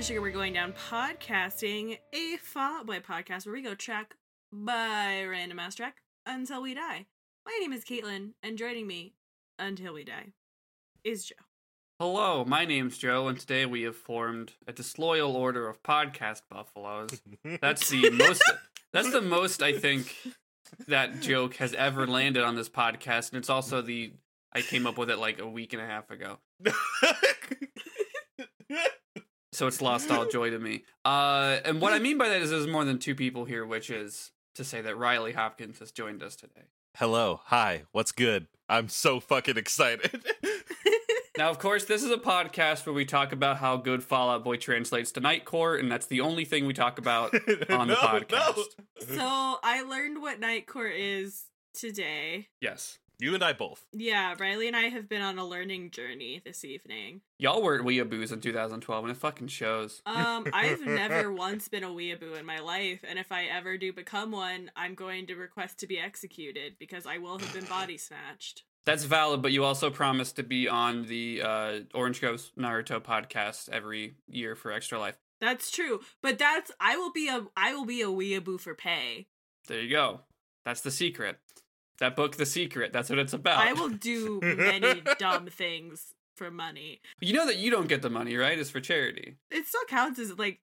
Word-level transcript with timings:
Welcome 0.00 0.14
to 0.14 0.14
Sugar 0.14 0.22
We're 0.22 0.30
Going 0.30 0.54
Down 0.54 0.72
Podcasting, 0.88 1.98
a 2.14 2.36
Fall 2.38 2.78
Out 2.78 2.86
Boy 2.86 3.00
podcast 3.00 3.44
where 3.44 3.52
we 3.52 3.60
go 3.60 3.74
track 3.74 4.14
by 4.50 5.22
random 5.24 5.58
ass 5.58 5.74
track 5.74 5.98
until 6.24 6.62
we 6.62 6.72
die. 6.72 7.04
My 7.44 7.54
name 7.60 7.74
is 7.74 7.84
Caitlin, 7.84 8.30
and 8.42 8.56
joining 8.56 8.86
me 8.86 9.12
until 9.58 9.92
we 9.92 10.04
die 10.04 10.28
is 11.04 11.26
Joe. 11.26 11.34
Hello, 11.98 12.46
my 12.46 12.64
name's 12.64 12.96
Joe, 12.96 13.28
and 13.28 13.38
today 13.38 13.66
we 13.66 13.82
have 13.82 13.94
formed 13.94 14.54
a 14.66 14.72
disloyal 14.72 15.36
order 15.36 15.68
of 15.68 15.82
podcast 15.82 16.44
buffaloes. 16.48 17.20
That's 17.60 17.90
the 17.90 18.08
most. 18.18 18.42
That's 18.94 19.12
the 19.12 19.20
most 19.20 19.62
I 19.62 19.74
think 19.74 20.16
that 20.88 21.20
joke 21.20 21.56
has 21.56 21.74
ever 21.74 22.06
landed 22.06 22.42
on 22.42 22.56
this 22.56 22.70
podcast, 22.70 23.32
and 23.32 23.38
it's 23.38 23.50
also 23.50 23.82
the 23.82 24.14
I 24.50 24.62
came 24.62 24.86
up 24.86 24.96
with 24.96 25.10
it 25.10 25.18
like 25.18 25.40
a 25.40 25.46
week 25.46 25.74
and 25.74 25.82
a 25.82 25.86
half 25.86 26.10
ago, 26.10 26.38
so 29.52 29.66
it's 29.66 29.80
lost 29.80 30.10
all 30.10 30.26
joy 30.26 30.50
to 30.50 30.58
me. 30.58 30.84
Uh, 31.04 31.58
and 31.64 31.80
what 31.80 31.92
I 31.92 31.98
mean 31.98 32.18
by 32.18 32.28
that 32.28 32.40
is 32.40 32.50
there's 32.50 32.66
more 32.66 32.84
than 32.84 32.98
two 32.98 33.14
people 33.14 33.44
here, 33.44 33.64
which 33.66 33.90
is 33.90 34.30
to 34.54 34.64
say 34.64 34.80
that 34.80 34.96
Riley 34.96 35.32
Hopkins 35.32 35.78
has 35.78 35.90
joined 35.92 36.22
us 36.22 36.36
today. 36.36 36.68
Hello, 36.96 37.40
hi, 37.44 37.84
what's 37.92 38.12
good? 38.12 38.48
I'm 38.68 38.88
so 38.88 39.20
fucking 39.20 39.56
excited. 39.56 40.22
Now, 41.40 41.48
of 41.48 41.58
course, 41.58 41.86
this 41.86 42.02
is 42.02 42.10
a 42.10 42.18
podcast 42.18 42.84
where 42.84 42.92
we 42.92 43.06
talk 43.06 43.32
about 43.32 43.56
how 43.56 43.78
good 43.78 44.02
Fall 44.04 44.28
Out 44.28 44.44
Boy 44.44 44.56
translates 44.56 45.10
to 45.12 45.22
Nightcore, 45.22 45.80
and 45.80 45.90
that's 45.90 46.04
the 46.04 46.20
only 46.20 46.44
thing 46.44 46.66
we 46.66 46.74
talk 46.74 46.98
about 46.98 47.32
on 47.70 47.88
the 47.88 47.94
podcast. 47.94 48.56
no. 49.08 49.14
So 49.16 49.58
I 49.62 49.80
learned 49.88 50.20
what 50.20 50.38
Nightcore 50.38 50.92
is 50.94 51.44
today. 51.72 52.48
Yes. 52.60 52.98
You 53.20 53.34
and 53.34 53.44
I 53.44 53.52
both. 53.52 53.84
Yeah, 53.92 54.34
Riley 54.38 54.66
and 54.66 54.76
I 54.76 54.84
have 54.84 55.08
been 55.08 55.20
on 55.20 55.38
a 55.38 55.44
learning 55.44 55.90
journey 55.90 56.40
this 56.44 56.64
evening. 56.64 57.20
Y'all 57.38 57.62
were 57.62 57.82
weeaboos 57.82 58.32
in 58.32 58.40
2012, 58.40 59.04
and 59.04 59.10
it 59.12 59.16
fucking 59.16 59.48
shows. 59.48 60.00
Um, 60.06 60.46
I've 60.54 60.84
never 60.86 61.30
once 61.32 61.68
been 61.68 61.84
a 61.84 61.88
weeaboo 61.88 62.38
in 62.38 62.46
my 62.46 62.60
life, 62.60 63.00
and 63.06 63.18
if 63.18 63.30
I 63.30 63.44
ever 63.44 63.76
do 63.76 63.92
become 63.92 64.30
one, 64.30 64.70
I'm 64.74 64.94
going 64.94 65.26
to 65.26 65.34
request 65.34 65.78
to 65.80 65.86
be 65.86 65.98
executed 65.98 66.76
because 66.78 67.04
I 67.04 67.18
will 67.18 67.38
have 67.38 67.52
been 67.52 67.66
body 67.66 67.98
snatched. 67.98 68.64
That's 68.86 69.04
valid, 69.04 69.42
but 69.42 69.52
you 69.52 69.64
also 69.64 69.90
promised 69.90 70.36
to 70.36 70.42
be 70.42 70.66
on 70.66 71.04
the 71.06 71.42
uh, 71.42 71.78
Orange 71.92 72.22
Ghost 72.22 72.56
Naruto 72.56 73.00
podcast 73.00 73.68
every 73.68 74.14
year 74.28 74.56
for 74.56 74.72
Extra 74.72 74.98
Life. 74.98 75.16
That's 75.40 75.70
true, 75.70 76.00
but 76.22 76.38
that's 76.38 76.70
I 76.80 76.96
will 76.96 77.12
be 77.12 77.28
a 77.28 77.46
I 77.56 77.74
will 77.74 77.86
be 77.86 78.00
a 78.00 78.06
weeaboo 78.06 78.60
for 78.60 78.74
pay. 78.74 79.26
There 79.68 79.80
you 79.80 79.90
go. 79.90 80.20
That's 80.64 80.82
the 80.82 80.90
secret. 80.90 81.38
That 82.00 82.16
book, 82.16 82.36
The 82.36 82.46
Secret, 82.46 82.92
that's 82.92 83.08
what 83.10 83.18
it's 83.18 83.32
about. 83.32 83.58
I 83.58 83.72
will 83.74 83.90
do 83.90 84.40
many 84.42 85.02
dumb 85.18 85.46
things 85.46 86.12
for 86.36 86.50
money. 86.50 87.00
You 87.20 87.34
know 87.34 87.46
that 87.46 87.56
you 87.58 87.70
don't 87.70 87.88
get 87.88 88.02
the 88.02 88.10
money, 88.10 88.36
right? 88.36 88.58
It's 88.58 88.70
for 88.70 88.80
charity. 88.80 89.36
It 89.50 89.66
still 89.66 89.84
counts 89.88 90.18
as 90.18 90.38
like 90.38 90.60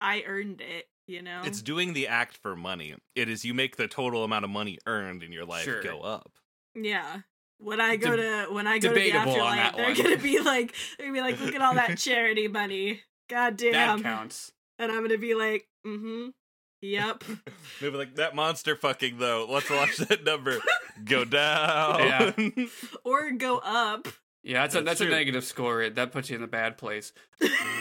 I 0.00 0.24
earned 0.26 0.60
it, 0.60 0.88
you 1.06 1.22
know. 1.22 1.42
It's 1.44 1.62
doing 1.62 1.92
the 1.92 2.08
act 2.08 2.36
for 2.42 2.56
money. 2.56 2.94
It 3.14 3.28
is 3.28 3.44
you 3.44 3.54
make 3.54 3.76
the 3.76 3.86
total 3.86 4.24
amount 4.24 4.44
of 4.44 4.50
money 4.50 4.78
earned 4.86 5.22
in 5.22 5.30
your 5.32 5.44
life 5.44 5.62
Sure. 5.64 5.82
go 5.82 6.00
up. 6.00 6.32
Yeah. 6.74 7.20
When 7.58 7.80
I 7.80 7.96
go 7.96 8.16
Deb- 8.16 8.48
to 8.48 8.52
when 8.54 8.66
I 8.66 8.78
go 8.78 8.88
to 8.88 8.94
the 8.94 9.00
debatable 9.00 9.40
on 9.40 9.58
afterlife, 9.58 9.76
that 9.76 9.76
they're 9.76 10.04
one. 10.04 10.14
gonna 10.18 10.22
be 10.22 10.40
like 10.40 10.74
they're 10.98 11.06
gonna 11.08 11.18
be 11.18 11.20
like, 11.20 11.40
look 11.40 11.54
at 11.54 11.60
all 11.60 11.74
that 11.74 11.98
charity 11.98 12.48
money. 12.48 13.02
God 13.28 13.56
damn. 13.56 13.72
That 13.72 14.02
counts. 14.02 14.50
And 14.78 14.90
I'm 14.90 15.02
gonna 15.02 15.18
be 15.18 15.34
like, 15.34 15.68
mm-hmm. 15.86 16.30
Yep. 16.82 17.24
Maybe 17.82 17.96
like 17.96 18.14
that 18.16 18.34
monster 18.34 18.76
fucking 18.76 19.18
though. 19.18 19.46
Let's 19.48 19.68
watch 19.70 19.96
that 19.98 20.24
number 20.24 20.58
go 21.04 21.24
down. 21.26 21.98
Yeah. 22.00 22.64
or 23.04 23.30
go 23.32 23.58
up. 23.58 24.08
Yeah, 24.42 24.62
that's, 24.62 24.74
a 24.74 24.78
That's 24.80 25.00
that's 25.00 25.10
a 25.10 25.12
negative 25.12 25.44
score. 25.44 25.90
That 25.90 26.12
puts 26.12 26.30
you 26.30 26.36
in 26.36 26.42
a 26.42 26.46
bad 26.48 26.78
place. 26.78 27.12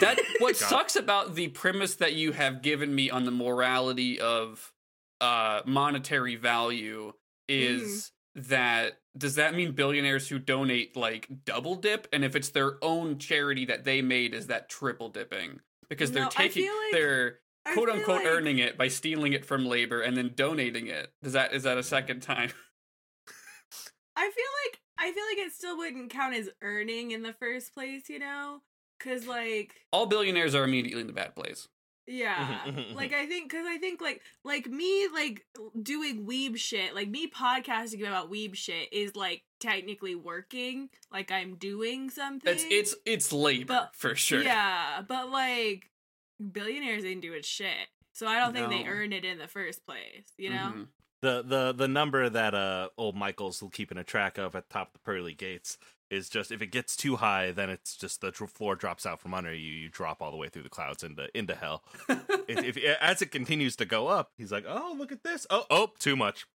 That 0.02 0.20
what 0.40 0.60
God. 0.60 0.70
sucks 0.70 0.96
about 0.98 1.36
the 1.36 1.48
premise 1.48 1.96
that 1.96 2.14
you 2.16 2.34
have 2.34 2.62
given 2.62 2.94
me 2.94 3.10
on 3.10 3.24
the 3.24 3.32
morality 3.32 4.20
of 4.20 4.74
uh 5.22 5.62
monetary 5.66 6.36
value 6.36 7.14
is 7.48 8.12
that 8.36 9.00
does 9.18 9.36
that 9.36 9.54
mean 9.56 9.72
billionaires 9.74 10.28
who 10.30 10.40
donate 10.40 10.96
like 10.96 11.28
double 11.46 11.76
dip 11.76 12.08
and 12.14 12.24
if 12.24 12.36
it's 12.36 12.50
their 12.50 12.78
own 12.82 13.18
charity 13.18 13.66
that 13.66 13.84
they 13.84 14.02
made 14.02 14.34
is 14.34 14.48
that 14.48 14.70
triple 14.70 15.10
dipping 15.10 15.60
because 15.90 16.12
they're 16.14 16.28
taking 16.28 16.64
feel 16.64 16.74
like- 16.74 16.92
they're 16.94 17.36
I 17.36 17.49
quote 17.74 17.90
unquote 17.90 18.18
like- 18.24 18.28
earning 18.28 18.60
it 18.60 18.78
by 18.78 18.88
stealing 18.88 19.34
it 19.34 19.46
from 19.46 19.66
labor 19.66 20.02
and 20.02 20.16
then 20.18 20.32
donating 20.36 20.88
it. 20.88 21.12
Does 21.24 21.34
that 21.34 21.54
is 21.54 21.64
that 21.64 21.78
a 21.78 21.84
second 21.84 22.22
time? 22.22 22.52
I 24.16 24.24
feel 24.24 24.46
like 24.66 24.80
I 24.98 25.12
feel 25.14 25.24
like 25.32 25.48
it 25.48 25.54
still 25.54 25.78
wouldn't 25.78 26.10
count 26.12 26.36
as 26.36 26.50
earning 26.62 27.12
in 27.12 27.24
the 27.24 27.34
first 27.34 27.74
place, 27.74 28.10
you 28.10 28.20
know? 28.20 28.62
Cause 29.00 29.26
like 29.26 29.74
All 29.94 30.06
billionaires 30.08 30.54
are 30.56 30.64
immediately 30.64 31.02
in 31.02 31.08
the 31.08 31.14
bad 31.14 31.36
place. 31.36 31.68
Yeah. 32.06 32.60
like 32.96 33.14
I 33.14 33.28
think 33.28 33.52
cuz 33.52 33.66
I 33.66 33.78
think 33.78 34.02
like 34.02 34.22
like 34.44 34.68
me 34.68 35.08
like 35.14 35.46
doing 35.82 36.26
weeb 36.26 36.58
shit, 36.58 36.94
like 36.96 37.08
me 37.08 37.30
podcasting 37.30 38.02
about 38.02 38.32
weeb 38.32 38.56
shit 38.56 38.92
is 38.92 39.16
like 39.16 39.44
technically 39.60 40.16
working, 40.16 40.90
like 41.12 41.32
I'm 41.32 41.56
doing 41.56 42.10
something. 42.10 42.52
It's 42.52 42.66
it's 42.70 42.96
it's 43.06 43.32
labor 43.32 43.66
But- 43.68 43.96
for 43.96 44.16
sure. 44.16 44.42
Yeah, 44.42 45.02
but 45.08 45.30
like 45.30 45.90
billionaires 46.40 47.04
ain't 47.06 47.22
doing 47.22 47.42
shit. 47.44 47.88
So 48.14 48.28
I 48.28 48.40
don't 48.40 48.54
think 48.54 48.70
they 48.70 48.84
No. 48.84 48.90
earned 48.90 49.14
it 49.14 49.24
in 49.26 49.38
the 49.38 49.48
first 49.48 49.86
place, 49.86 50.32
you 50.38 50.50
know? 50.50 50.74
Mhm. 50.76 50.88
The 51.22 51.44
the 51.46 51.74
the 51.74 51.88
number 51.88 52.30
that 52.30 52.54
uh 52.56 52.90
old 52.98 53.16
Michael's 53.16 53.62
keeping 53.74 53.98
a 53.98 54.04
track 54.04 54.38
of 54.38 54.56
at 54.56 54.70
the 54.70 54.74
top 54.74 54.88
of 54.88 54.94
the 54.94 55.00
pearly 55.00 55.34
gates 55.34 55.78
is 56.10 56.30
just 56.30 56.52
if 56.52 56.62
it 56.62 56.68
gets 56.68 56.96
too 56.96 57.18
high, 57.18 57.52
then 57.52 57.70
it's 57.70 57.96
just 57.96 58.22
the 58.22 58.32
dr- 58.32 58.50
floor 58.50 58.76
drops 58.76 59.06
out 59.06 59.20
from 59.20 59.34
under 59.34 59.54
you. 59.54 59.72
You 59.72 59.90
drop 59.90 60.22
all 60.22 60.32
the 60.32 60.38
way 60.38 60.48
through 60.50 60.64
the 60.64 60.70
clouds 60.70 61.04
into 61.04 61.28
into 61.38 61.56
hell. 61.56 61.84
if, 62.48 62.78
if 62.78 62.98
as 63.02 63.22
it 63.22 63.32
continues 63.32 63.76
to 63.76 63.86
go 63.86 64.08
up, 64.08 64.32
he's 64.38 64.52
like, 64.52 64.64
"Oh, 64.68 64.96
look 64.98 65.12
at 65.12 65.24
this! 65.24 65.46
Oh, 65.50 65.66
oh, 65.70 65.92
too 66.00 66.16
much." 66.16 66.46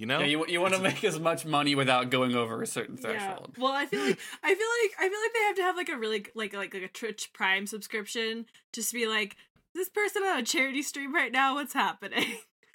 You 0.00 0.06
know? 0.06 0.20
Yeah, 0.20 0.26
you 0.26 0.46
you 0.46 0.62
want 0.62 0.72
to 0.72 0.80
make 0.80 1.04
as 1.04 1.20
much 1.20 1.44
money 1.44 1.74
without 1.74 2.08
going 2.08 2.34
over 2.34 2.62
a 2.62 2.66
certain 2.66 2.96
threshold. 2.96 3.20
Yeah. 3.20 3.28
threshold. 3.36 3.56
Well, 3.58 3.72
I 3.72 3.84
feel 3.84 4.00
like 4.00 4.18
I 4.42 4.54
feel 4.54 4.66
like 4.82 4.92
I 4.98 5.08
feel 5.10 5.20
like 5.20 5.32
they 5.34 5.40
have 5.46 5.56
to 5.56 5.62
have 5.62 5.76
like 5.76 5.88
a 5.90 5.96
really 5.98 6.24
like 6.34 6.54
like 6.54 6.72
like 6.72 6.82
a 6.82 6.88
Twitch 6.88 7.34
Prime 7.34 7.66
subscription 7.66 8.46
just 8.72 8.92
to 8.92 8.96
be 8.96 9.06
like 9.06 9.36
this 9.74 9.90
person 9.90 10.22
on 10.22 10.38
a 10.38 10.42
charity 10.42 10.80
stream 10.80 11.14
right 11.14 11.30
now. 11.30 11.54
What's 11.54 11.74
happening? 11.74 12.24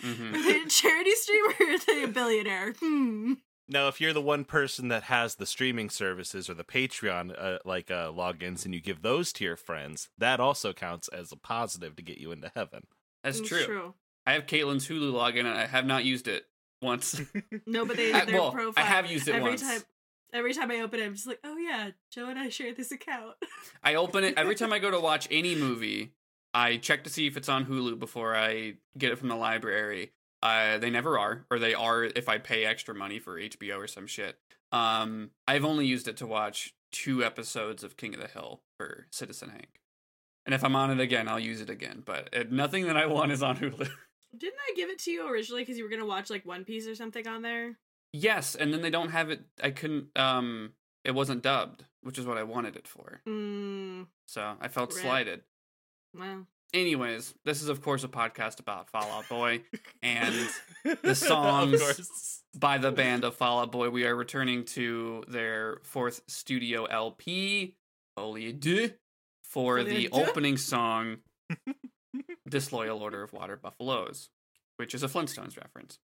Mhm. 0.04 0.36
Are 0.36 0.44
they 0.44 0.62
a 0.62 0.68
charity 0.68 1.16
stream 1.16 1.44
or 1.48 1.66
are 1.74 1.78
they 1.88 2.04
a 2.04 2.08
billionaire? 2.08 2.74
Hmm. 2.80 3.34
Now, 3.68 3.88
if 3.88 4.00
you're 4.00 4.14
the 4.14 4.22
one 4.22 4.46
person 4.46 4.90
that 4.90 5.04
has 5.04 5.36
the 5.36 5.48
streaming 5.48 5.90
services 5.90 6.48
or 6.48 6.54
the 6.54 6.64
Patreon 6.64 7.34
uh, 7.36 7.58
like 7.66 7.90
uh, 7.90 8.12
logins, 8.12 8.66
and 8.66 8.76
you 8.76 8.80
give 8.82 9.02
those 9.02 9.34
to 9.34 9.44
your 9.44 9.56
friends, 9.56 10.10
that 10.20 10.40
also 10.40 10.74
counts 10.74 11.08
as 11.08 11.32
a 11.32 11.36
positive 11.38 11.96
to 11.96 12.04
get 12.04 12.20
you 12.20 12.32
into 12.32 12.52
heaven. 12.56 12.86
That's 13.24 13.40
It's 13.40 13.50
true. 13.50 13.96
I 14.28 14.34
have 14.34 14.46
Caitlin's 14.46 14.88
Hulu 14.88 15.12
login 15.12 15.40
and 15.42 15.58
I 15.58 15.66
have 15.66 15.88
not 15.88 16.04
used 16.06 16.28
it 16.28 16.46
once. 16.82 17.22
No, 17.68 17.86
but 17.86 17.98
they 17.98 18.14
I- 18.14 18.26
their 18.26 18.40
well, 18.40 18.52
profile. 18.52 18.84
I 18.84 18.88
have 18.88 19.10
used 19.10 19.28
it 19.28 19.36
every 19.36 19.50
once. 19.52 19.62
time. 19.62 19.82
Every 20.34 20.54
time 20.54 20.70
I 20.70 20.82
open 20.82 21.00
it, 21.00 21.06
I'm 21.06 21.14
just 21.16 21.28
like, 21.28 21.40
oh 21.44 21.56
yeah, 21.58 21.92
Joe 22.12 22.28
and 22.30 22.38
I 22.38 22.50
share 22.50 22.74
this 22.74 22.92
account. 22.92 23.36
I 23.84 23.96
open 23.96 24.24
it 24.26 24.34
every 24.38 24.56
time 24.56 24.74
I 24.74 24.80
go 24.80 24.92
to 24.92 25.00
watch 25.12 25.28
any 25.32 25.56
movie. 25.56 26.14
I 26.54 26.78
check 26.78 27.04
to 27.06 27.10
see 27.10 27.28
if 27.28 27.38
it's 27.38 27.48
on 27.50 27.66
Hulu 27.66 28.00
before 28.00 28.36
I 28.36 28.76
get 28.98 29.12
it 29.12 29.18
from 29.20 29.30
the 29.30 29.36
library. 29.36 30.12
Uh, 30.44 30.78
they 30.78 30.90
never 30.90 31.18
are, 31.18 31.46
or 31.50 31.58
they 31.60 31.74
are 31.74 32.04
if 32.04 32.28
I 32.30 32.38
pay 32.38 32.66
extra 32.66 32.94
money 32.94 33.20
for 33.20 33.40
HBO 33.40 33.78
or 33.78 33.88
some 33.88 34.08
shit. 34.08 34.38
Um, 34.72 35.32
I've 35.48 35.66
only 35.66 35.86
used 35.86 36.08
it 36.08 36.18
to 36.18 36.28
watch 36.28 36.74
two 36.92 37.24
episodes 37.24 37.84
of 37.84 37.98
King 37.98 38.14
of 38.14 38.22
the 38.22 38.28
Hill 38.28 38.62
for 38.78 39.08
Citizen 39.12 39.50
Hank, 39.50 39.80
and 40.46 40.54
if 40.54 40.64
I'm 40.64 40.76
on 40.76 40.92
it 40.92 41.00
again, 41.00 41.28
I'll 41.28 41.40
use 41.40 41.62
it 41.62 41.70
again. 41.70 42.04
But 42.06 42.36
uh, 42.36 42.44
nothing 42.50 42.86
that 42.88 42.98
I 42.98 43.06
want 43.06 43.32
is 43.32 43.42
on 43.42 43.58
Hulu. 43.58 43.90
Didn't 44.38 44.60
I 44.70 44.74
give 44.76 44.90
it 44.90 45.00
to 45.00 45.12
you 45.12 45.28
originally 45.30 45.62
because 45.64 45.78
you 45.78 45.84
were 45.84 45.90
gonna 45.90 46.06
watch 46.06 46.30
like 46.30 46.46
One 46.46 46.66
Piece 46.66 46.88
or 46.88 46.96
something 46.96 47.28
on 47.28 47.42
there? 47.42 47.78
yes, 48.14 48.56
and 48.56 48.74
then 48.74 48.82
they 48.82 48.90
don't 48.90 49.10
have 49.10 49.30
it. 49.30 49.42
I 49.62 49.72
couldn't. 49.72 50.08
Um, 50.18 50.72
it 51.04 51.12
wasn't 51.14 51.44
dubbed, 51.44 51.84
which 52.02 52.18
is 52.18 52.26
what 52.26 52.38
I 52.38 52.44
wanted 52.44 52.76
it 52.78 52.88
for. 52.88 53.22
Mm, 53.28 54.08
So 54.26 54.56
I 54.60 54.68
felt 54.70 54.94
slighted. 54.94 55.42
well, 56.18 56.48
Anyways, 56.74 57.34
this 57.46 57.62
is 57.62 57.70
of 57.70 57.82
course 57.82 58.04
a 58.04 58.08
podcast 58.10 58.60
about 58.60 58.90
Fall 58.90 59.10
Out 59.12 59.30
Boy 59.30 59.62
and 60.04 60.34
the 61.04 61.14
songs 61.16 62.42
by 62.58 62.78
the 62.78 62.92
band 62.92 63.24
of 63.24 63.36
Fall 63.36 63.60
Out 63.60 63.72
Boy. 63.72 63.90
We 63.90 64.06
are 64.06 64.16
returning 64.16 64.66
to 64.66 65.24
their 65.28 65.80
fourth 65.84 66.22
studio 66.28 66.86
LP, 66.86 67.76
Folie 68.18 68.52
Deux, 68.54 68.92
for 69.44 69.78
Folie 69.80 69.90
the 69.96 70.08
Deux? 70.10 70.22
opening 70.24 70.58
song, 70.58 71.18
Disloyal 72.50 73.02
Order 73.02 73.24
of 73.24 73.34
Water 73.34 73.56
Buffaloes, 73.58 74.30
which 74.78 74.94
is 74.94 75.04
a 75.04 75.08
Flintstones 75.08 75.58
reference. 75.58 76.00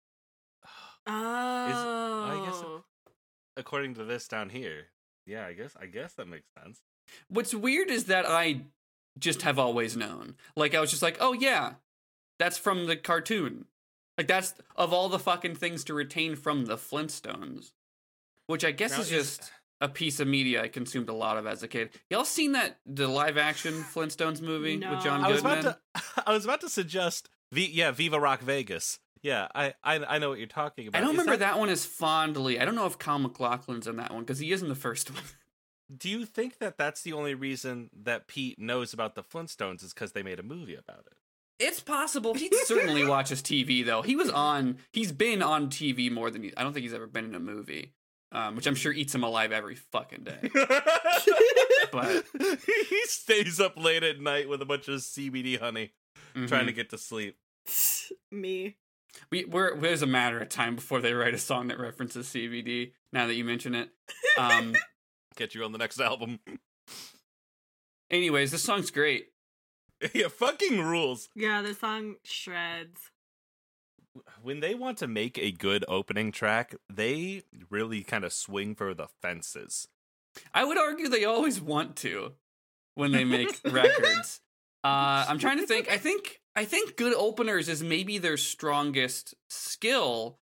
oh, 1.07 1.11
I 1.11 2.43
guess 2.45 2.63
oh. 2.65 2.85
According 3.57 3.95
to 3.95 4.05
this 4.05 4.29
down 4.29 4.51
here, 4.51 4.89
yeah, 5.27 5.47
I 5.47 5.53
guess 5.53 5.75
I 5.81 5.87
guess 5.87 6.15
that 6.15 6.29
makes 6.29 6.49
sense. 6.63 6.83
What's 7.29 7.55
weird 7.55 7.91
is 7.91 8.05
that 8.05 8.27
I 8.27 8.63
just 9.19 9.43
have 9.43 9.59
always 9.59 9.97
known. 9.97 10.35
Like 10.57 10.75
I 10.75 10.81
was 10.81 10.91
just 10.91 11.03
like, 11.03 11.17
oh 11.21 11.33
yeah, 11.33 11.75
that's 12.39 12.59
from 12.59 12.87
the 12.87 12.97
cartoon. 12.97 13.67
Like 14.19 14.29
that's 14.29 14.55
of 14.77 14.93
all 14.93 15.09
the 15.09 15.19
fucking 15.19 15.57
things 15.57 15.85
to 15.85 15.95
retain 15.95 16.37
from 16.37 16.67
the 16.67 16.77
Flintstones, 16.77 17.73
which 18.47 18.65
I 18.65 18.71
guess 18.73 18.93
Now, 18.93 19.01
is 19.01 19.11
just 19.11 19.53
a 19.81 19.89
piece 19.89 20.21
of 20.21 20.29
media 20.29 20.63
I 20.63 20.69
consumed 20.69 21.09
a 21.09 21.15
lot 21.15 21.37
of 21.37 21.47
as 21.47 21.63
a 21.63 21.69
kid. 21.69 21.91
Y'all 22.11 22.25
seen 22.25 22.53
that 22.53 22.79
the 22.87 23.09
live 23.09 23.37
action 23.37 23.75
Flintstones 23.95 24.41
movie 24.41 24.77
No. 24.77 24.93
with 24.95 25.03
John 25.05 25.23
I 25.25 25.29
was 25.29 25.43
Goodman? 25.43 25.59
about 25.61 25.79
to. 25.95 26.03
I 26.27 26.33
was 26.33 26.45
about 26.45 26.61
to 26.63 26.69
suggest. 26.69 27.29
V, 27.53 27.71
yeah, 27.73 27.91
Viva 27.91 28.19
Rock 28.19 28.41
Vegas. 28.41 28.99
Yeah, 29.23 29.49
I, 29.55 29.75
I 29.83 29.97
I 30.05 30.19
know 30.19 30.29
what 30.29 30.39
you're 30.39 30.47
talking 30.47 30.87
about. 30.89 30.99
I 30.99 31.01
don't 31.03 31.15
Is 31.15 31.21
remember 31.21 31.39
that... 31.39 31.59
one 31.59 31.69
as 31.69 31.85
fondly. 31.85 32.61
I 32.61 32.65
don't 32.65 32.75
know 32.75 32.87
if 32.87 32.99
Kyle 32.99 33.19
MacLachlan's 33.19 33.87
in 33.87 33.97
that 33.97 34.13
one 34.13 34.23
because 34.23 34.39
he 34.39 34.53
is 34.53 34.63
in 34.63 34.69
the 34.69 34.75
first 34.75 35.11
one. 35.13 35.23
Do 35.97 36.09
you 36.09 36.27
think 36.27 36.59
that 36.59 36.77
that's 36.79 37.03
the 37.03 37.13
only 37.13 37.35
reason 37.35 37.91
that 38.03 38.27
Pete 38.27 38.59
knows 38.59 38.93
about 38.93 39.15
the 39.15 39.23
Flintstones 39.23 39.85
is 39.85 39.95
because 39.95 40.13
they 40.13 40.23
made 40.25 40.41
a 40.41 40.43
movie 40.43 40.75
about 40.75 41.05
it? 41.07 41.13
It's 41.59 41.81
possible. 41.81 42.35
He 42.35 42.51
certainly 42.65 43.05
watches 43.09 43.41
TV 43.41 43.85
though. 43.85 44.03
He 44.03 44.17
was 44.17 44.29
on. 44.31 44.79
He's 44.93 45.13
been 45.13 45.43
on 45.43 45.69
TV 45.69 46.11
more 46.11 46.31
than 46.31 46.43
he. 46.43 46.53
I 46.57 46.63
don't 46.63 46.73
think 46.73 46.83
he's 46.85 46.95
ever 46.95 47.07
been 47.07 47.25
in 47.25 47.35
a 47.35 47.41
movie, 47.41 47.95
um, 48.33 48.57
which 48.57 48.67
I'm 48.67 48.75
sure 48.75 48.93
eats 48.93 49.15
him 49.15 49.23
alive 49.25 49.53
every 49.53 49.75
fucking 49.77 50.25
day. 50.25 50.51
But- 51.93 52.25
he 52.39 53.03
stays 53.07 53.61
up 53.61 53.79
late 53.79 54.03
at 54.03 54.21
night 54.21 54.49
with 54.49 54.61
a 54.61 54.65
bunch 54.67 54.89
of 54.89 55.01
CBD 55.01 55.59
honey, 55.59 55.93
trying 56.47 56.67
to 56.67 56.73
Mhm. 56.73 56.77
get 56.77 56.91
to 56.91 56.99
sleep. 56.99 57.39
Me. 58.31 58.77
We 59.31 59.45
we're 59.45 59.79
there's 59.79 60.03
a 60.03 60.07
matter 60.07 60.39
of 60.41 60.49
time 60.49 60.75
before 60.75 61.01
they 61.01 61.15
write 61.15 61.33
a 61.33 61.39
song 61.39 61.69
that 61.69 61.79
references 61.79 62.27
CBD. 62.29 62.93
Now 63.13 63.27
that 63.29 63.35
you 63.35 63.45
mention 63.45 63.75
it. 63.75 63.91
Um. 64.37 64.75
Get 65.37 65.55
you 65.55 65.65
on 65.65 65.73
the 65.73 65.79
next 65.79 66.01
album. 66.01 66.41
anyways, 68.11 68.51
this 68.51 68.63
song's 68.63 68.91
great. 68.91 69.29
yeah, 70.15 70.29
fucking 70.29 70.81
rules. 70.83 71.29
Yeah, 71.35 71.63
the 71.63 71.75
song 71.75 72.17
shreds. 72.25 73.11
When 74.43 74.61
they 74.61 74.75
want 74.75 74.99
to 74.99 75.07
make 75.07 75.39
a 75.39 75.51
good 75.51 75.85
opening 75.89 76.33
track, 76.33 76.75
they 76.93 77.43
really 77.71 78.03
kind 78.03 78.25
of 78.25 78.33
swing 78.33 78.75
for 78.75 78.95
the 78.95 79.09
fences. 79.23 79.89
I 80.53 80.65
would 80.65 80.79
argue 80.79 81.09
they 81.09 81.25
always 81.25 81.61
want 81.61 81.97
to 81.97 82.33
when 82.95 83.13
they 83.13 83.25
make 83.25 83.61
records. 83.65 84.41
Uh, 84.85 85.25
I'm 85.29 85.39
trying 85.39 85.59
to 85.59 85.67
think. 85.67 85.91
I 85.91 85.97
think 85.97 86.41
I 86.55 86.65
think 86.65 86.97
good 86.97 87.15
openers 87.15 87.69
is 87.69 87.83
maybe 87.83 88.19
their 88.19 88.37
strongest 88.37 89.35
skill 89.49 90.39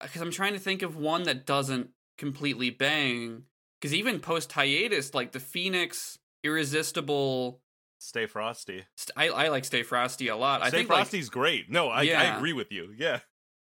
because 0.00 0.22
I'm 0.22 0.30
trying 0.30 0.54
to 0.54 0.58
think 0.58 0.82
of 0.82 0.96
one 0.96 1.24
that 1.24 1.46
doesn't 1.46 1.90
completely 2.18 2.70
bang. 2.70 3.44
Because 3.80 3.94
even 3.94 4.20
post 4.20 4.52
hiatus, 4.52 5.14
like 5.14 5.32
the 5.32 5.40
Phoenix 5.40 6.18
Irresistible, 6.42 7.60
Stay 8.02 8.24
frosty. 8.26 8.84
I, 9.14 9.28
I 9.28 9.48
like 9.48 9.64
Stay 9.66 9.82
Frosty 9.82 10.28
a 10.28 10.36
lot. 10.36 10.62
I 10.62 10.68
Stay 10.68 10.78
think 10.78 10.88
frosty's 10.88 11.28
great. 11.28 11.70
No, 11.70 11.88
I, 11.88 12.00
I 12.04 12.36
agree 12.36 12.54
with 12.54 12.72
you. 12.72 12.94
Yeah. 12.96 13.20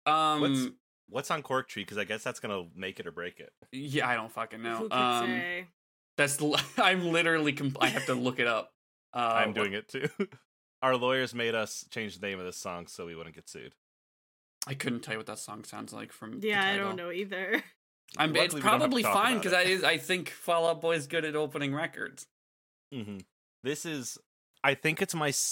um 0.05 0.41
What's 0.41 0.67
what's 1.09 1.31
on 1.31 1.41
Cork 1.41 1.69
Tree? 1.69 1.83
Because 1.83 1.97
I 1.97 2.03
guess 2.03 2.23
that's 2.23 2.39
gonna 2.41 2.65
make 2.75 2.99
it 2.99 3.07
or 3.07 3.11
break 3.11 3.39
it. 3.39 3.51
yeah, 3.71 4.07
I 4.07 4.15
don't 4.15 4.31
fucking 4.31 4.61
know. 4.61 4.75
Who 4.77 4.89
could 4.89 4.97
Um, 4.97 5.25
say? 5.27 5.67
that's 6.17 6.37
I'm 6.77 7.11
literally 7.11 7.53
compl- 7.53 7.77
I 7.81 7.87
have 7.87 8.05
to 8.07 8.15
look 8.15 8.39
it 8.39 8.47
up. 8.47 8.73
Uh, 9.13 9.17
I'm 9.35 9.53
doing 9.53 9.71
it 9.73 9.87
too. 9.87 10.09
Our 10.83 10.95
lawyers 10.97 11.33
made 11.33 11.55
us 11.55 11.85
change 11.89 12.19
the 12.19 12.27
name 12.27 12.39
of 12.39 12.45
this 12.45 12.57
song 12.57 12.87
so 12.87 13.05
we 13.05 13.15
wouldn't 13.15 13.33
get 13.35 13.49
sued. 13.49 13.73
I 14.67 14.73
couldn't 14.73 14.99
tell 14.99 15.13
you 15.13 15.17
what 15.19 15.27
that 15.27 15.39
song 15.39 15.63
sounds 15.63 15.93
like 15.93 16.11
from. 16.11 16.41
the 16.41 16.49
Yeah, 16.49 16.63
I 16.69 16.75
don't 16.75 16.97
know 16.97 17.11
either. 17.11 17.63
I'm, 18.17 18.29
Luckily, 18.31 18.45
it's 18.45 18.53
we 18.55 18.61
don't 18.61 18.69
have 18.69 18.79
to 18.79 18.79
probably 18.87 19.03
fine 19.03 19.37
because 19.37 19.53
I 19.53 19.61
is 19.61 19.83
I 19.85 19.97
think 19.97 20.29
Fall 20.29 20.67
Out 20.67 20.81
Boy's 20.81 21.07
good 21.07 21.23
at 21.25 21.35
opening 21.37 21.73
records. 21.73 22.27
hmm 22.93 23.19
This 23.67 23.85
is, 23.85 24.17
I 24.63 24.73
think 24.73 25.01
it's 25.01 25.15
my. 25.15 25.33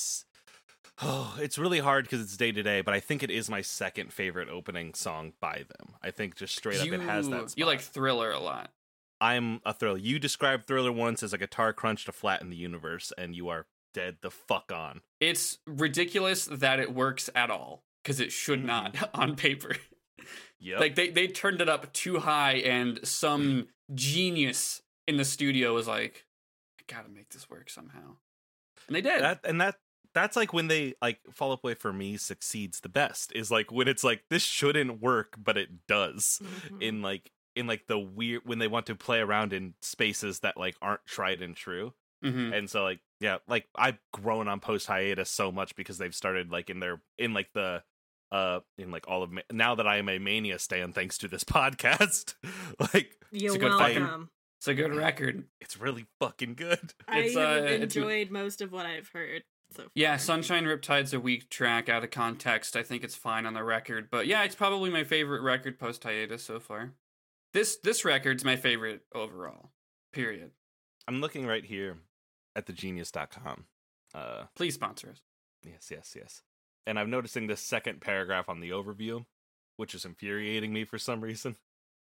Oh, 1.02 1.36
it's 1.42 1.58
really 1.58 1.80
hard 1.80 2.06
because 2.06 2.22
it's 2.22 2.38
day 2.38 2.54
to 2.54 2.64
day, 2.64 2.80
but 2.80 2.94
I 2.94 3.02
think 3.02 3.22
it 3.22 3.30
is 3.30 3.50
my 3.50 3.62
second 3.62 4.14
favorite 4.14 4.48
opening 4.48 4.94
song 4.94 5.34
by 5.42 5.66
them. 5.68 5.96
I 6.02 6.12
think 6.12 6.38
just 6.38 6.56
straight 6.56 6.80
up, 6.80 6.86
you, 6.86 6.94
it 6.94 7.02
has 7.02 7.28
that. 7.28 7.54
you 7.58 7.66
like. 7.66 7.82
Thriller 7.82 8.32
a 8.32 8.40
lot. 8.40 8.72
I'm 9.20 9.60
a 9.66 9.74
thriller. 9.74 9.98
You 9.98 10.20
described 10.20 10.68
Thriller 10.68 10.94
once 10.94 11.22
as 11.22 11.34
a 11.34 11.38
guitar 11.38 11.74
crunch 11.74 12.06
to 12.06 12.14
flatten 12.14 12.50
the 12.50 12.56
universe, 12.56 13.12
and 13.18 13.36
you 13.36 13.50
are 13.50 13.66
dead 13.94 14.18
the 14.22 14.32
fuck 14.32 14.72
on. 14.74 15.02
It's 15.20 15.58
ridiculous 15.68 16.46
that 16.46 16.80
it 16.80 16.94
works 16.94 17.30
at 17.36 17.50
all 17.50 17.84
because 18.02 18.22
it 18.22 18.32
should 18.32 18.64
not 18.64 18.94
mm-hmm. 18.94 19.06
on 19.22 19.36
paper. 19.36 19.76
yeah, 20.60 20.80
Like 20.80 20.96
they 20.96 21.10
they 21.10 21.28
turned 21.28 21.60
it 21.60 21.68
up 21.68 21.92
too 21.92 22.20
high, 22.20 22.54
and 22.54 23.06
some 23.06 23.44
mm-hmm. 23.44 23.96
genius 23.96 24.82
in 25.08 25.18
the 25.18 25.26
studio 25.26 25.74
was 25.74 25.88
like, 25.88 26.25
"I 26.25 26.25
gotta 26.88 27.10
make 27.10 27.30
this 27.30 27.50
work 27.50 27.70
somehow," 27.70 28.18
and 28.88 28.96
they 28.96 29.02
did. 29.02 29.22
that 29.22 29.40
and 29.44 29.60
that 29.62 29.76
that's 30.14 30.36
like 30.36 30.54
when 30.54 30.68
they 30.68 30.94
like 31.02 31.20
Fall 31.32 31.52
Out 31.52 31.62
Boy 31.62 31.76
for 31.76 31.92
me 31.92 32.18
succeeds 32.18 32.80
the 32.80 32.90
best 32.90 33.32
is 33.36 33.52
like 33.52 33.72
when 33.72 33.88
it's 33.88 34.04
like 34.04 34.24
this 34.30 34.44
shouldn't 34.44 35.02
work 35.02 35.36
but 35.38 35.58
it 35.58 35.86
does 35.88 36.40
Mhm. 36.70 36.82
in 36.82 37.02
like 37.02 37.32
in 37.56 37.68
like 37.68 37.88
the 37.88 37.98
weird 38.00 38.42
when 38.46 38.60
they 38.60 38.68
want 38.68 38.86
to 38.88 38.96
play 38.96 39.20
around 39.20 39.52
in 39.54 39.74
spaces 39.82 40.40
that 40.42 40.58
like 40.58 40.76
aren't 40.82 41.06
tried 41.06 41.42
and 41.42 41.56
true 41.56 41.94
Mhm. 42.24 42.54
and 42.58 42.70
so 42.70 42.84
like 42.84 43.00
yeah 43.20 43.38
like 43.48 43.68
I've 43.76 44.00
grown 44.14 44.48
on 44.48 44.60
post 44.62 44.88
hiatus 44.88 45.30
so 45.30 45.52
much 45.52 45.76
because 45.76 45.98
they've 45.98 46.16
started 46.16 46.50
like 46.52 46.70
in 46.70 46.80
their 46.80 47.02
in 47.18 47.34
like 47.34 47.50
the 47.54 47.84
uh 48.32 48.62
in 48.78 48.92
like 48.92 49.08
all 49.08 49.22
of 49.24 49.32
ma- 49.32 49.42
now 49.52 49.76
that 49.76 49.86
I 49.88 49.98
am 49.98 50.10
a 50.10 50.18
mania 50.18 50.60
stan 50.60 50.94
thanks 50.94 51.18
to 51.20 51.28
this 51.28 51.44
podcast 51.46 52.36
like 52.94 53.18
You're 53.32 53.56
a 53.56 53.58
good 53.58 53.72
fight. 53.74 54.00
welcome. 54.00 54.30
It's 54.60 54.68
a 54.68 54.74
good 54.74 54.94
record. 54.96 55.44
it's 55.62 55.78
really 55.80 56.06
fucking 56.20 56.56
good 56.56 56.94
I 57.08 57.20
It's, 57.20 57.36
have 57.36 57.64
uh, 57.64 57.66
it's- 57.66 57.82
enjoyed 57.96 58.32
most 58.32 58.62
of 58.62 58.72
what 58.72 58.86
I've 58.86 59.10
heard 59.10 59.44
so 59.72 59.84
far. 59.84 59.92
Yeah, 59.96 60.18
Sunshine 60.18 60.66
Riptide's 60.66 61.14
a 61.14 61.20
weak 61.20 61.50
track 61.50 61.90
out 61.90 62.04
of 62.04 62.12
context. 62.12 62.76
I 62.76 62.84
think 62.84 63.04
it's 63.04 63.16
fine 63.16 63.46
on 63.46 63.54
the 63.54 63.64
record, 63.64 64.10
but 64.12 64.28
yeah, 64.28 64.44
it's 64.44 64.56
probably 64.56 64.90
my 64.90 65.04
favorite 65.04 65.42
record 65.42 65.80
post 65.80 66.04
hiatus 66.04 66.44
so 66.44 66.60
far. 66.60 66.94
This 67.54 67.78
this 67.78 68.04
record's 68.06 68.44
my 68.44 68.56
favorite 68.58 69.02
overall. 69.14 69.72
Period. 70.14 70.52
I'm 71.08 71.22
looking 71.22 71.46
right 71.46 71.64
here 71.66 71.98
at 72.56 72.66
thegenius.com 72.66 73.66
uh 74.14 74.44
Please 74.56 74.74
sponsor 74.76 75.10
us. 75.12 75.22
Yes, 75.66 75.90
yes, 75.92 76.16
yes. 76.16 76.42
And 76.88 77.00
I'm 77.00 77.10
noticing 77.10 77.48
this 77.48 77.62
second 77.62 78.02
paragraph 78.02 78.48
on 78.50 78.60
the 78.60 78.70
overview, 78.70 79.26
which 79.78 79.96
is 79.96 80.06
infuriating 80.06 80.72
me 80.74 80.86
for 80.86 80.98
some 81.00 81.22
reason. 81.22 81.56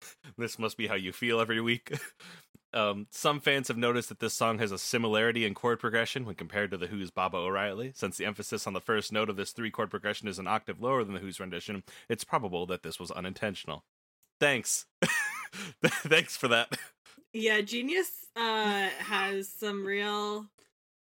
this 0.38 0.58
must 0.58 0.76
be 0.76 0.86
how 0.86 0.94
you 0.94 1.12
feel 1.12 1.40
every 1.40 1.60
week. 1.60 1.92
um, 2.74 3.06
some 3.10 3.40
fans 3.40 3.68
have 3.68 3.76
noticed 3.76 4.08
that 4.08 4.20
this 4.20 4.34
song 4.34 4.58
has 4.58 4.72
a 4.72 4.78
similarity 4.78 5.44
in 5.44 5.54
chord 5.54 5.80
progression 5.80 6.24
when 6.24 6.34
compared 6.34 6.70
to 6.70 6.76
The 6.76 6.86
Who's 6.86 7.10
Baba 7.10 7.36
O'Riley. 7.38 7.92
Since 7.94 8.16
the 8.16 8.24
emphasis 8.26 8.66
on 8.66 8.72
the 8.72 8.80
first 8.80 9.12
note 9.12 9.28
of 9.30 9.36
this 9.36 9.52
three 9.52 9.70
chord 9.70 9.90
progression 9.90 10.28
is 10.28 10.38
an 10.38 10.46
octave 10.46 10.80
lower 10.80 11.04
than 11.04 11.14
The 11.14 11.20
Who's 11.20 11.40
rendition, 11.40 11.82
it's 12.08 12.24
probable 12.24 12.66
that 12.66 12.82
this 12.82 12.98
was 13.00 13.10
unintentional. 13.10 13.84
Thanks. 14.40 14.86
Thanks 15.84 16.36
for 16.36 16.48
that. 16.48 16.76
Yeah, 17.32 17.60
Genius 17.60 18.10
uh 18.36 18.88
has 18.98 19.48
some 19.48 19.84
real 19.84 20.46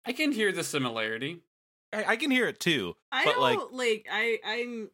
I 0.04 0.12
can 0.12 0.32
hear 0.32 0.52
the 0.52 0.64
similarity. 0.64 1.38
I, 1.92 2.04
I 2.04 2.16
can 2.16 2.30
hear 2.30 2.46
it 2.48 2.60
too. 2.60 2.94
I 3.10 3.24
But, 3.24 3.32
don't 3.34 3.42
like- 3.42 3.58
like, 3.72 4.06
I 4.12 4.38
I'm 4.44 4.90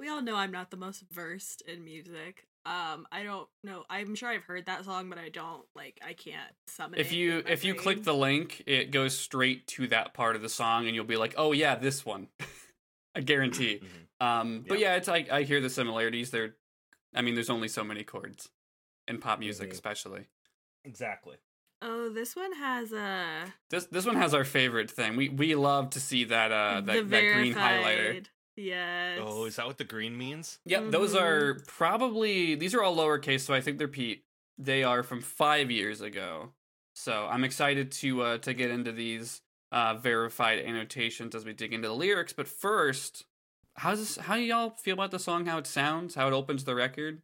we 0.00 0.08
all 0.08 0.22
know 0.22 0.36
I'm 0.36 0.50
not 0.52 0.70
the 0.70 0.76
most 0.76 1.04
versed 1.12 1.62
in 1.62 1.84
music. 1.84 2.46
Um 2.64 3.06
I 3.10 3.22
don't 3.24 3.48
know. 3.64 3.84
I'm 3.90 4.14
sure 4.14 4.28
I've 4.28 4.44
heard 4.44 4.66
that 4.66 4.84
song 4.84 5.08
but 5.08 5.18
I 5.18 5.28
don't 5.28 5.64
like 5.74 5.98
I 6.04 6.12
can't 6.12 6.52
summon 6.66 6.98
If 7.00 7.12
you 7.12 7.38
in 7.38 7.44
my 7.44 7.50
if 7.50 7.64
you 7.64 7.74
click 7.74 8.04
the 8.04 8.14
link, 8.14 8.62
it 8.66 8.90
goes 8.90 9.18
straight 9.18 9.66
to 9.68 9.88
that 9.88 10.14
part 10.14 10.36
of 10.36 10.42
the 10.42 10.48
song, 10.48 10.86
and 10.86 10.94
you'll 10.94 11.04
be 11.04 11.16
like, 11.16 11.34
"Oh 11.36 11.52
yeah, 11.52 11.74
this 11.74 12.04
one." 12.04 12.28
I 13.14 13.20
guarantee. 13.20 13.80
Mhm. 13.82 14.26
Um, 14.26 14.64
but 14.66 14.78
yeah, 14.78 14.94
it's 14.96 15.08
I 15.08 15.26
I 15.30 15.42
hear 15.42 15.60
the 15.60 15.70
similarities. 15.70 16.30
There, 16.30 16.54
I 17.14 17.22
mean, 17.22 17.34
there's 17.34 17.50
only 17.50 17.68
so 17.68 17.82
many 17.84 18.04
chords 18.04 18.48
in 19.08 19.18
pop 19.18 19.38
music, 19.40 19.70
Mhm. 19.70 19.72
especially. 19.72 20.26
Exactly. 20.84 21.36
Oh, 21.82 22.10
this 22.10 22.36
one 22.36 22.52
has 22.54 22.92
a 22.92 23.52
This 23.70 23.86
this 23.86 24.06
one 24.06 24.16
has 24.16 24.34
our 24.34 24.44
favorite 24.44 24.90
thing. 24.90 25.16
We 25.16 25.28
we 25.28 25.54
love 25.56 25.90
to 25.90 26.00
see 26.00 26.24
that 26.24 26.52
uh 26.52 26.80
that, 26.82 27.04
the 27.04 27.10
that 27.10 27.32
green 27.32 27.54
highlighter. 27.54 28.24
Verified. 28.56 29.16
Yes. 29.16 29.18
Oh, 29.22 29.44
is 29.44 29.56
that 29.56 29.66
what 29.66 29.78
the 29.78 29.84
green 29.84 30.16
means? 30.16 30.58
Yep, 30.64 30.90
those 30.90 31.14
Mhm. 31.14 31.20
are 31.22 31.54
probably 31.66 32.54
these 32.54 32.74
are 32.74 32.82
all 32.82 32.96
lowercase, 32.96 33.40
so 33.40 33.54
I 33.54 33.60
think 33.60 33.78
they're 33.78 33.88
Pete. 33.88 34.24
They 34.58 34.82
are 34.84 35.02
from 35.02 35.20
five 35.20 35.70
years 35.70 36.00
ago. 36.00 36.52
So 36.94 37.26
I'm 37.30 37.44
excited 37.44 37.90
to 37.92 38.22
uh 38.22 38.38
to 38.38 38.54
get 38.54 38.70
into 38.70 38.92
these 38.92 39.40
uh 39.70 39.94
verified 39.94 40.58
annotations 40.60 41.34
as 41.34 41.44
we 41.44 41.52
dig 41.54 41.72
into 41.72 41.88
the 41.88 41.94
lyrics. 41.94 42.32
But 42.32 42.48
first, 42.48 43.24
how's 43.76 43.98
this 43.98 44.16
how 44.16 44.36
do 44.36 44.42
y'all 44.42 44.70
feel 44.70 44.94
about 44.94 45.10
the 45.10 45.18
song, 45.18 45.46
how 45.46 45.58
it 45.58 45.66
sounds, 45.66 46.14
how 46.14 46.28
it 46.28 46.34
opens 46.34 46.64
the 46.64 46.74
record? 46.74 47.22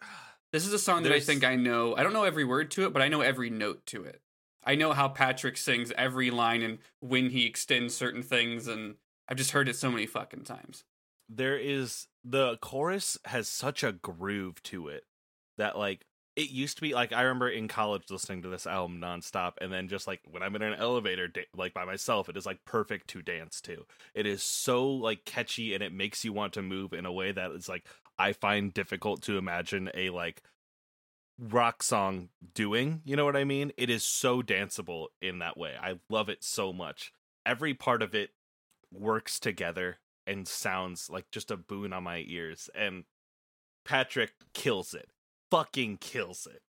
This 0.52 0.66
is 0.66 0.72
a 0.72 0.80
song 0.80 1.04
that 1.04 1.12
I 1.12 1.20
think 1.20 1.44
I 1.44 1.54
know. 1.54 1.94
I 1.94 2.02
don't 2.02 2.12
know 2.12 2.24
every 2.24 2.42
word 2.44 2.72
to 2.72 2.84
it, 2.84 2.92
but 2.92 3.00
I 3.02 3.06
know 3.06 3.20
every 3.20 3.50
note 3.50 3.86
to 3.86 4.02
it. 4.02 4.20
I 4.64 4.74
know 4.74 4.92
how 4.92 5.06
Patrick 5.06 5.56
sings 5.56 5.92
every 5.96 6.28
line 6.32 6.60
and 6.62 6.78
when 6.98 7.30
he 7.30 7.46
extends 7.46 7.94
certain 7.96 8.24
things, 8.24 8.66
and 8.66 8.96
I've 9.30 9.36
just 9.36 9.52
heard 9.52 9.68
it 9.68 9.76
so 9.76 9.90
many 9.90 10.06
fucking 10.06 10.44
times. 10.44 10.82
there 11.28 11.56
is 11.56 12.08
the 12.24 12.58
chorus 12.60 13.16
has 13.26 13.48
such 13.48 13.84
a 13.84 13.92
groove 13.92 14.62
to 14.64 14.88
it 14.88 15.04
that 15.56 15.78
like 15.78 16.04
it 16.36 16.50
used 16.50 16.76
to 16.76 16.82
be 16.82 16.94
like 16.94 17.12
I 17.12 17.22
remember 17.22 17.48
in 17.48 17.68
college 17.68 18.04
listening 18.10 18.42
to 18.42 18.48
this 18.48 18.66
album 18.66 19.00
nonstop, 19.00 19.54
and 19.60 19.72
then 19.72 19.88
just 19.88 20.06
like 20.06 20.20
when 20.30 20.42
I'm 20.42 20.56
in 20.56 20.62
an 20.62 20.74
elevator, 20.74 21.28
da- 21.28 21.46
like 21.56 21.74
by 21.74 21.84
myself, 21.84 22.28
it 22.28 22.36
is 22.36 22.46
like 22.46 22.64
perfect 22.64 23.08
to 23.08 23.22
dance 23.22 23.60
to. 23.62 23.84
It 24.14 24.26
is 24.26 24.42
so 24.42 24.88
like 24.88 25.24
catchy, 25.24 25.74
and 25.74 25.82
it 25.82 25.92
makes 25.92 26.24
you 26.24 26.32
want 26.32 26.54
to 26.54 26.62
move 26.62 26.92
in 26.92 27.04
a 27.06 27.12
way 27.12 27.32
that 27.32 27.50
is 27.52 27.68
like 27.68 27.86
I 28.18 28.32
find 28.32 28.72
difficult 28.72 29.22
to 29.22 29.38
imagine 29.38 29.90
a 29.94 30.10
like 30.10 30.42
rock 31.38 31.82
song 31.82 32.28
doing. 32.54 33.02
You 33.04 33.16
know 33.16 33.24
what 33.24 33.36
I 33.36 33.44
mean? 33.44 33.72
It 33.76 33.90
is 33.90 34.02
so 34.04 34.42
danceable 34.42 35.08
in 35.20 35.38
that 35.40 35.56
way. 35.56 35.74
I 35.80 35.98
love 36.08 36.28
it 36.28 36.44
so 36.44 36.72
much. 36.72 37.12
Every 37.44 37.74
part 37.74 38.02
of 38.02 38.14
it 38.14 38.30
works 38.92 39.38
together 39.40 39.98
and 40.26 40.46
sounds 40.46 41.08
like 41.10 41.30
just 41.30 41.50
a 41.50 41.56
boon 41.56 41.92
on 41.92 42.04
my 42.04 42.24
ears. 42.26 42.70
And 42.74 43.04
Patrick 43.84 44.32
kills 44.54 44.94
it. 44.94 45.08
Fucking 45.50 45.98
kills 45.98 46.46
it. 46.46 46.62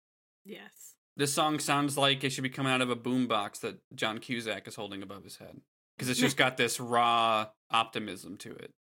Yes. 0.43 0.95
This 1.17 1.33
song 1.33 1.59
sounds 1.59 1.97
like 1.97 2.23
it 2.23 2.31
should 2.31 2.43
be 2.43 2.49
coming 2.49 2.71
out 2.71 2.81
of 2.81 2.89
a 2.89 2.95
boombox 2.95 3.59
that 3.61 3.79
John 3.93 4.19
Cusack 4.19 4.67
is 4.67 4.75
holding 4.75 5.03
above 5.03 5.23
his 5.23 5.37
head 5.37 5.61
because 5.95 6.09
it's 6.09 6.19
just 6.19 6.37
got 6.37 6.57
this 6.57 6.79
raw 6.79 7.47
optimism 7.69 8.37
to 8.37 8.51
it. 8.51 8.71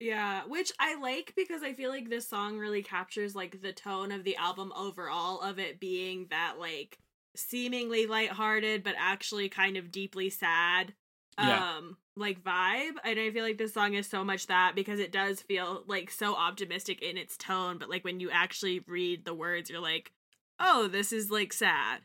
Yeah, 0.00 0.42
which 0.46 0.70
I 0.78 0.94
like 1.00 1.32
because 1.36 1.62
I 1.64 1.72
feel 1.72 1.90
like 1.90 2.08
this 2.08 2.28
song 2.28 2.56
really 2.56 2.82
captures 2.82 3.34
like 3.34 3.62
the 3.62 3.72
tone 3.72 4.12
of 4.12 4.22
the 4.22 4.36
album 4.36 4.72
overall 4.76 5.40
of 5.40 5.58
it 5.58 5.80
being 5.80 6.28
that 6.30 6.54
like 6.60 6.98
seemingly 7.34 8.06
lighthearted 8.06 8.84
but 8.84 8.94
actually 8.96 9.48
kind 9.48 9.76
of 9.76 9.90
deeply 9.90 10.30
sad 10.30 10.94
Yeah. 11.38 11.76
um 11.76 11.96
like 12.16 12.42
vibe. 12.42 12.94
And 13.04 13.18
I 13.18 13.30
feel 13.30 13.44
like 13.44 13.58
this 13.58 13.72
song 13.74 13.94
is 13.94 14.08
so 14.08 14.24
much 14.24 14.48
that 14.48 14.72
because 14.74 14.98
it 14.98 15.12
does 15.12 15.40
feel 15.40 15.84
like 15.86 16.10
so 16.10 16.34
optimistic 16.34 17.00
in 17.02 17.16
its 17.16 17.36
tone, 17.36 17.78
but 17.78 17.88
like 17.88 18.04
when 18.04 18.18
you 18.20 18.30
actually 18.30 18.80
read 18.86 19.24
the 19.24 19.34
words 19.34 19.70
you're 19.70 19.80
like, 19.80 20.12
"Oh, 20.58 20.88
this 20.88 21.12
is 21.12 21.30
like 21.30 21.52
sad." 21.52 22.00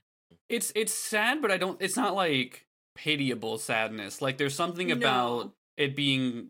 It's 0.50 0.72
it's 0.76 0.94
sad, 0.94 1.42
but 1.42 1.52
I 1.52 1.58
don't. 1.58 1.82
It's 1.82 1.98
not 1.98 2.14
like 2.16 2.68
pitiable 2.96 3.58
sadness. 3.58 4.22
Like 4.22 4.38
there's 4.38 4.56
something 4.56 4.88
No. 4.90 4.96
about 4.96 5.54
it 5.78 5.96
being 5.96 6.50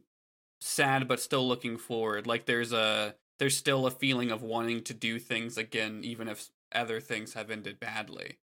sad, 0.61 1.07
but 1.07 1.19
still 1.19 1.47
looking 1.47 1.77
forward. 1.77 2.27
Like 2.27 2.45
there's 2.45 2.73
a 2.73 3.15
there's 3.39 3.55
still 3.57 3.85
a 3.85 3.91
feeling 3.91 4.31
of 4.31 4.41
wanting 4.41 4.83
to 4.83 4.93
do 4.93 5.19
things 5.19 5.57
again, 5.57 6.01
even 6.03 6.27
if 6.27 6.49
other 6.73 6.99
things 6.99 7.33
have 7.33 7.49
ended 7.51 7.79
badly. 7.79 8.39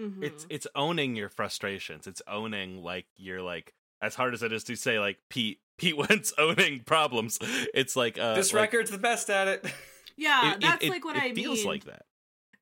Mhm. 0.00 0.22
It's 0.22 0.46
it's 0.50 0.66
owning 0.74 1.16
your 1.16 1.28
frustrations. 1.28 2.06
It's 2.06 2.22
owning 2.26 2.82
like 2.82 3.06
you're 3.16 3.42
like 3.42 3.74
as 4.02 4.14
hard 4.14 4.34
as 4.34 4.42
it 4.42 4.52
is 4.52 4.64
to 4.64 4.76
say 4.76 4.98
like 4.98 5.16
Pete 5.30 5.60
Pete 5.78 5.96
Wentz 6.10 6.32
owning 6.36 6.80
problems. 6.80 7.38
It's 7.72 7.96
like 7.96 8.18
uh 8.18 8.34
this 8.34 8.52
like, 8.52 8.72
record's 8.72 8.90
the 8.90 8.98
best 8.98 9.30
at 9.30 9.48
it. 9.48 9.64
yeah, 10.16 10.50
it- 10.50 10.54
it- 10.56 10.60
that's 10.60 10.84
it- 10.84 10.90
like 10.90 11.04
what 11.04 11.16
it 11.16 11.22
I 11.22 11.34
feels 11.34 11.58
mean. 11.60 11.66
like 11.68 11.84
that. 11.84 12.04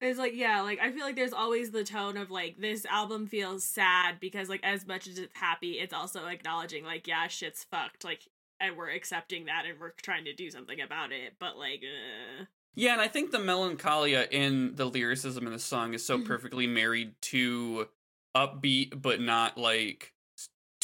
It's 0.02 0.18
like 0.18 0.34
yeah, 0.34 0.62
like 0.62 0.78
I 0.80 0.92
feel 0.92 1.04
like 1.04 1.16
there's 1.16 1.32
always 1.34 1.72
the 1.72 1.84
tone 1.84 2.16
of 2.16 2.30
like 2.30 2.56
this 2.58 2.86
album 2.86 3.26
feels 3.26 3.64
sad 3.64 4.18
because 4.20 4.48
like 4.48 4.60
as 4.62 4.86
much 4.86 5.06
as 5.06 5.18
it's 5.18 5.36
happy, 5.36 5.72
it's 5.72 5.92
also 5.92 6.26
acknowledging 6.26 6.84
like 6.84 7.06
yeah, 7.06 7.26
shit's 7.26 7.64
fucked, 7.64 8.04
like 8.04 8.26
and 8.60 8.76
we're 8.76 8.90
accepting 8.90 9.46
that 9.46 9.64
and 9.68 9.78
we're 9.80 9.92
trying 10.02 10.24
to 10.24 10.32
do 10.34 10.50
something 10.50 10.80
about 10.80 11.12
it. 11.12 11.34
But 11.38 11.58
like, 11.58 11.82
uh, 11.82 12.44
Yeah, 12.74 12.92
and 12.92 13.00
I 13.02 13.08
think 13.08 13.30
the 13.30 13.38
melancholia 13.38 14.26
in 14.30 14.74
the 14.76 14.84
lyricism 14.86 15.46
in 15.46 15.52
the 15.52 15.58
song 15.58 15.92
is 15.94 16.04
so 16.04 16.16
Mhm. 16.18 16.26
perfectly 16.26 16.66
married 16.66 17.14
to 17.22 17.88
upbeat 18.36 19.00
but 19.02 19.20
not 19.20 19.58
like 19.58 20.12
s- 20.14 20.19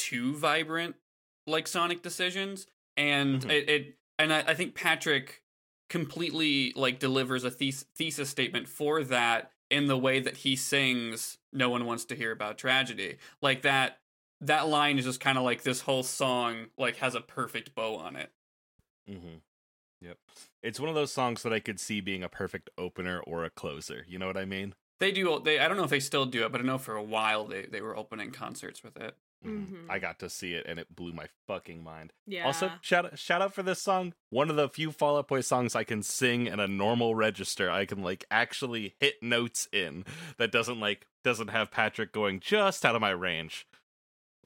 too 0.08 0.36
vibrant 0.36 0.96
like 1.46 1.66
Sonic 1.66 2.02
decisions. 2.02 2.66
And 2.96 3.42
Mhm. 3.42 3.50
it, 3.50 3.70
it 3.70 3.98
and 4.18 4.32
I, 4.32 4.40
I 4.48 4.54
think 4.54 4.74
Patrick 4.74 5.42
completely 5.88 6.72
like 6.74 6.98
delivers 6.98 7.44
a 7.44 7.50
thes- 7.50 7.86
thesis 7.94 8.28
statement 8.28 8.68
for 8.68 9.04
that 9.04 9.52
in 9.70 9.86
the 9.86 9.96
way 9.96 10.20
that 10.20 10.38
he 10.38 10.56
sings 10.56 11.38
no 11.52 11.68
one 11.70 11.84
wants 11.86 12.04
to 12.04 12.14
hear 12.16 12.32
about 12.32 12.58
tragedy 12.58 13.16
like 13.40 13.62
that 13.62 13.98
that 14.40 14.66
line 14.68 14.98
is 14.98 15.04
just 15.04 15.20
kind 15.20 15.38
of 15.38 15.44
like 15.44 15.62
this 15.62 15.82
whole 15.82 16.02
song 16.02 16.66
like 16.76 16.96
has 16.96 17.14
a 17.14 17.20
perfect 17.20 17.72
bow 17.74 17.96
on 17.96 18.16
it 18.16 18.30
Mm-hmm. 19.08 19.36
Yep. 20.02 20.18
It's 20.64 20.80
one 20.80 20.88
of 20.88 20.94
those 20.96 21.12
songs 21.12 21.42
that 21.44 21.52
I 21.52 21.60
could 21.60 21.78
see 21.78 22.00
being 22.00 22.24
a 22.24 22.28
perfect 22.28 22.68
opener 22.76 23.20
or 23.20 23.44
a 23.44 23.50
closer. 23.50 24.04
You 24.08 24.18
know 24.18 24.26
what 24.26 24.36
I 24.36 24.44
mean? 24.44 24.74
They 24.98 25.12
do. 25.12 25.40
They. 25.44 25.60
I 25.60 25.68
don't 25.68 25.76
know 25.76 25.84
if 25.84 25.90
they 25.90 26.00
still 26.00 26.26
do 26.26 26.44
it, 26.44 26.50
but 26.50 26.60
I 26.60 26.64
know 26.64 26.76
for 26.78 26.96
a 26.96 27.02
while 27.02 27.44
they 27.46 27.62
they 27.66 27.80
were 27.80 27.96
opening 27.96 28.32
concerts 28.32 28.82
with 28.82 28.96
it. 28.96 29.16
Mhm. 29.46 29.66
Mhm. 29.86 29.86
I 29.90 29.98
got 29.98 30.18
to 30.20 30.28
see 30.30 30.54
it 30.54 30.66
and 30.66 30.78
it 30.78 30.94
blew 30.94 31.12
my 31.12 31.28
fucking 31.46 31.82
mind. 31.82 32.12
yeah. 32.26 32.44
Also, 32.46 32.72
shout 32.80 33.18
shout 33.18 33.40
out 33.42 33.54
for 33.54 33.62
this 33.62 33.80
song. 33.82 34.14
One 34.30 34.50
of 34.50 34.56
the 34.56 34.68
few 34.68 34.90
Fall 34.92 35.16
Out 35.18 35.28
Boy 35.28 35.40
songs 35.40 35.74
I 35.76 35.84
can 35.84 36.02
sing 36.02 36.46
in 36.46 36.60
a 36.60 36.66
normal 36.68 37.14
register. 37.14 37.70
I 37.70 37.84
can 37.86 38.02
like 38.02 38.24
actually 38.30 38.96
hit 39.00 39.22
notes 39.22 39.68
in 39.72 40.04
that 40.38 40.50
doesn't 40.52 40.80
like 40.80 41.06
doesn't 41.24 41.48
have 41.48 41.70
Patrick 41.70 42.12
going 42.12 42.40
just 42.40 42.84
out 42.84 42.94
of 42.94 43.00
my 43.00 43.10
range. 43.10 43.66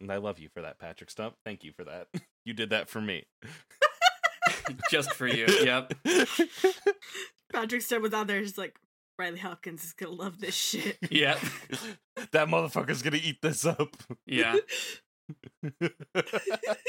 And 0.00 0.10
I 0.10 0.16
love 0.16 0.38
you 0.38 0.48
for 0.48 0.62
that, 0.62 0.78
Patrick 0.78 1.10
Stump. 1.10 1.36
Thank 1.44 1.62
you 1.64 1.72
for 1.72 1.84
that. 1.84 2.08
You 2.42 2.54
did 2.54 2.70
that 2.70 2.88
for 2.88 3.02
me. 3.02 3.26
Just 4.90 5.12
for 5.14 5.26
you. 5.26 5.46
Yep. 5.46 5.92
Patrick 7.52 7.82
Stump 7.82 8.02
was 8.02 8.14
out 8.14 8.26
there 8.26 8.40
just 8.42 8.56
like 8.58 8.78
Riley 9.20 9.38
Hopkins 9.38 9.84
is 9.84 9.92
gonna 9.92 10.12
love 10.12 10.40
this 10.40 10.54
shit. 10.54 10.96
yeah. 11.10 11.38
that 12.32 12.48
motherfucker's 12.48 13.02
gonna 13.02 13.20
eat 13.22 13.42
this 13.42 13.66
up. 13.66 13.96
Yeah. 14.26 14.56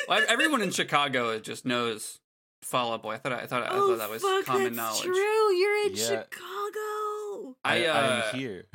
Well, 0.08 0.24
everyone 0.28 0.62
in 0.64 0.72
Chicago 0.72 1.40
just 1.40 1.66
knows 1.66 2.20
Fall 2.64 2.94
Out 2.94 3.04
Boy. 3.04 3.14
I 3.14 3.18
thought. 3.18 3.34
I 3.34 3.46
thought. 3.46 3.64
I 3.64 3.68
oh 3.72 3.90
thought 3.90 4.00
that 4.00 4.10
was 4.10 4.22
fuck, 4.24 4.46
common 4.46 4.74
that's 4.74 4.78
knowledge. 4.78 5.04
true. 5.04 5.54
You're 5.54 5.86
in 5.88 5.94
Yeah. 5.96 6.08
Chicago. 6.08 7.56
I, 7.64 7.86
uh, 7.86 8.22
I'm 8.34 8.40
here. 8.40 8.66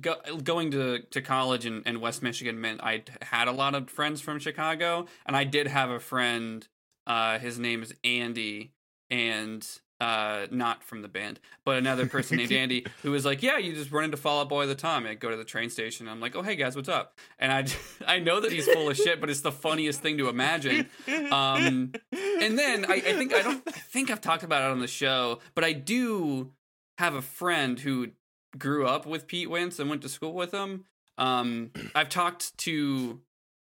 Go, 0.00 0.16
going 0.42 0.70
to, 0.70 1.00
to 1.10 1.20
college 1.20 1.66
in, 1.66 1.82
in 1.84 2.00
West 2.00 2.22
Michigan 2.22 2.60
meant 2.60 2.80
I 2.82 3.02
had 3.22 3.48
a 3.48 3.52
lot 3.52 3.74
of 3.74 3.90
friends 3.90 4.20
from 4.20 4.38
Chicago, 4.38 5.06
and 5.26 5.36
I 5.36 5.44
did 5.44 5.66
have 5.66 5.90
a 5.90 5.98
friend. 6.00 6.66
Uh, 7.06 7.38
his 7.38 7.58
name 7.58 7.82
is 7.82 7.92
Andy, 8.04 8.72
and 9.10 9.66
uh, 10.02 10.48
not 10.50 10.82
from 10.82 11.00
the 11.00 11.08
band, 11.08 11.38
but 11.64 11.78
another 11.78 12.06
person 12.06 12.36
named 12.36 12.50
Andy 12.62 12.84
who 13.02 13.12
was 13.12 13.24
like, 13.24 13.40
"Yeah, 13.40 13.58
you 13.58 13.72
just 13.72 13.92
run 13.92 14.02
into 14.02 14.16
Fall 14.16 14.40
Out 14.40 14.48
Boy 14.48 14.62
all 14.62 14.66
the 14.66 14.74
time." 14.74 15.06
I 15.06 15.14
go 15.14 15.30
to 15.30 15.36
the 15.36 15.44
train 15.44 15.70
station. 15.70 16.08
I'm 16.08 16.20
like, 16.20 16.34
"Oh, 16.34 16.42
hey 16.42 16.56
guys, 16.56 16.74
what's 16.74 16.88
up?" 16.88 17.16
And 17.38 17.52
I 17.52 17.66
I 18.16 18.18
know 18.18 18.40
that 18.40 18.50
he's 18.50 18.66
full 18.66 18.90
of 18.90 18.96
shit, 18.96 19.20
but 19.20 19.30
it's 19.30 19.42
the 19.42 19.52
funniest 19.52 20.00
thing 20.00 20.18
to 20.18 20.28
imagine. 20.28 20.88
Um, 21.30 21.92
and 22.12 22.58
then 22.58 22.84
I, 22.86 22.94
I 22.94 23.12
think 23.12 23.32
I 23.32 23.42
don't 23.42 23.62
I 23.68 23.70
think 23.70 24.10
I've 24.10 24.20
talked 24.20 24.42
about 24.42 24.62
it 24.62 24.72
on 24.72 24.80
the 24.80 24.88
show, 24.88 25.38
but 25.54 25.62
I 25.62 25.72
do 25.72 26.50
have 26.98 27.14
a 27.14 27.22
friend 27.22 27.78
who 27.78 28.08
grew 28.58 28.86
up 28.86 29.06
with 29.06 29.28
Pete 29.28 29.48
Wentz 29.48 29.78
and 29.78 29.88
went 29.88 30.02
to 30.02 30.08
school 30.08 30.32
with 30.32 30.52
him. 30.52 30.84
Um, 31.16 31.70
I've 31.94 32.08
talked 32.08 32.58
to 32.58 33.20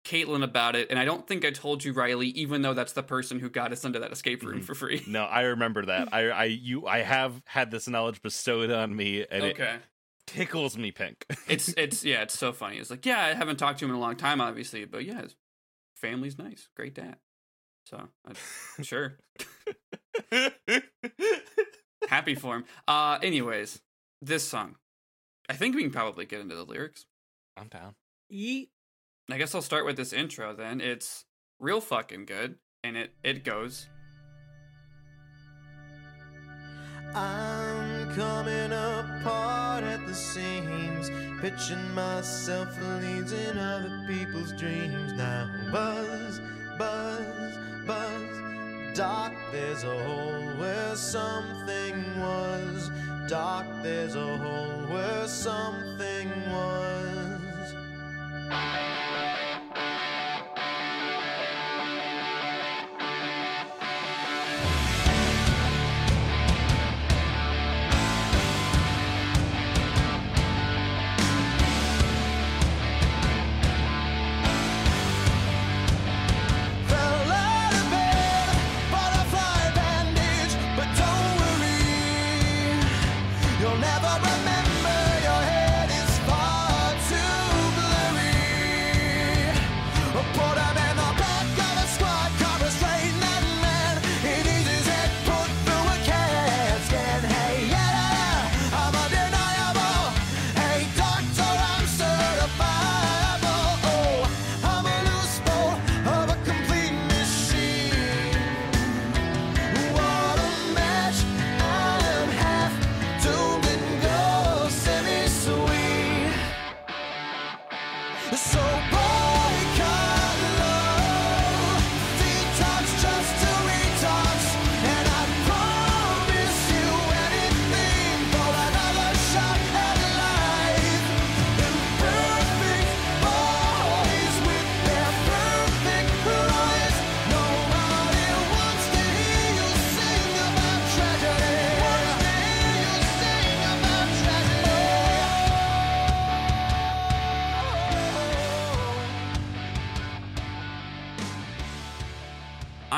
Caitlin 0.05 0.43
about 0.43 0.75
it, 0.75 0.87
and 0.89 0.97
I 0.97 1.03
don't 1.05 1.27
think 1.27 1.43
I 1.43 1.51
told 1.51 1.83
you, 1.83 1.91
Riley, 1.91 2.27
even 2.29 2.61
though 2.61 2.73
that's 2.73 2.93
the 2.93 3.03
person 3.03 3.39
who 3.39 3.49
got 3.49 3.71
us 3.73 3.83
into 3.83 3.99
that 3.99 4.11
escape 4.11 4.43
room 4.43 4.61
Mhm. 4.61 4.63
for 4.63 4.75
free. 4.75 5.03
No, 5.07 5.23
I 5.25 5.41
remember 5.41 5.85
that. 5.85 6.09
I 6.13 6.29
I 6.29 6.43
you 6.45 6.85
I 6.87 6.99
have 6.99 7.41
had 7.45 7.71
this 7.71 7.87
knowledge 7.87 8.21
bestowed 8.21 8.71
on 8.71 8.95
me 8.95 9.25
and 9.29 9.43
it 9.43 9.81
tickles 10.27 10.77
me 10.77 10.91
pink. 10.91 11.25
It's 11.47 11.69
it's 11.69 12.05
yeah, 12.05 12.21
it's 12.21 12.37
so 12.37 12.53
funny. 12.53 12.77
It's 12.77 12.89
like, 12.89 13.05
yeah, 13.05 13.19
I 13.19 13.33
haven't 13.33 13.57
talked 13.57 13.79
to 13.79 13.85
him 13.85 13.91
in 13.91 13.97
a 13.97 13.99
long 13.99 14.15
time, 14.15 14.39
obviously, 14.41 14.85
but 14.85 15.03
yeah, 15.05 15.21
his 15.23 15.35
family's 15.95 16.37
nice, 16.37 16.69
great 16.75 16.93
dad. 16.93 17.17
So 17.85 18.07
I, 18.27 18.81
sure, 18.83 19.17
happy 22.07 22.35
for 22.35 22.55
him. 22.57 22.65
Uh, 22.87 23.19
anyways, 23.21 23.81
this 24.21 24.47
song, 24.47 24.75
I 25.49 25.53
think 25.53 25.75
we 25.75 25.81
can 25.83 25.91
probably 25.91 26.25
get 26.25 26.41
into 26.41 26.55
the 26.55 26.63
lyrics. 26.65 27.05
I'm 27.57 27.67
down. 27.67 27.95
Yeet. 28.31 28.69
I 29.31 29.37
guess 29.39 29.55
I'll 29.55 29.61
start 29.61 29.85
with 29.85 29.97
this 29.97 30.13
intro 30.13 30.53
then. 30.53 30.79
It's 30.79 31.25
real 31.59 31.81
fucking 31.81 32.25
good, 32.25 32.55
and 32.83 32.95
it 32.95 33.13
it 33.23 33.43
goes. 33.43 33.87
I'm 37.15 38.13
coming 38.15 38.71
apart 38.71 39.83
at 39.83 40.05
the 40.05 40.13
seams, 40.13 41.09
pitching 41.41 41.93
myself 41.95 42.75
for 42.75 43.01
leads 43.01 43.31
in 43.31 43.57
other 43.57 44.05
people's 44.07 44.51
dreams. 44.53 45.13
Now 45.13 45.49
buzz, 45.71 46.39
buzz, 46.77 47.57
buzz. 47.87 48.95
Dark, 48.95 49.33
there's 49.51 49.83
a 49.83 50.03
hole 50.03 50.59
where 50.59 50.95
something 50.95 52.19
was. 52.19 52.91
Dark, 53.27 53.65
there's 53.81 54.15
a 54.15 54.37
hole 54.37 54.93
where 54.93 55.27
something 55.27 56.29
was. 56.51 57.75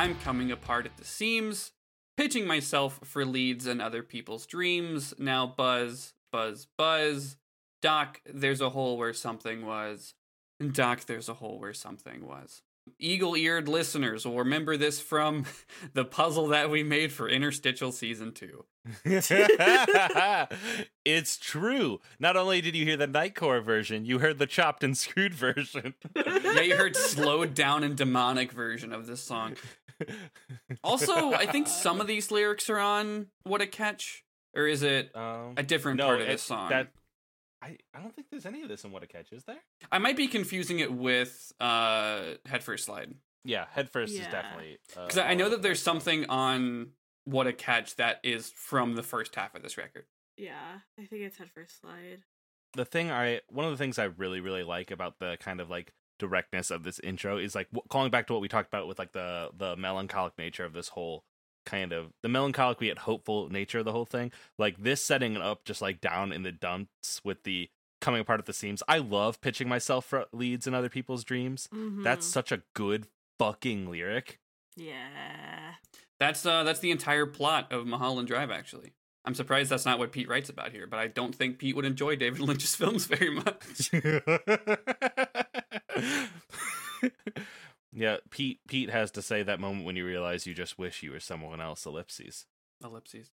I'm 0.07 0.15
coming 0.19 0.53
apart 0.53 0.85
at 0.85 0.95
the 0.95 1.03
seams, 1.03 1.73
pitching 2.15 2.47
myself 2.47 3.01
for 3.03 3.25
leads 3.25 3.67
and 3.67 3.81
other 3.81 4.01
people's 4.01 4.45
dreams. 4.45 5.13
Now 5.17 5.45
buzz, 5.45 6.13
buzz, 6.31 6.65
buzz. 6.77 7.35
Doc, 7.81 8.21
there's 8.25 8.61
a 8.61 8.69
hole 8.69 8.97
where 8.97 9.11
something 9.11 9.65
was. 9.65 10.13
Doc, 10.71 11.07
there's 11.07 11.27
a 11.27 11.33
hole 11.33 11.59
where 11.59 11.73
something 11.73 12.25
was. 12.25 12.61
Eagle 12.99 13.35
eared 13.35 13.67
listeners 13.67 14.25
will 14.25 14.37
remember 14.37 14.77
this 14.77 15.01
from 15.01 15.43
the 15.93 16.05
puzzle 16.05 16.47
that 16.47 16.69
we 16.69 16.83
made 16.83 17.11
for 17.11 17.27
Interstitial 17.27 17.91
Season 17.91 18.31
2. 18.31 18.63
it's 21.03 21.37
true. 21.37 21.99
Not 22.17 22.37
only 22.37 22.61
did 22.61 22.77
you 22.77 22.85
hear 22.85 22.95
the 22.95 23.09
Nightcore 23.09 23.61
version, 23.61 24.05
you 24.05 24.19
heard 24.19 24.37
the 24.37 24.47
chopped 24.47 24.85
and 24.85 24.97
screwed 24.97 25.33
version. 25.33 25.95
Yeah, 26.15 26.61
you 26.61 26.77
heard 26.77 26.95
slowed 26.95 27.53
down 27.53 27.83
and 27.83 27.97
demonic 27.97 28.53
version 28.53 28.93
of 28.93 29.05
this 29.05 29.19
song. 29.21 29.57
Also, 30.83 31.33
I 31.33 31.45
think 31.45 31.67
some 31.67 32.01
of 32.01 32.07
these 32.07 32.31
lyrics 32.31 32.69
are 32.69 32.79
on 32.79 33.27
What 33.43 33.61
a 33.61 33.67
Catch, 33.67 34.23
or 34.55 34.67
is 34.67 34.83
it 34.83 35.15
um, 35.15 35.53
a 35.57 35.63
different 35.63 35.97
no, 35.97 36.05
part 36.05 36.21
of 36.21 36.27
it- 36.27 36.31
this 36.31 36.43
song? 36.43 36.69
That 36.69 36.89
I, 37.61 37.77
I 37.93 38.01
don't 38.01 38.15
think 38.15 38.27
there's 38.29 38.45
any 38.45 38.61
of 38.61 38.69
this 38.69 38.83
in 38.83 38.91
What 38.91 39.03
a 39.03 39.07
Catch, 39.07 39.31
is 39.31 39.43
there? 39.45 39.63
I 39.91 39.97
might 39.97 40.15
be 40.15 40.27
confusing 40.27 40.79
it 40.79 40.93
with 40.93 41.51
uh, 41.59 42.21
Head 42.45 42.63
First 42.63 42.85
Slide. 42.85 43.13
Yeah, 43.43 43.65
head 43.71 43.89
first 43.89 44.13
is 44.13 44.27
definitely 44.27 44.77
Because 44.89 45.17
I 45.17 45.33
know 45.33 45.47
that 45.49 45.61
there's 45.61 45.81
something 45.81 46.25
on 46.29 46.89
What 47.23 47.47
a 47.47 47.53
Catch 47.53 47.95
that 47.95 48.19
is 48.21 48.51
from 48.53 48.95
the 48.95 49.03
first 49.03 49.33
half 49.35 49.55
of 49.55 49.63
this 49.63 49.77
record. 49.77 50.03
Yeah, 50.35 50.79
I 50.99 51.05
think 51.05 51.21
it's 51.21 51.37
head 51.37 51.49
first 51.55 51.79
slide. 51.79 52.23
the 52.73 52.83
thing 52.85 53.09
I 53.09 53.39
one 53.49 53.65
of 53.65 53.71
the 53.71 53.77
things 53.77 53.97
I 53.97 54.03
really 54.05 54.39
really 54.41 54.63
like 54.63 54.91
about 54.91 55.19
the 55.19 55.37
kind 55.39 55.61
of 55.61 55.69
like 55.69 55.93
directness 56.19 56.71
of 56.71 56.83
this 56.83 56.99
intro 56.99 57.37
is 57.37 57.55
like 57.55 57.69
w- 57.71 57.85
calling 57.89 58.11
back 58.11 58.27
to 58.27 58.33
what 58.33 58.41
we 58.41 58.47
talked 58.47 58.67
about 58.67 58.87
with 58.87 58.99
like 58.99 59.11
the 59.13 59.49
the 59.57 59.75
melancholic 59.75 60.37
nature 60.37 60.65
of 60.65 60.73
this 60.73 60.89
whole 60.89 61.23
kind 61.65 61.91
of 61.91 62.13
the 62.23 62.29
melancholic 62.29 62.79
yet 62.81 62.99
hopeful 62.99 63.49
nature 63.49 63.79
of 63.79 63.85
the 63.85 63.91
whole 63.91 64.05
thing. 64.05 64.31
Like 64.57 64.77
this 64.81 65.03
setting 65.03 65.35
it 65.35 65.41
up 65.41 65.65
just 65.65 65.81
like 65.81 65.99
down 66.01 66.31
in 66.31 66.43
the 66.43 66.51
dumps 66.51 67.21
with 67.23 67.43
the 67.43 67.69
coming 67.99 68.21
apart 68.21 68.39
at 68.39 68.45
the 68.45 68.53
seams. 68.53 68.81
I 68.87 68.99
love 68.99 69.41
pitching 69.41 69.67
myself 69.67 70.05
for 70.05 70.25
leads 70.31 70.67
in 70.67 70.73
other 70.73 70.89
people's 70.89 71.23
dreams. 71.23 71.67
That's 71.71 72.27
Mhm. 72.27 72.31
such 72.31 72.51
a 72.51 72.61
good 72.73 73.07
fucking 73.39 73.89
lyric. 73.89 74.39
yeah. 74.75 75.73
That's 76.19 76.45
uh, 76.47 76.63
that's 76.63 76.79
the 76.79 76.89
entire 76.91 77.25
plot 77.27 77.71
of 77.71 77.85
Mulholland 77.85 78.27
Drive. 78.27 78.49
Actually, 78.49 78.93
I'm 79.25 79.35
surprised 79.35 79.69
that's 79.69 79.85
not 79.85 79.99
what 79.99 80.11
Pete 80.11 80.27
writes 80.27 80.49
about 80.49 80.71
here. 80.71 80.87
But 80.87 80.97
I 80.99 81.07
don't 81.07 81.35
think 81.35 81.59
Pete 81.59 81.75
would 81.75 81.85
enjoy 81.85 82.15
David 82.15 82.39
Lynch's 82.47 82.73
films 82.75 83.05
very 83.05 83.29
much. 83.29 83.91
yeah, 87.93 88.17
Pete 88.29 88.59
Pete 88.67 88.89
has 88.89 89.11
to 89.11 89.21
say 89.21 89.43
that 89.43 89.59
moment 89.59 89.85
when 89.85 89.95
you 89.95 90.05
realize 90.05 90.45
you 90.45 90.53
just 90.53 90.77
wish 90.77 91.03
you 91.03 91.11
were 91.11 91.19
someone 91.19 91.61
else. 91.61 91.85
Ellipses. 91.85 92.45
Ellipses. 92.83 93.31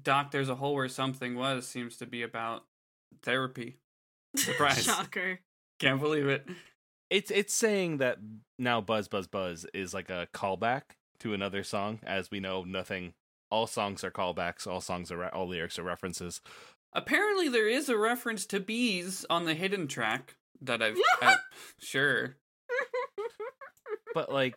Doc, 0.00 0.30
there's 0.30 0.48
a 0.48 0.54
hole 0.54 0.74
where 0.74 0.88
something 0.88 1.34
was 1.34 1.66
seems 1.66 1.96
to 1.98 2.06
be 2.06 2.22
about 2.22 2.64
therapy. 3.22 3.78
Surprise. 4.36 4.84
Shocker. 4.84 5.40
Can't 5.78 6.00
believe 6.00 6.26
it. 6.26 6.46
It's 7.10 7.30
it's 7.30 7.52
saying 7.52 7.98
that 7.98 8.18
now 8.58 8.80
Buzz 8.80 9.08
Buzz 9.08 9.26
Buzz 9.26 9.66
is 9.74 9.92
like 9.92 10.10
a 10.10 10.28
callback 10.32 10.82
to 11.20 11.34
another 11.34 11.62
song. 11.62 12.00
As 12.04 12.30
we 12.30 12.40
know, 12.40 12.64
nothing. 12.64 13.14
All 13.50 13.66
songs 13.66 14.02
are 14.02 14.10
callbacks. 14.10 14.66
All 14.66 14.80
songs 14.80 15.12
are 15.12 15.18
re- 15.18 15.30
all 15.32 15.46
lyrics 15.46 15.78
are 15.78 15.82
references. 15.82 16.40
Apparently, 16.94 17.48
there 17.48 17.68
is 17.68 17.88
a 17.88 17.98
reference 17.98 18.46
to 18.46 18.60
bees 18.60 19.26
on 19.28 19.44
the 19.44 19.54
hidden 19.54 19.88
track 19.88 20.36
that 20.62 20.82
I've. 20.82 20.98
I, 21.22 21.36
sure. 21.78 22.36
But 24.14 24.32
like, 24.32 24.54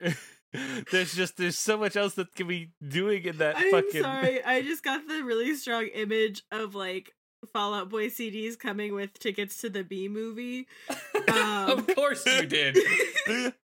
there's 0.90 1.14
just 1.14 1.36
there's 1.36 1.58
so 1.58 1.76
much 1.76 1.96
else 1.96 2.14
that 2.14 2.34
can 2.34 2.46
be 2.48 2.70
doing 2.86 3.24
in 3.24 3.38
that 3.38 3.56
I'm 3.56 3.70
fucking. 3.70 4.02
sorry. 4.02 4.42
I 4.42 4.62
just 4.62 4.82
got 4.82 5.06
the 5.06 5.22
really 5.22 5.54
strong 5.54 5.86
image 5.86 6.42
of 6.50 6.74
like 6.74 7.12
Fall 7.52 7.74
Out 7.74 7.90
Boy 7.90 8.08
CDs 8.08 8.58
coming 8.58 8.94
with 8.94 9.18
tickets 9.18 9.60
to 9.60 9.70
the 9.70 9.84
Bee 9.84 10.08
Movie. 10.08 10.66
Um, 11.26 11.70
of 11.70 11.94
course 11.94 12.24
you 12.26 12.44
did. 12.46 12.76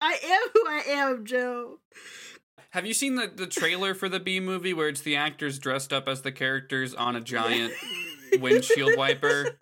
I 0.00 0.18
am 0.24 0.40
who 0.52 0.66
I 0.66 0.82
am, 0.88 1.24
Joe. 1.24 1.78
Have 2.70 2.86
you 2.86 2.94
seen 2.94 3.14
the, 3.16 3.30
the 3.32 3.46
trailer 3.46 3.94
for 3.94 4.08
the 4.08 4.18
Bee 4.18 4.40
Movie 4.40 4.72
where 4.72 4.88
it's 4.88 5.02
the 5.02 5.16
actors 5.16 5.58
dressed 5.58 5.92
up 5.92 6.08
as 6.08 6.22
the 6.22 6.32
characters 6.32 6.94
on 6.94 7.14
a 7.14 7.20
giant 7.20 7.72
windshield 8.40 8.96
wiper 8.96 9.58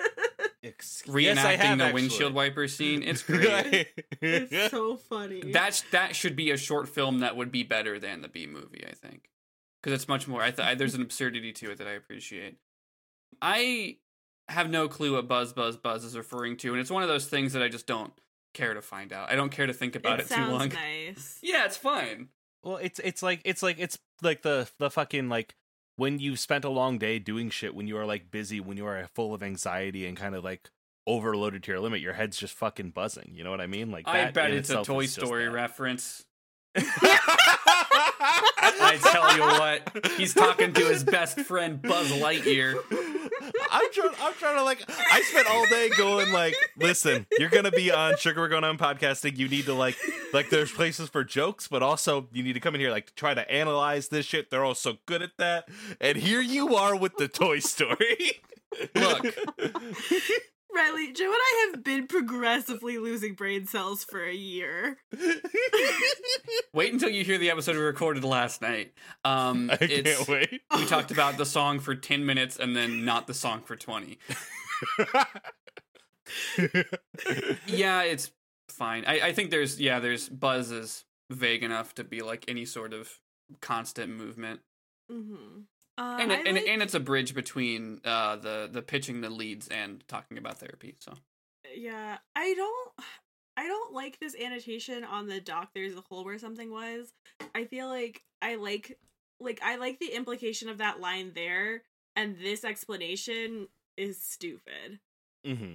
Excuse- 0.75 1.15
reenacting 1.15 1.23
Yes, 1.25 1.39
I 1.45 1.57
have, 1.57 1.79
the 1.79 1.85
actually. 1.85 2.03
windshield 2.03 2.35
wiper 2.35 2.69
scene? 2.69 3.03
It's 3.03 3.23
great. 3.25 3.89
It's 4.21 4.71
so 4.71 4.97
funny. 4.97 5.53
That's 5.53 5.83
that 5.93 6.15
should 6.17 6.37
be 6.37 6.51
a 6.51 6.57
short 6.57 6.89
film 6.89 7.21
that 7.21 7.37
would 7.37 7.51
be 7.53 7.63
better 7.63 7.99
than 7.99 8.23
the 8.23 8.29
Bee 8.29 8.47
Movie, 8.47 8.85
I 8.87 8.93
think, 8.95 9.29
because 9.83 9.95
it's 10.01 10.09
much 10.09 10.27
more. 10.29 10.43
I 10.43 10.51
th- 10.51 10.79
there's 10.79 10.95
an 10.95 11.03
absurdity 11.03 11.53
to 11.53 11.71
it 11.73 11.79
that 11.79 11.87
I 11.87 11.93
appreciate. 11.93 12.57
I 13.43 13.97
have 14.49 14.69
no 14.71 14.89
clue 14.89 15.15
what 15.15 15.29
Buzz 15.29 15.53
Buzz 15.53 15.77
Buzz 15.77 16.05
is 16.05 16.17
referring 16.17 16.57
to, 16.59 16.73
and 16.73 16.81
it's 16.81 16.91
one 16.91 17.03
of 17.03 17.09
those 17.09 17.27
things 17.27 17.53
that 17.53 17.63
I 17.63 17.69
just 17.69 17.87
don't 17.87 18.13
care 18.55 18.75
to 18.75 18.83
find 18.83 19.13
out. 19.13 19.31
I 19.31 19.37
don't 19.37 19.51
care 19.51 19.67
to 19.67 19.73
think 19.73 19.95
about 19.97 20.21
it 20.21 20.31
it, 20.31 20.35
too 20.35 20.41
long. 20.45 20.69
nice. 20.71 21.39
Yeah, 21.43 21.67
it's 21.67 21.77
fine. 21.77 22.29
Well, 22.63 22.77
it's 22.77 22.99
it's 22.99 23.23
like 23.23 23.41
it's 23.45 23.63
like 23.63 23.79
it's 23.79 23.99
like 24.23 24.43
the 24.43 24.69
the 24.79 24.91
fucking 24.91 25.29
like 25.29 25.55
when 26.01 26.19
you've 26.19 26.41
spent 26.41 26.65
a 26.65 26.71
long 26.71 26.97
day 26.97 27.19
doing 27.19 27.51
shit, 27.51 27.75
when 27.75 27.87
you 27.87 27.95
are 27.99 28.07
like 28.07 28.31
busy, 28.31 28.59
when 28.59 28.79
you 28.79 28.87
are 28.87 29.07
full 29.15 29.35
of 29.35 29.43
anxiety 29.43 30.07
and 30.07 30.17
kind 30.17 30.35
of 30.35 30.43
like 30.43 30.71
overloaded 31.07 31.63
to 31.63 31.73
your 31.73 31.79
limit, 31.79 32.01
your 32.01 32.15
head's 32.15 32.39
just 32.39 32.55
fucking 32.55 32.89
buzzing. 32.93 33.33
You 33.35 33.45
know 33.45 33.51
what 33.51 33.61
I 33.61 33.67
mean? 33.67 33.91
Like 33.91 34.09
I 34.09 34.31
bet 34.31 34.51
it's 34.51 34.71
a 34.71 34.83
Toy 34.83 35.05
Story 35.05 35.51
reference. 35.51 36.25
I 38.81 38.97
tell 38.97 39.37
you 39.37 39.43
what, 39.43 40.13
he's 40.17 40.35
talking 40.35 40.73
to 40.73 40.81
his 40.87 41.05
best 41.05 41.41
friend 41.41 41.81
Buzz 41.81 42.11
Lightyear. 42.13 42.77
I'm 43.71 43.93
trying. 43.93 44.15
I'm 44.21 44.35
trying 44.35 44.57
to 44.57 44.65
like. 44.65 44.83
I 45.13 45.23
spent 45.23 45.49
all 45.49 45.67
day 45.67 45.91
going 45.97 46.33
like, 46.33 46.55
listen, 46.77 47.27
you're 47.39 47.49
gonna 47.51 47.71
be 47.71 47.91
on 47.91 48.17
Sugar. 48.17 48.41
We're 48.41 48.49
going 48.49 48.65
on 48.65 48.79
podcasting. 48.79 49.37
You 49.39 49.49
need 49.49 49.67
to 49.67 49.75
like, 49.75 49.97
like, 50.33 50.51
there's 50.51 50.71
places 50.73 51.09
for 51.09 51.25
jokes, 51.25 51.69
but 51.69 51.83
also 51.83 52.29
you 52.33 52.43
need 52.43 52.55
to 52.55 52.61
come 52.61 52.75
in 52.75 52.81
here 52.81 52.91
like 52.91 53.15
try 53.15 53.35
to 53.35 53.51
analyze 53.51 54.09
this 54.09 54.27
shit. 54.27 54.51
They're 54.51 54.65
all 54.65 54.75
so 54.75 54.99
good 55.07 55.23
at 55.23 55.37
that, 55.39 55.69
and 56.01 56.17
here 56.19 56.41
you 56.41 56.75
are 56.77 56.97
with 56.97 57.17
the 57.17 57.29
Toy 57.29 57.61
Story. 57.61 58.43
Look. 58.95 59.35
Riley, 60.75 61.13
Joe 61.13 61.25
and 61.25 61.35
I 61.35 61.71
have 61.71 61.85
been 61.85 62.07
progressively 62.07 62.99
losing 62.99 63.35
brain 63.35 63.67
cells 63.67 64.05
for 64.05 64.25
a 64.25 64.35
year. 64.35 64.99
Wait 66.73 66.93
until 66.93 67.11
you 67.11 67.25
hear 67.25 67.39
the 67.39 67.51
episode 67.51 67.77
we 67.77 67.83
recorded 67.83 68.25
last 68.25 68.63
night. 68.63 68.93
Um, 69.25 69.71
I 69.71 69.77
can't 69.77 70.29
wait. 70.29 70.61
we 70.77 70.87
talked 70.87 71.11
about 71.11 71.37
the 71.37 71.47
song 71.47 71.81
for 71.81 71.95
10 71.95 72.25
minutes 72.25 72.57
and 72.59 72.77
then 72.77 73.05
not 73.05 73.27
the 73.27 73.35
song 73.35 73.63
for 73.63 73.77
20. 73.77 74.19
Yeah, 77.67 78.03
it's 78.03 78.31
fine. 78.69 79.05
I, 79.07 79.21
I 79.21 79.33
think 79.33 79.51
there's, 79.51 79.81
yeah, 79.81 79.99
there's 79.99 80.29
Buzz 80.29 80.71
is 80.71 81.05
vague 81.31 81.63
enough 81.63 81.95
to 81.97 82.05
be 82.05 82.23
like 82.23 82.45
any 82.49 82.65
sort 82.65 82.93
of 82.93 83.19
constant 83.61 84.13
movement. 84.17 84.61
Mm-hmm. 85.11 85.63
Uh, 86.01 86.17
And, 86.19 86.33
it, 86.33 86.47
and, 86.47 86.57
like- 86.57 86.67
and 86.67 86.83
it's 86.83 86.95
a 86.95 87.01
bridge 87.01 87.35
between 87.35 88.01
uh, 88.05 88.37
the, 88.37 88.69
the 88.73 88.81
pitching 88.83 89.21
the 89.21 89.29
leads 89.31 89.69
and 89.69 90.03
talking 90.09 90.39
about 90.39 90.59
therapy. 90.59 90.97
So 90.99 91.13
yeah, 91.77 92.19
I 92.35 92.55
don't. 92.55 92.93
I 93.57 93.67
don't 93.67 93.93
like 93.93 94.19
this 94.19 94.35
annotation 94.35 95.05
on 95.05 95.27
the 95.29 95.41
dock. 95.41 95.71
There's 95.75 95.95
a 95.95 96.01
hole 96.01 96.25
where 96.25 96.39
something 96.39 96.71
was. 96.71 97.13
I 97.55 97.65
feel 97.65 97.89
like 97.89 98.23
I 98.41 98.55
like, 98.55 98.99
like 99.39 99.61
I 99.63 99.77
like 99.77 99.99
the 99.99 100.15
implication 100.17 100.71
of 100.71 100.79
that 100.79 101.01
line 101.01 101.33
there, 101.35 101.83
and 102.17 102.39
this 102.39 102.65
explanation 102.65 103.69
is 103.99 104.17
stupid. 104.23 105.01
Mm-hmm. 105.47 105.75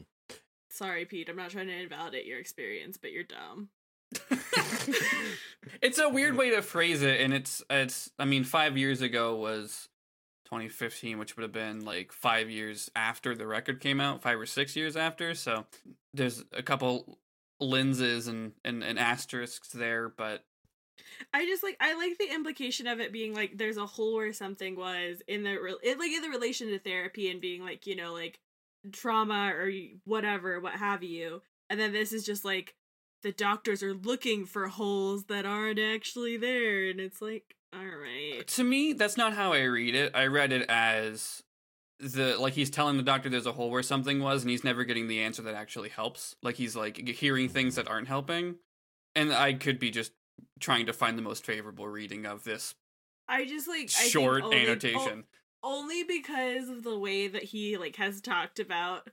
Sorry, 0.71 1.05
Pete. 1.05 1.29
I'm 1.29 1.35
not 1.35 1.51
trying 1.51 1.67
to 1.67 1.79
invalidate 1.79 2.25
your 2.25 2.39
experience, 2.39 2.97
but 2.97 3.11
you're 3.11 3.23
dumb. 3.23 3.69
it's 5.81 5.99
a 5.99 6.09
weird 6.09 6.35
way 6.38 6.49
to 6.51 6.61
phrase 6.61 7.01
it. 7.03 7.21
And 7.21 7.33
it's, 7.33 7.63
it's, 7.69 8.09
I 8.19 8.25
mean, 8.25 8.43
five 8.43 8.77
years 8.77 9.01
ago 9.01 9.35
was 9.35 9.89
2015, 10.45 11.17
which 11.17 11.36
would 11.36 11.43
have 11.43 11.51
been 11.51 11.84
like 11.84 12.12
five 12.12 12.49
years 12.49 12.89
after 12.95 13.36
the 13.36 13.47
record 13.47 13.79
came 13.79 13.99
out, 13.99 14.21
five 14.21 14.39
or 14.39 14.45
six 14.45 14.75
years 14.75 14.95
after. 14.95 15.34
So 15.34 15.65
there's 16.13 16.43
a 16.53 16.63
couple 16.63 17.19
lenses 17.60 18.27
and, 18.27 18.53
and, 18.63 18.84
and 18.84 18.99
asterisks 18.99 19.69
there, 19.69 20.10
but 20.10 20.43
I 21.34 21.45
just 21.45 21.63
like 21.63 21.77
I 21.79 21.95
like 21.95 22.17
the 22.17 22.34
implication 22.34 22.88
of 22.88 22.99
it 22.99 23.12
being 23.12 23.34
like 23.34 23.58
there's 23.58 23.77
a 23.77 23.86
hole 23.86 24.15
where 24.15 24.34
something 24.34 24.75
was 24.75 25.21
in 25.27 25.43
the 25.43 25.77
it, 25.84 25.99
like 25.99 26.12
in 26.12 26.21
the 26.21 26.29
relation 26.29 26.69
to 26.69 26.79
therapy 26.79 27.29
and 27.29 27.41
being 27.41 27.63
like 27.63 27.86
you 27.86 27.95
know 27.95 28.13
like 28.13 28.39
trauma 28.91 29.51
or 29.53 29.71
whatever 30.05 30.60
what 30.60 30.73
have 30.73 31.03
you 31.03 31.41
and 31.69 31.79
then 31.79 31.91
this 31.91 32.13
is 32.13 32.25
just 32.25 32.45
like 32.45 32.75
the 33.23 33.31
doctors 33.31 33.81
are 33.81 33.93
looking 33.93 34.45
for 34.45 34.67
holes 34.67 35.25
that 35.25 35.45
aren't 35.45 35.79
actually 35.79 36.38
there 36.38 36.89
and 36.89 36.99
it's 36.99 37.21
like 37.21 37.54
all 37.77 37.85
right 37.85 38.43
to 38.47 38.63
me, 38.63 38.93
that's 38.93 39.17
not 39.17 39.33
how 39.33 39.53
I 39.53 39.63
read 39.63 39.95
it. 39.95 40.11
I 40.15 40.27
read 40.27 40.51
it 40.51 40.65
as 40.69 41.43
the 41.99 42.38
like 42.38 42.53
he's 42.53 42.69
telling 42.69 42.97
the 42.97 43.03
doctor 43.03 43.29
there's 43.29 43.45
a 43.45 43.53
hole 43.53 43.69
where 43.71 43.83
something 43.83 44.21
was, 44.21 44.41
and 44.43 44.51
he's 44.51 44.63
never 44.63 44.83
getting 44.83 45.07
the 45.07 45.21
answer 45.21 45.41
that 45.43 45.55
actually 45.55 45.89
helps. 45.89 46.35
Like 46.43 46.55
he's 46.55 46.75
like 46.75 46.97
hearing 47.07 47.49
things 47.49 47.75
that 47.75 47.88
aren't 47.88 48.07
helping, 48.07 48.55
and 49.15 49.33
I 49.33 49.53
could 49.53 49.79
be 49.79 49.91
just 49.91 50.11
trying 50.59 50.85
to 50.88 50.93
find 50.93 51.17
the 51.17 51.21
most 51.21 51.45
favorable 51.45 51.88
reading 51.88 52.25
of 52.25 52.43
this 52.43 52.75
I 53.27 53.45
just 53.45 53.67
like 53.67 53.89
I 53.99 54.07
short 54.07 54.43
only- 54.43 54.57
annotation. 54.67 55.23
o- 55.63 55.79
only 55.79 56.03
because 56.03 56.69
of 56.69 56.83
the 56.83 56.97
way 56.99 57.27
that 57.27 57.43
he 57.43 57.77
like 57.77 57.95
has 57.95 58.21
talked 58.21 58.59
about 58.59 59.09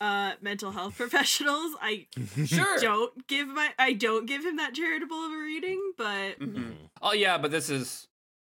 uh 0.00 0.32
mental 0.40 0.70
health 0.72 0.96
professionals. 0.98 1.72
I 1.80 2.06
Sure. 2.46 2.78
don't 2.78 3.26
give 3.26 3.48
my 3.48 3.70
I 3.78 3.92
don't 3.94 4.26
give 4.26 4.44
him 4.44 4.56
that 4.56 4.74
charitable 4.74 5.16
of 5.26 5.32
a 5.32 5.36
reading, 5.38 5.92
but 5.96 6.38
Mhm. 6.40 6.74
Oh 7.02 7.12
yeah, 7.12 7.38
but 7.38 7.50
this 7.50 7.68
is 7.70 8.06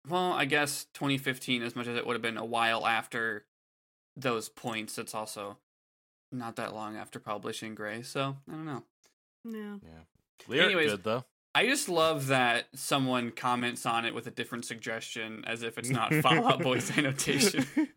well, 0.09 0.33
I 0.33 0.45
guess 0.45 0.87
2015 0.95 1.63
as 1.63 1.75
much 1.75 1.87
as 1.89 1.97
it 1.97 2.07
would 2.07 2.13
have 2.15 2.23
been 2.23 2.37
a 2.37 2.45
while 2.45 2.87
after 2.87 3.45
those 4.17 4.49
points, 4.49 4.99
it's 4.99 5.15
also 5.15 5.59
not 6.33 6.57
that 6.57 6.75
long 6.75 6.97
after 6.97 7.19
publishing 7.21 7.75
Gray, 7.75 8.03
so 8.03 8.37
I 8.49 8.53
don't 8.53 8.65
know. 8.65 8.83
no. 9.45 9.81
Lyric 10.49 10.67
Anyways, 10.67 10.91
good 10.93 11.05
though. 11.05 11.25
I 11.55 11.67
just 11.67 11.89
love 11.89 12.27
that 12.27 12.67
someone 12.75 13.31
comments 13.31 13.87
on 13.87 14.05
it 14.05 14.15
with 14.15 14.27
a 14.27 14.31
different 14.31 14.67
suggestion 14.67 15.43
as 15.47 15.63
if 15.63 15.79
it's 15.79 15.89
not 15.89 16.13
Fall 16.23 16.47
Out 16.47 16.61
Boy's 16.63 16.91
annotation. 16.99 17.67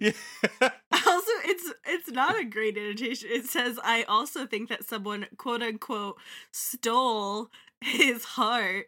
yeah. 0.00 0.12
Also, 1.92 1.98
it's 1.98 2.08
it's 2.08 2.16
not 2.16 2.40
a 2.40 2.44
great 2.44 2.76
annotation. 2.76 3.28
It 3.30 3.46
says, 3.46 3.78
"I 3.82 4.02
also 4.04 4.46
think 4.46 4.68
that 4.68 4.84
someone 4.84 5.26
quote 5.36 5.62
unquote 5.62 6.18
stole 6.52 7.50
his 7.80 8.24
heart, 8.24 8.86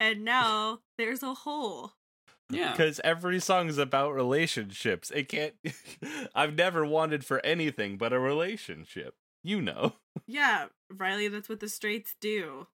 and 0.00 0.24
now 0.24 0.80
there's 0.98 1.22
a 1.22 1.34
hole." 1.34 1.92
Yeah. 2.50 2.72
Because 2.72 3.00
every 3.02 3.40
song 3.40 3.68
is 3.68 3.78
about 3.78 4.14
relationships. 4.14 5.10
It 5.10 5.28
can't. 5.28 5.54
I've 6.34 6.54
never 6.54 6.84
wanted 6.84 7.24
for 7.24 7.44
anything 7.44 7.96
but 7.96 8.12
a 8.12 8.18
relationship. 8.18 9.14
You 9.42 9.60
know. 9.60 9.94
Yeah, 10.26 10.66
Riley, 10.90 11.28
that's 11.28 11.48
what 11.48 11.60
the 11.60 11.68
straights 11.68 12.14
do. 12.20 12.66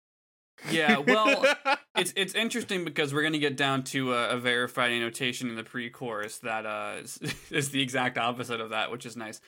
Yeah, 0.70 0.98
well, 0.98 1.44
it's 1.96 2.12
it's 2.16 2.34
interesting 2.34 2.84
because 2.84 3.14
we're 3.14 3.22
going 3.22 3.32
to 3.32 3.38
get 3.38 3.56
down 3.56 3.82
to 3.84 4.14
a, 4.14 4.30
a 4.30 4.38
verified 4.38 4.92
annotation 4.92 5.48
in 5.48 5.56
the 5.56 5.64
pre-chorus 5.64 6.38
that 6.38 6.66
uh 6.66 6.96
is, 7.02 7.18
is 7.50 7.70
the 7.70 7.82
exact 7.82 8.18
opposite 8.18 8.60
of 8.60 8.70
that, 8.70 8.90
which 8.90 9.06
is 9.06 9.16
nice. 9.16 9.40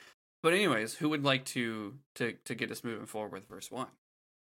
But 0.43 0.53
anyways, 0.53 0.95
who 0.95 1.09
would 1.09 1.23
like 1.23 1.45
to 1.45 1.95
to 2.15 2.33
to 2.45 2.53
get 2.55 2.69
us 2.69 2.83
moving 2.83 3.05
forward 3.07 3.31
with 3.31 3.47
verse 3.47 3.71
one? 3.71 3.87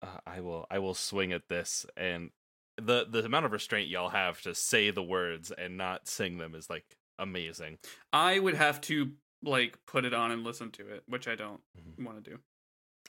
uh, 0.03 0.19
I 0.27 0.41
will. 0.41 0.67
I 0.71 0.79
will 0.81 0.95
swing 0.95 1.33
at 1.33 1.49
this, 1.49 1.85
and 1.97 2.31
the 2.79 3.07
the 3.09 3.25
amount 3.25 3.45
of 3.47 3.53
restraint 3.53 3.89
y'all 3.89 4.09
have 4.09 4.41
to 4.43 4.55
say 4.55 4.91
the 4.91 5.03
words 5.03 5.53
and 5.53 5.77
not 5.77 6.09
sing 6.09 6.39
them 6.39 6.55
is 6.55 6.71
like 6.71 6.87
amazing. 7.19 7.79
I 8.13 8.39
would 8.39 8.55
have 8.55 8.81
to 8.83 9.13
like 9.43 9.79
put 9.87 10.05
it 10.07 10.15
on 10.15 10.31
and 10.31 10.43
listen 10.43 10.71
to 10.73 10.89
it, 10.89 11.03
which 11.07 11.29
I 11.29 11.35
don't 11.35 11.61
Mhm. 11.79 12.05
want 12.05 12.25
to 12.25 12.31
do. 12.31 12.39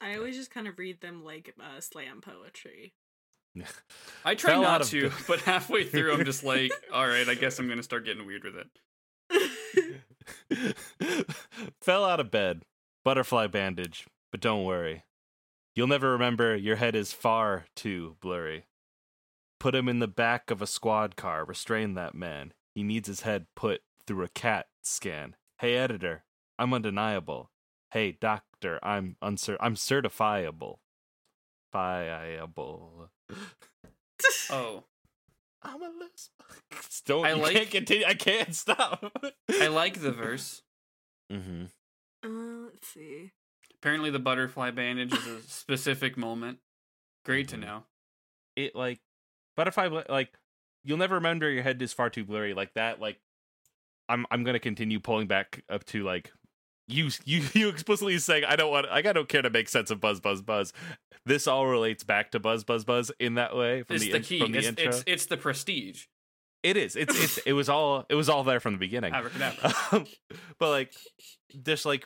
I 0.02 0.16
always 0.18 0.36
just 0.36 0.52
kind 0.52 0.68
of 0.68 0.78
read 0.78 1.00
them 1.02 1.24
like 1.24 1.54
uh, 1.62 1.80
slam 1.80 2.20
poetry. 2.22 2.94
I 4.26 4.36
try 4.36 4.52
Fell 4.52 4.62
not 4.64 4.84
to, 4.84 5.10
the- 5.10 5.16
but 5.28 5.40
halfway 5.42 5.84
through, 5.86 6.14
I'm 6.14 6.26
just 6.26 6.44
like, 6.44 6.72
all 6.94 7.08
right, 7.08 7.28
I 7.28 7.36
guess 7.36 7.60
I'm 7.60 7.68
going 7.68 7.78
to 7.80 7.84
start 7.84 8.06
getting 8.06 8.26
weird 8.26 8.44
with 8.44 8.56
it. 8.56 8.68
Fell 11.82 12.04
out 12.06 12.20
of 12.20 12.32
bed, 12.32 12.64
butterfly 13.04 13.48
bandage, 13.48 14.08
but 14.32 14.42
don't 14.42 14.64
worry. 14.66 15.04
You'll 15.76 15.88
never 15.88 16.12
remember 16.12 16.56
your 16.56 16.76
head 16.76 16.96
is 16.96 17.14
far 17.14 17.66
too 17.76 18.18
blurry. 18.22 18.66
Put 19.60 19.76
him 19.76 19.88
in 19.88 20.00
the 20.00 20.08
back 20.08 20.52
of 20.52 20.62
a 20.62 20.68
squad 20.68 21.16
car, 21.16 21.46
restrain 21.46 21.94
that 21.94 22.14
man. 22.16 22.54
He 22.76 22.84
needs 22.84 23.08
his 23.08 23.22
head 23.22 23.46
put 23.56 23.82
through 24.08 24.24
a 24.24 24.30
CAT 24.30 24.68
scan. 24.82 25.36
Hey 25.60 25.76
editor, 25.76 26.24
I'm 26.58 26.74
undeniable. 26.74 27.52
Hey 27.92 28.12
doctor, 28.12 28.80
I'm 28.84 29.16
uncer- 29.24 29.58
I'm 29.60 29.76
certifiable. 29.76 30.78
Fiable. 31.72 33.10
Oh, 34.52 34.84
I'm 35.64 35.82
a 35.82 35.86
lesbian. 35.86 36.84
Don't 37.06 37.26
I 37.26 37.34
like- 37.34 37.56
can't 37.56 37.72
continue. 37.72 38.06
I 38.06 38.14
can't 38.14 38.54
stop. 38.54 39.04
I 39.50 39.68
like 39.68 40.00
the 40.00 40.12
verse. 40.12 40.62
mm-hmm. 41.32 41.66
Uh, 42.24 42.68
let's 42.72 42.88
see. 42.88 43.32
Apparently, 43.82 44.10
the 44.12 44.20
butterfly 44.20 44.72
bandage 44.72 45.14
is 45.14 45.26
a 45.28 45.42
specific 45.48 46.18
moment. 46.18 46.60
Great 47.26 47.48
to 47.50 47.58
Mhm. 47.58 47.62
know. 47.62 47.84
it 48.58 48.76
like 48.76 49.00
butterfly 49.56 49.88
like 50.10 50.38
you'll 50.84 50.98
never 50.98 51.16
remember 51.16 51.50
your 51.50 51.64
head 51.64 51.82
is 51.82 51.94
far 51.94 52.10
too 52.10 52.26
blurry 52.26 52.54
like 52.54 52.74
that 52.74 53.00
like 53.00 53.18
i'm 54.10 54.26
i'm 54.30 54.44
gonna 54.44 54.60
continue 54.60 55.00
pulling 55.00 55.26
back 55.28 55.64
up 55.70 55.86
to 55.86 56.04
like 56.04 56.34
you 56.90 57.10
you 57.24 57.42
you 57.54 57.70
explicitly 57.70 58.18
saying 58.18 58.44
i 58.44 58.58
don't 58.58 58.70
want 58.72 58.90
like 58.90 59.06
i 59.06 59.14
don't 59.14 59.30
care 59.30 59.42
to 59.42 59.50
make 59.50 59.70
sense 59.70 59.90
of 59.90 60.02
buzz 60.02 60.20
buzz 60.20 60.42
buzz 60.42 60.74
this 61.26 61.48
all 61.48 61.66
relates 61.66 62.04
back 62.04 62.32
to 62.32 62.40
buzz 62.42 62.66
buzz 62.66 62.84
buzz 62.84 63.10
in 63.22 63.36
that 63.36 63.56
way 63.56 63.84
from 63.84 63.96
It's 63.96 64.06
the, 64.06 64.12
the 64.12 64.20
key. 64.20 64.40
from 64.42 64.52
the 64.52 64.58
It's, 64.58 64.68
intro 64.68 64.86
it's 64.88 65.04
it's 65.08 65.26
the 65.28 65.38
prestige. 65.38 66.08
It 66.63 66.78
is. 66.78 66.95
It's 66.95 67.19
it's 67.19 67.38
it 67.39 67.54
was 67.54 67.69
all 67.69 68.06
it 68.10 68.15
was 68.15 68.30
all 68.30 68.43
there 68.43 68.60
from 68.60 68.74
the 68.74 68.80
beginning. 68.80 69.13
Um, 69.91 70.06
but 70.60 70.69
like 70.69 70.93
just 71.63 71.86
like 71.86 72.06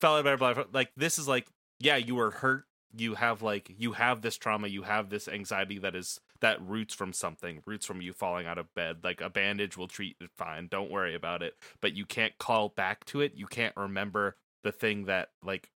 fell 0.00 0.16
out 0.16 0.26
of 0.26 0.38
blah, 0.38 0.54
blah, 0.54 0.64
like 0.72 0.90
this 0.96 1.18
is 1.18 1.28
like 1.28 1.46
yeah 1.78 1.96
you 1.96 2.14
were 2.14 2.30
hurt. 2.30 2.64
You 2.94 3.14
have 3.14 3.42
like 3.42 3.72
you 3.78 3.92
have 3.92 4.20
this 4.20 4.36
trauma. 4.36 4.68
You 4.68 4.82
have 4.82 5.08
this 5.08 5.28
anxiety 5.28 5.78
that 5.78 5.94
is 5.94 6.20
that 6.40 6.60
roots 6.60 6.94
from 6.94 7.12
something 7.12 7.62
roots 7.64 7.86
from 7.86 8.02
you 8.02 8.12
falling 8.12 8.46
out 8.46 8.58
of 8.58 8.72
bed. 8.74 8.98
Like 9.02 9.20
a 9.20 9.30
bandage 9.30 9.76
will 9.76 9.88
treat 9.88 10.16
it 10.20 10.30
fine. 10.36 10.66
Don't 10.68 10.90
worry 10.90 11.14
about 11.14 11.42
it. 11.42 11.54
But 11.80 11.94
you 11.94 12.04
can't 12.04 12.36
call 12.38 12.68
back 12.68 13.04
to 13.06 13.20
it. 13.20 13.32
You 13.34 13.46
can't 13.46 13.74
remember 13.76 14.36
the 14.62 14.72
thing 14.72 15.06
that 15.06 15.30
like 15.42 15.70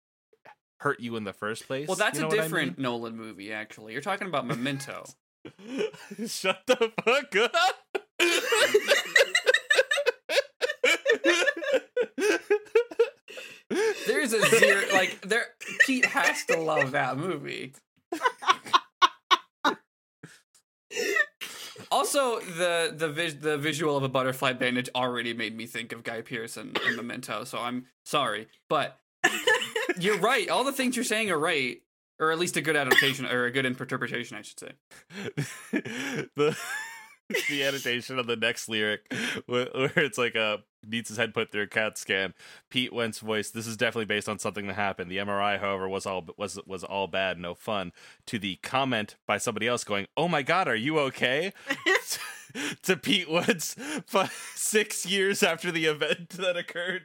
hurt 0.79 0.99
you 0.99 1.15
in 1.17 1.23
the 1.23 1.33
first 1.33 1.67
place. 1.67 1.87
Well, 1.87 1.97
that's 1.97 2.17
You 2.17 2.21
know 2.21 2.27
a 2.27 2.29
what 2.29 2.39
I 2.39 2.43
different 2.43 2.79
Nolan 2.79 3.15
movie. 3.15 3.53
Actually, 3.53 3.93
you're 3.93 4.01
talking 4.01 4.27
about 4.27 4.47
Memento. 4.47 5.05
shut 6.25 6.61
the 6.67 6.91
fuck 7.03 7.35
up 7.35 8.02
There's 14.07 14.33
a 14.33 14.41
zero. 14.49 14.81
like 14.93 15.21
there. 15.21 15.47
Pete 15.85 16.05
has 16.05 16.45
to 16.45 16.59
love 16.59 16.91
that 16.91 17.17
movie. 17.17 17.73
Also, 21.91 22.39
the 22.39 22.93
the 22.95 23.09
vis- 23.09 23.35
the 23.35 23.57
visual 23.57 23.97
of 23.97 24.03
a 24.03 24.09
butterfly 24.09 24.53
bandage 24.53 24.89
already 24.95 25.33
made 25.33 25.55
me 25.55 25.65
think 25.65 25.91
of 25.91 26.03
Guy 26.03 26.21
Pearce 26.21 26.57
and, 26.57 26.77
and 26.85 26.95
Memento. 26.95 27.43
So 27.43 27.59
I'm 27.59 27.85
sorry, 28.03 28.47
but 28.69 28.99
you're 29.99 30.17
right. 30.19 30.49
All 30.49 30.63
the 30.63 30.71
things 30.71 30.95
you're 30.95 31.05
saying 31.05 31.31
are 31.31 31.37
right, 31.37 31.81
or 32.19 32.31
at 32.31 32.39
least 32.39 32.57
a 32.57 32.61
good 32.61 32.75
adaptation 32.75 33.25
or 33.25 33.45
a 33.45 33.51
good 33.51 33.65
interpretation, 33.65 34.37
I 34.37 34.41
should 34.41 34.59
say. 34.59 34.71
the 36.35 36.57
the 37.49 37.63
annotation 37.63 38.19
of 38.19 38.27
the 38.27 38.35
next 38.35 38.69
lyric 38.69 39.13
where, 39.45 39.67
where 39.73 39.91
it's 39.97 40.17
like 40.17 40.35
uh, 40.35 40.57
a 40.85 40.87
needs 40.87 41.09
his 41.09 41.17
head 41.17 41.33
put 41.33 41.51
through 41.51 41.63
a 41.63 41.67
CAT 41.67 41.97
scan. 41.97 42.33
Pete 42.69 42.93
Wentz 42.93 43.19
voice. 43.19 43.49
This 43.49 43.67
is 43.67 43.77
definitely 43.77 44.05
based 44.05 44.27
on 44.27 44.39
something 44.39 44.67
that 44.67 44.73
happened. 44.73 45.09
The 45.09 45.17
MRI, 45.17 45.59
however, 45.59 45.87
was 45.87 46.05
all 46.05 46.27
was 46.37 46.59
was 46.65 46.83
all 46.83 47.07
bad, 47.07 47.37
no 47.37 47.53
fun. 47.55 47.91
To 48.27 48.39
the 48.39 48.57
comment 48.57 49.15
by 49.27 49.37
somebody 49.37 49.67
else 49.67 49.83
going, 49.83 50.07
"Oh 50.17 50.27
my 50.27 50.41
God, 50.41 50.67
are 50.67 50.75
you 50.75 50.99
okay?" 50.99 51.53
to 52.83 52.97
Pete 52.97 53.29
Wentz, 53.29 53.75
but 54.11 54.31
six 54.55 55.05
years 55.05 55.43
after 55.43 55.71
the 55.71 55.85
event 55.85 56.29
that 56.29 56.57
occurred. 56.57 57.03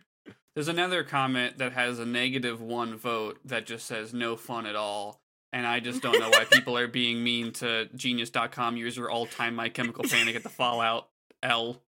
There's 0.55 0.69
another 0.69 1.05
comment 1.05 1.59
that 1.59 1.73
has 1.73 1.99
a 1.99 2.07
negative 2.07 2.61
one 2.61 2.97
vote 2.97 3.39
that 3.45 3.67
just 3.67 3.87
says 3.87 4.13
no 4.13 4.37
fun 4.37 4.67
at 4.67 4.77
all. 4.77 5.21
And 5.53 5.67
I 5.67 5.81
just 5.81 6.03
don't 6.03 6.19
know 6.19 6.29
why 6.29 6.45
people 6.45 6.77
are 6.77 6.89
being 6.89 7.25
mean 7.25 7.53
to 7.55 7.89
genius.com 7.95 8.77
user 8.77 9.09
all 9.09 9.27
time 9.27 9.55
my 9.55 9.69
chemical 9.69 10.05
panic 10.05 10.37
at 10.37 10.43
the 10.43 10.51
Fallout 10.51 11.09
L. 11.43 11.83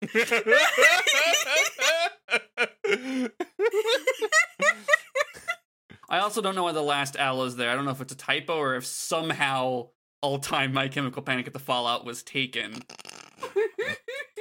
I 6.09 6.19
also 6.19 6.41
don't 6.41 6.55
know 6.55 6.63
why 6.63 6.71
the 6.71 6.81
last 6.81 7.15
L 7.19 7.43
is 7.43 7.55
there. 7.55 7.69
I 7.69 7.75
don't 7.75 7.85
know 7.85 7.91
if 7.91 8.01
it's 8.01 8.13
a 8.13 8.17
typo 8.17 8.57
or 8.57 8.75
if 8.75 8.85
somehow 8.85 9.89
all 10.21 10.39
time 10.39 10.73
my 10.73 10.87
chemical 10.87 11.21
panic 11.21 11.47
at 11.47 11.53
the 11.53 11.59
Fallout 11.59 12.05
was 12.05 12.23
taken. 12.23 12.73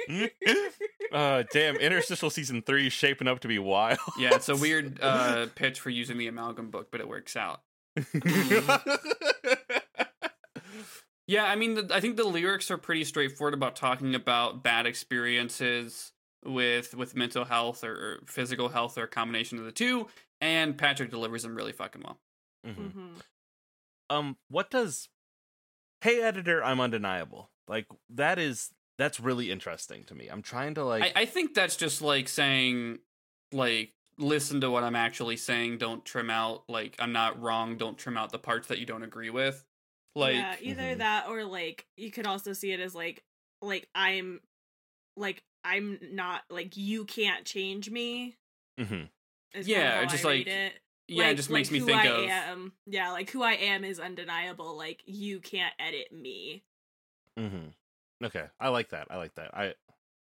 uh, 1.11 1.43
damn, 1.51 1.75
interstitial 1.75 2.29
season 2.29 2.61
three 2.61 2.87
is 2.87 2.93
shaping 2.93 3.27
up 3.27 3.39
to 3.41 3.47
be 3.47 3.59
wild. 3.59 3.99
Yeah, 4.17 4.33
it's 4.33 4.49
a 4.49 4.55
weird 4.57 4.99
uh, 5.01 5.47
pitch 5.55 5.79
for 5.79 5.89
using 5.89 6.17
the 6.17 6.27
amalgam 6.27 6.71
book, 6.71 6.89
but 6.91 7.01
it 7.01 7.07
works 7.07 7.35
out. 7.35 7.61
Yeah, 11.27 11.43
I 11.43 11.55
mean, 11.55 11.75
the, 11.75 11.91
I 11.93 11.99
think 11.99 12.17
the 12.17 12.23
lyrics 12.23 12.71
are 12.71 12.77
pretty 12.79 13.03
straightforward 13.03 13.53
about 13.53 13.75
talking 13.75 14.15
about 14.15 14.63
bad 14.63 14.87
experiences 14.87 16.11
with 16.43 16.95
with 16.95 17.15
mental 17.15 17.45
health 17.45 17.83
or, 17.83 17.91
or 17.93 18.19
physical 18.25 18.69
health 18.69 18.97
or 18.97 19.03
a 19.03 19.07
combination 19.07 19.59
of 19.59 19.65
the 19.65 19.71
two. 19.71 20.07
And 20.41 20.75
Patrick 20.75 21.11
delivers 21.11 21.43
them 21.43 21.53
really 21.53 21.71
fucking 21.71 22.01
well. 22.03 22.19
Mhm. 22.65 22.91
Mhm. 22.91 23.09
um 24.09 24.37
what 24.49 24.69
does 24.71 25.07
hey 26.01 26.21
editor 26.21 26.61
i'm 26.63 26.79
undeniable 26.81 27.51
like 27.69 27.85
that 28.09 28.37
is 28.39 28.71
that's 28.97 29.19
really 29.19 29.49
interesting 29.51 30.03
to 30.05 30.15
me 30.15 30.27
i'm 30.27 30.41
trying 30.41 30.73
to 30.73 30.83
like 30.83 31.03
I, 31.15 31.21
I 31.21 31.25
think 31.25 31.53
that's 31.53 31.75
just 31.77 32.01
like 32.01 32.27
saying, 32.27 32.99
like, 33.53 33.93
listen 34.19 34.61
to 34.61 34.69
what 34.69 34.83
I'm 34.83 34.95
actually 34.95 35.37
saying. 35.37 35.77
Don't 35.79 36.03
trim 36.05 36.29
out, 36.29 36.63
like, 36.69 36.95
I'm 36.99 37.11
not 37.13 37.41
wrong. 37.41 37.77
Don't 37.77 37.97
trim 37.97 38.17
out 38.17 38.31
the 38.31 38.37
parts 38.39 38.67
that 38.67 38.77
you 38.79 38.85
don't 38.85 39.03
agree 39.03 39.29
with. 39.29 39.63
Like 40.15 40.35
yeah, 40.35 40.55
either 40.61 40.81
Mhm. 40.81 40.97
that 40.97 41.27
or 41.27 41.43
like 41.45 41.85
you 41.95 42.11
could 42.11 42.25
also 42.27 42.51
see 42.53 42.71
it 42.71 42.79
as 42.79 42.93
like 42.95 43.23
like 43.61 43.87
I'm 43.95 44.41
like 45.15 45.43
I'm 45.63 45.99
not 46.11 46.41
like 46.49 46.75
you 46.77 47.05
can't 47.05 47.45
change 47.45 47.89
me. 47.89 48.35
Mm-hmm. 48.79 49.03
Yeah, 49.61 49.99
kinda 49.99 50.11
just, 50.11 50.25
I 50.25 50.27
like, 50.27 50.47
it. 50.47 50.73
yeah, 51.07 51.23
it 51.25 51.27
Like- 51.27 51.37
just 51.37 51.49
like 51.49 51.53
makes 51.59 51.71
me 51.71 51.79
think 51.81 51.97
I 52.01 52.05
of 52.07 52.29
am. 52.29 52.73
Yeah, 52.87 53.11
like 53.11 53.29
who 53.29 53.43
I 53.43 53.53
am 53.53 53.83
is 53.85 53.99
undeniable. 53.99 54.75
Like 54.77 55.01
you 55.05 55.39
can't 55.39 55.73
edit 55.79 56.11
me. 56.11 56.63
Mm-hmm. 57.37 58.25
Okay, 58.25 58.45
I 58.59 58.69
like 58.69 58.89
that. 58.89 59.07
I 59.11 59.17
like 59.17 59.35
that. 59.35 59.53
I 59.55 59.75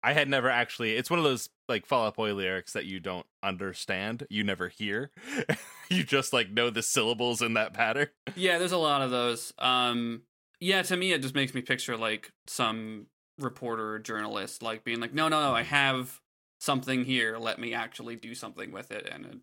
I 0.03 0.13
had 0.13 0.27
never 0.27 0.49
actually. 0.49 0.95
It's 0.95 1.09
one 1.09 1.17
of 1.19 1.23
those 1.23 1.49
like 1.69 1.85
Fall 1.85 2.05
Out 2.07 2.15
Boy 2.15 2.33
lyrics 2.33 2.73
that 2.73 2.85
you 2.85 2.99
don't 2.99 3.25
understand, 3.41 4.27
you 4.29 4.43
never 4.43 4.67
hear. 4.67 5.11
you 5.89 6.03
just 6.03 6.33
like 6.33 6.51
know 6.51 6.69
the 6.69 6.83
syllables 6.83 7.41
in 7.41 7.53
that 7.53 7.73
pattern. 7.73 8.07
Yeah, 8.35 8.57
there's 8.57 8.73
a 8.73 8.77
lot 8.77 9.01
of 9.01 9.11
those. 9.11 9.53
Um, 9.59 10.23
yeah, 10.59 10.81
to 10.83 10.97
me, 10.97 11.13
it 11.13 11.21
just 11.21 11.35
makes 11.35 11.53
me 11.53 11.61
picture 11.61 11.95
like 11.95 12.31
some 12.47 13.07
reporter 13.39 13.93
or 13.93 13.99
journalist 13.99 14.61
like 14.61 14.83
being 14.83 14.99
like, 14.99 15.13
"No, 15.13 15.29
no, 15.29 15.41
no, 15.41 15.55
I 15.55 15.63
have 15.63 16.19
something 16.59 17.05
here. 17.05 17.37
Let 17.37 17.59
me 17.59 17.73
actually 17.73 18.15
do 18.17 18.35
something 18.35 18.71
with 18.71 18.91
it," 18.91 19.07
and 19.09 19.25
an 19.25 19.41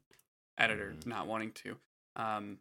editor 0.59 0.95
Mhm. 0.99 1.07
not 1.07 1.27
wanting 1.27 1.53
to. 1.53 1.77
Um, 2.17 2.59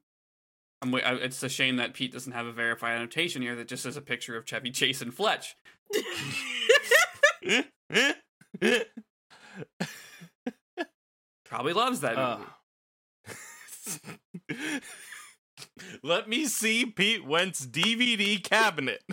I'm, 0.82 0.94
it's 0.96 1.44
a 1.44 1.50
shame 1.50 1.76
that 1.76 1.94
Pete 1.94 2.14
doesn't 2.14 2.32
have 2.32 2.46
a 2.46 2.54
verified 2.54 2.96
annotation 2.98 3.42
here 3.42 3.56
that 3.58 3.68
just 3.68 3.84
says 3.84 3.98
a 3.98 4.02
picture 4.02 4.38
of 4.38 4.46
Chevy 4.46 4.72
Chase 4.72 5.02
and 5.02 5.14
Fletch. 5.14 5.58
Probably 11.46 11.74
loves 11.74 12.02
that 12.02 12.16
movie. 12.16 12.50
Uh. 14.52 14.80
Let 16.04 16.30
me 16.30 16.46
see 16.46 16.86
Pete 16.86 17.26
Wentz 17.26 17.66
DVD 17.66 18.42
cabinet. 18.44 19.04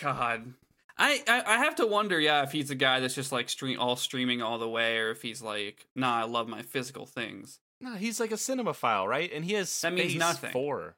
God. 0.00 0.54
I, 0.96 1.22
I 1.26 1.42
I 1.46 1.56
have 1.64 1.76
to 1.76 1.86
wonder, 1.86 2.20
yeah, 2.20 2.42
if 2.42 2.52
he's 2.52 2.70
a 2.70 2.74
guy 2.74 3.00
that's 3.00 3.14
just 3.14 3.32
like 3.32 3.48
stream 3.48 3.80
all 3.80 3.96
streaming 3.96 4.42
all 4.42 4.58
the 4.58 4.68
way, 4.68 4.98
or 4.98 5.10
if 5.10 5.22
he's 5.22 5.40
like, 5.42 5.86
nah, 5.96 6.14
I 6.20 6.24
love 6.24 6.46
my 6.46 6.62
physical 6.62 7.06
things. 7.06 7.58
No, 7.80 7.94
he's 7.94 8.20
like 8.20 8.30
a 8.30 8.34
cinemaphile, 8.34 9.06
right? 9.06 9.30
And 9.32 9.44
he 9.44 9.54
has 9.54 9.80
That 9.80 9.94
means 9.94 10.14
nothing. 10.14 10.50
for. 10.52 10.96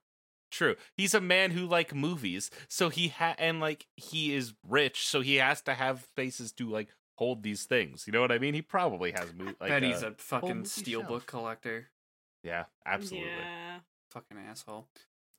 True. 0.52 0.76
He's 0.96 1.14
a 1.14 1.20
man 1.20 1.50
who 1.50 1.66
like 1.66 1.94
movies, 1.94 2.50
so 2.68 2.90
he 2.90 3.08
ha 3.08 3.34
and 3.38 3.58
like 3.58 3.86
he 3.96 4.34
is 4.34 4.52
rich, 4.68 5.08
so 5.08 5.22
he 5.22 5.36
has 5.36 5.62
to 5.62 5.72
have 5.72 6.02
spaces 6.10 6.52
to 6.52 6.68
like 6.68 6.88
hold 7.16 7.42
these 7.42 7.64
things. 7.64 8.06
You 8.06 8.12
know 8.12 8.20
what 8.20 8.30
I 8.30 8.38
mean? 8.38 8.52
He 8.52 8.60
probably 8.60 9.12
has 9.12 9.32
mo- 9.34 9.54
like 9.60 9.70
Bet 9.70 9.82
he's 9.82 10.02
uh, 10.02 10.10
a 10.10 10.14
fucking 10.18 10.58
movie 10.58 10.68
steelbook 10.68 11.08
shelf. 11.08 11.26
collector. 11.26 11.88
yeah, 12.44 12.64
absolutely. 12.84 13.30
Yeah. 13.30 13.78
Fucking 14.10 14.36
asshole. 14.46 14.88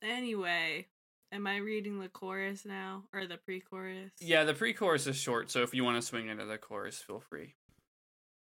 Anyway, 0.01 0.87
am 1.31 1.45
I 1.45 1.57
reading 1.57 1.99
the 1.99 2.09
chorus 2.09 2.65
now 2.65 3.03
or 3.13 3.27
the 3.27 3.37
pre-chorus? 3.37 4.11
Yeah, 4.19 4.45
the 4.45 4.55
pre-chorus 4.55 5.05
is 5.05 5.15
short, 5.15 5.51
so 5.51 5.61
if 5.61 5.75
you 5.75 5.83
want 5.83 5.97
to 5.97 6.01
swing 6.01 6.27
into 6.27 6.45
the 6.45 6.57
chorus, 6.57 6.97
feel 6.97 7.19
free. 7.19 7.53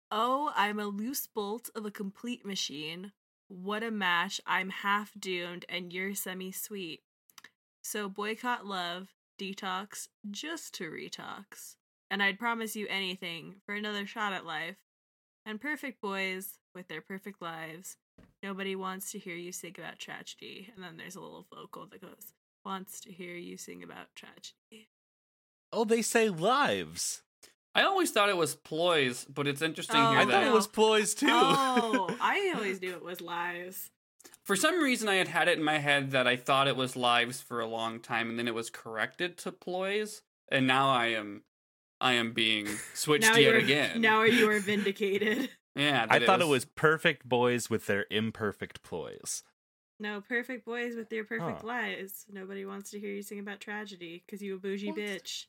Oh, 0.09 0.51
I'm 0.55 0.79
a 0.79 0.85
loose 0.87 1.27
bolt 1.27 1.69
of 1.75 1.85
a 1.85 1.91
complete 1.91 2.45
machine. 2.45 3.11
What 3.49 3.83
a 3.83 3.91
match. 3.91 4.41
I'm 4.45 4.69
half 4.69 5.11
doomed 5.17 5.65
and 5.69 5.93
you're 5.93 6.15
semi 6.15 6.51
sweet. 6.51 7.01
So 7.81 8.09
boycott 8.09 8.65
love, 8.65 9.09
detox, 9.39 10.09
just 10.29 10.73
to 10.75 10.91
retox. 10.91 11.75
And 12.11 12.21
I'd 12.21 12.39
promise 12.39 12.75
you 12.75 12.87
anything 12.89 13.55
for 13.65 13.75
another 13.75 14.05
shot 14.05 14.33
at 14.33 14.45
life. 14.45 14.77
And 15.45 15.61
perfect 15.61 16.01
boys 16.01 16.59
with 16.75 16.89
their 16.89 17.01
perfect 17.01 17.41
lives. 17.41 17.95
Nobody 18.43 18.75
wants 18.75 19.11
to 19.11 19.19
hear 19.19 19.35
you 19.35 19.51
sing 19.51 19.75
about 19.77 19.99
tragedy. 19.99 20.69
And 20.75 20.83
then 20.83 20.97
there's 20.97 21.15
a 21.15 21.21
little 21.21 21.45
vocal 21.53 21.85
that 21.87 22.01
goes, 22.01 22.33
wants 22.65 22.99
to 23.01 23.11
hear 23.11 23.35
you 23.35 23.55
sing 23.57 23.81
about 23.81 24.13
tragedy. 24.15 24.89
Oh, 25.71 25.85
they 25.85 26.01
say 26.01 26.29
lives. 26.29 27.23
I 27.77 27.83
always 27.83 28.11
thought 28.11 28.27
it 28.29 28.35
was 28.37 28.55
ploys, 28.55 29.23
but 29.25 29.47
it's 29.47 29.61
interesting 29.61 29.97
Oh, 30.01 30.09
here 30.09 30.19
I 30.19 30.25
that 30.25 30.31
thought 30.31 30.43
it 30.43 30.51
was 30.51 30.67
ploys 30.67 31.13
too. 31.13 31.29
Oh, 31.31 32.17
I 32.21 32.51
always 32.55 32.81
knew 32.81 32.91
it 32.93 33.03
was 33.03 33.21
lies. 33.21 33.89
for 34.43 34.55
some 34.55 34.81
reason 34.81 35.07
I 35.07 35.15
had 35.15 35.27
had 35.27 35.47
it 35.47 35.57
in 35.59 35.63
my 35.63 35.77
head 35.77 36.11
that 36.11 36.27
I 36.27 36.35
thought 36.37 36.67
it 36.67 36.75
was 36.75 36.95
lives 36.95 37.39
for 37.41 37.59
a 37.59 37.67
long 37.67 37.99
time, 37.99 38.29
and 38.29 38.39
then 38.39 38.47
it 38.47 38.55
was 38.55 38.69
corrected 38.69 39.37
to 39.39 39.51
ploys, 39.51 40.23
and 40.51 40.65
now 40.65 40.89
I 40.89 41.07
am, 41.07 41.43
I 42.01 42.13
am 42.13 42.33
being 42.33 42.67
switched 42.93 43.37
yet 43.37 43.55
again. 43.55 44.01
Now 44.01 44.23
you 44.23 44.49
are 44.49 44.59
vindicated. 44.73 45.49
yeah, 45.75 46.07
I 46.09 46.17
that 46.19 46.25
thought 46.25 46.41
it 46.41 46.47
was 46.47 46.65
perfect 46.65 47.29
boys 47.29 47.69
with 47.69 47.85
their 47.85 48.05
imperfect 48.09 48.81
ploys. 48.83 49.43
No, 49.99 50.21
perfect 50.21 50.65
boys 50.65 50.95
with 50.95 51.09
their 51.09 51.23
perfect 51.23 51.61
Huh. 51.61 51.67
lies. 51.67 52.25
Nobody 52.31 52.65
wants 52.65 52.91
to 52.91 52.99
hear 52.99 53.11
you 53.13 53.21
sing 53.23 53.39
about 53.39 53.59
tragedy 53.59 54.23
because 54.25 54.41
you 54.41 54.55
a 54.55 54.59
bougie 54.59 54.87
What? 54.87 54.97
bitch. 54.97 55.45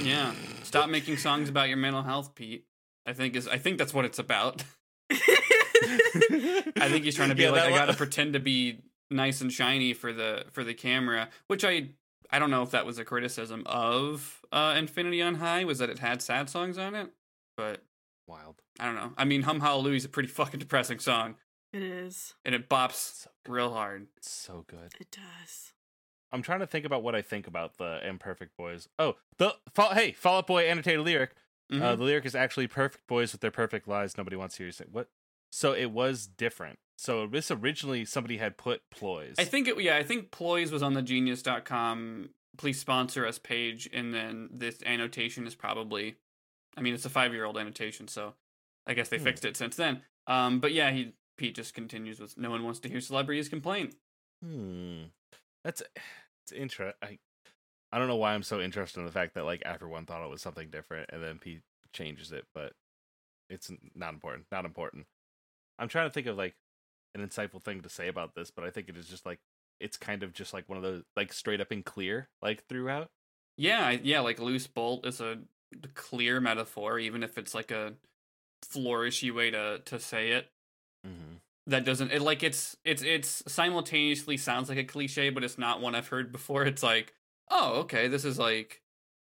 Yeah, 0.00 0.34
stop 0.62 0.88
making 0.90 1.16
songs 1.16 1.48
about 1.48 1.68
your 1.68 1.76
mental 1.76 2.02
health, 2.02 2.34
Pete. 2.34 2.66
I 3.06 3.12
think 3.12 3.34
is 3.36 3.48
I 3.48 3.58
think 3.58 3.78
that's 3.78 3.92
what 3.94 4.04
it's 4.04 4.18
about. 4.18 4.62
I 5.10 6.88
think 6.88 7.04
he's 7.04 7.14
trying 7.16 7.30
to 7.30 7.34
be 7.34 7.42
Yeah, 7.44 7.50
like 7.50 7.64
I 7.64 7.70
gotta 7.70 7.94
pretend 7.94 8.34
to 8.34 8.40
be 8.40 8.80
nice 9.10 9.40
and 9.40 9.52
shiny 9.52 9.92
for 9.94 10.12
the 10.12 10.44
for 10.52 10.64
the 10.64 10.74
camera, 10.74 11.28
which 11.48 11.64
I 11.64 11.90
I 12.30 12.38
don't 12.38 12.50
know 12.50 12.62
if 12.62 12.70
that 12.70 12.86
was 12.86 12.98
a 12.98 13.04
criticism 13.04 13.62
of 13.66 14.40
uh, 14.52 14.74
Infinity 14.78 15.20
on 15.22 15.36
High 15.36 15.64
was 15.64 15.78
that 15.78 15.90
it 15.90 15.98
had 15.98 16.22
sad 16.22 16.48
songs 16.48 16.78
on 16.78 16.94
it, 16.94 17.10
but 17.56 17.82
Wild. 18.26 18.62
I 18.78 18.84
don't 18.84 18.94
know. 18.94 19.12
I 19.16 19.24
mean, 19.24 19.42
Hum 19.42 19.60
Hallelujah 19.60 19.96
is 19.96 20.04
a 20.04 20.08
pretty 20.08 20.28
fucking 20.40 20.60
depressing 20.60 21.00
song, 21.00 21.34
it 21.72 21.82
is. 21.82 22.34
and 22.44 22.54
it 22.54 22.68
bops 22.68 23.22
So 23.24 23.30
real 23.48 23.72
hard. 23.72 24.06
It's 24.16 24.30
so 24.30 24.64
good. 24.68 24.92
It 25.00 25.10
does. 25.10 25.72
I'm 26.32 26.42
trying 26.42 26.60
to 26.60 26.66
think 26.66 26.84
about 26.84 27.02
what 27.02 27.14
I 27.14 27.22
think 27.22 27.46
about 27.46 27.76
the 27.78 28.06
imperfect 28.06 28.56
boys. 28.56 28.88
Oh, 28.98 29.16
the 29.38 29.56
fall, 29.74 29.94
hey, 29.94 30.12
Fall 30.12 30.38
Out 30.38 30.46
Boy 30.46 30.64
annotated 30.64 31.00
lyric. 31.04 31.34
Uh, 31.72 31.76
Mhm. 31.76 31.98
the 31.98 32.04
lyric 32.04 32.24
is 32.26 32.34
actually 32.34 32.66
perfect 32.66 33.06
boys 33.06 33.32
with 33.32 33.40
their 33.40 33.50
perfect 33.50 33.86
lives. 33.86 34.16
Nobody 34.18 34.36
wants 34.36 34.56
to 34.56 34.62
hear 34.62 34.66
you 34.68 34.72
say 34.72 34.86
what. 34.90 35.08
So 35.52 35.72
it 35.72 35.90
was 35.92 36.26
different. 36.26 36.78
So 36.98 37.26
this 37.26 37.50
originally 37.50 38.04
somebody 38.04 38.36
had 38.38 38.56
put 38.58 38.82
ploys. 38.90 39.36
I 39.38 39.44
think 39.44 39.66
it 39.68 39.80
yeah, 39.80 39.96
I 39.96 40.02
think 40.02 40.30
Ploys 40.30 40.70
was 40.70 40.82
on 40.82 40.94
the 40.94 41.02
genius.com 41.02 42.30
please 42.58 42.78
sponsor 42.80 43.24
us 43.26 43.38
page 43.38 43.88
and 43.92 44.12
then 44.12 44.48
this 44.52 44.82
annotation 44.84 45.46
is 45.46 45.54
probably 45.54 46.16
I 46.76 46.82
mean 46.82 46.92
it's 46.94 47.06
a 47.06 47.10
5-year-old 47.10 47.56
annotation 47.56 48.06
so 48.08 48.34
I 48.86 48.94
guess 48.94 49.08
they 49.08 49.18
Hmm. 49.18 49.24
fixed 49.24 49.44
it 49.44 49.56
since 49.56 49.76
then. 49.76 50.02
Um 50.26 50.60
but 50.60 50.72
yeah, 50.72 50.90
he 50.90 51.14
Pete 51.36 51.54
just 51.54 51.72
continues 51.72 52.20
with 52.20 52.36
no 52.36 52.50
one 52.50 52.62
wants 52.64 52.80
to 52.80 52.88
hear 52.88 53.00
celebrities 53.00 53.48
complain. 53.48 53.92
Hmm. 54.44 55.04
That's 55.64 55.82
it's 56.44 56.52
interesting. 56.52 56.94
I 57.02 57.18
I 57.92 57.98
don't 57.98 58.08
know 58.08 58.16
why 58.16 58.34
I'm 58.34 58.42
so 58.42 58.60
interested 58.60 59.00
in 59.00 59.06
the 59.06 59.12
fact 59.12 59.34
that 59.34 59.44
like 59.44 59.62
everyone 59.64 60.06
thought 60.06 60.24
it 60.24 60.30
was 60.30 60.42
something 60.42 60.70
different, 60.70 61.10
and 61.12 61.22
then 61.22 61.38
Pete 61.38 61.62
changes 61.92 62.32
it, 62.32 62.44
but 62.54 62.72
it's 63.48 63.70
not 63.94 64.14
important. 64.14 64.46
Not 64.52 64.64
important. 64.64 65.06
I'm 65.78 65.88
trying 65.88 66.08
to 66.08 66.12
think 66.12 66.26
of 66.26 66.36
like 66.36 66.54
an 67.14 67.26
insightful 67.26 67.62
thing 67.62 67.80
to 67.80 67.88
say 67.88 68.08
about 68.08 68.34
this, 68.34 68.50
but 68.50 68.64
I 68.64 68.70
think 68.70 68.88
it 68.88 68.96
is 68.96 69.08
just 69.08 69.26
like 69.26 69.40
it's 69.80 69.96
kind 69.96 70.22
of 70.22 70.32
just 70.32 70.52
like 70.52 70.68
one 70.68 70.76
of 70.76 70.84
those 70.84 71.02
like 71.16 71.32
straight 71.32 71.60
up 71.60 71.70
and 71.70 71.84
clear 71.84 72.28
like 72.42 72.66
throughout. 72.68 73.10
Yeah, 73.56 73.90
yeah, 73.90 74.20
like 74.20 74.38
loose 74.38 74.66
bolt 74.66 75.06
is 75.06 75.20
a 75.20 75.38
clear 75.94 76.40
metaphor 76.40 76.98
even 76.98 77.22
if 77.22 77.38
it's 77.38 77.54
like 77.54 77.70
a 77.70 77.94
flourishy 78.64 79.34
way 79.34 79.50
to 79.50 79.80
to 79.86 79.98
say 79.98 80.30
it. 80.30 80.48
Mm-hmm. 81.06 81.36
That 81.70 81.84
doesn't 81.84 82.12
it 82.12 82.22
like 82.22 82.42
it's 82.42 82.76
it's 82.84 83.02
it's 83.02 83.42
simultaneously 83.46 84.36
sounds 84.36 84.68
like 84.68 84.78
a 84.78 84.84
cliche 84.84 85.30
but 85.30 85.44
it's 85.44 85.58
not 85.58 85.80
one 85.80 85.94
i've 85.94 86.08
heard 86.08 86.30
before. 86.32 86.64
It's 86.64 86.82
like 86.82 87.14
oh 87.50 87.80
okay 87.80 88.08
this 88.08 88.24
is 88.24 88.38
like 88.38 88.82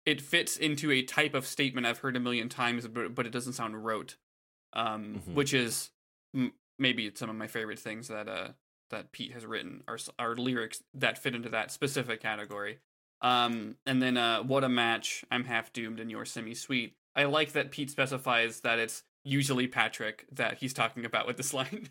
it 0.07 0.20
fits 0.20 0.57
into 0.57 0.90
a 0.92 1.03
type 1.03 1.35
of 1.35 1.47
statement 1.47 1.87
i've 1.87 1.99
heard 1.99 2.16
a 2.16 2.20
million 2.20 2.49
times 2.49 2.87
but, 2.87 3.14
but 3.14 3.27
it 3.27 3.31
doesn't 3.33 3.55
sound 3.55 3.85
rote. 3.85 4.16
Um 4.73 5.23
Mhm. 5.27 5.35
which 5.35 5.55
is 5.55 5.90
m- 6.35 6.53
maybe 6.79 7.11
some 7.14 7.31
of 7.31 7.37
my 7.37 7.47
favorite 7.47 7.79
things 7.79 8.09
that 8.09 8.29
uh 8.29 8.49
that 8.90 9.12
pete 9.12 9.33
has 9.33 9.47
written 9.47 9.83
are 9.88 9.99
are 10.18 10.35
lyrics 10.37 10.83
that 10.94 11.18
fit 11.18 11.35
into 11.35 11.49
that 11.51 11.70
specific 11.70 12.20
category. 12.20 12.79
Um 13.23 13.77
and 13.87 14.03
then 14.03 14.16
uh 14.16 14.42
what 14.42 14.64
a 14.64 14.68
match. 14.68 15.25
I'm 15.31 15.44
half 15.44 15.73
doomed 15.73 16.01
and 16.01 16.11
you're 16.11 16.25
semi 16.27 16.55
sweet 16.55 16.94
i 17.16 17.25
like 17.25 17.53
that 17.53 17.70
pete 17.70 17.90
specifies 17.90 18.61
that 18.61 18.79
it's 18.79 19.03
usually 19.24 19.66
patrick 19.66 20.26
that 20.32 20.58
he's 20.58 20.72
talking 20.74 21.04
about 21.04 21.26
with 21.26 21.37
this 21.38 21.52
line 21.54 21.88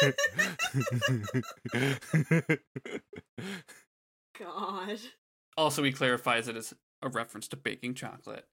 God. 4.38 4.98
Also, 5.56 5.82
he 5.82 5.92
clarifies 5.92 6.48
it 6.48 6.56
as 6.56 6.74
a 7.02 7.08
reference 7.08 7.48
to 7.48 7.56
baking 7.56 7.94
chocolate. 7.94 8.46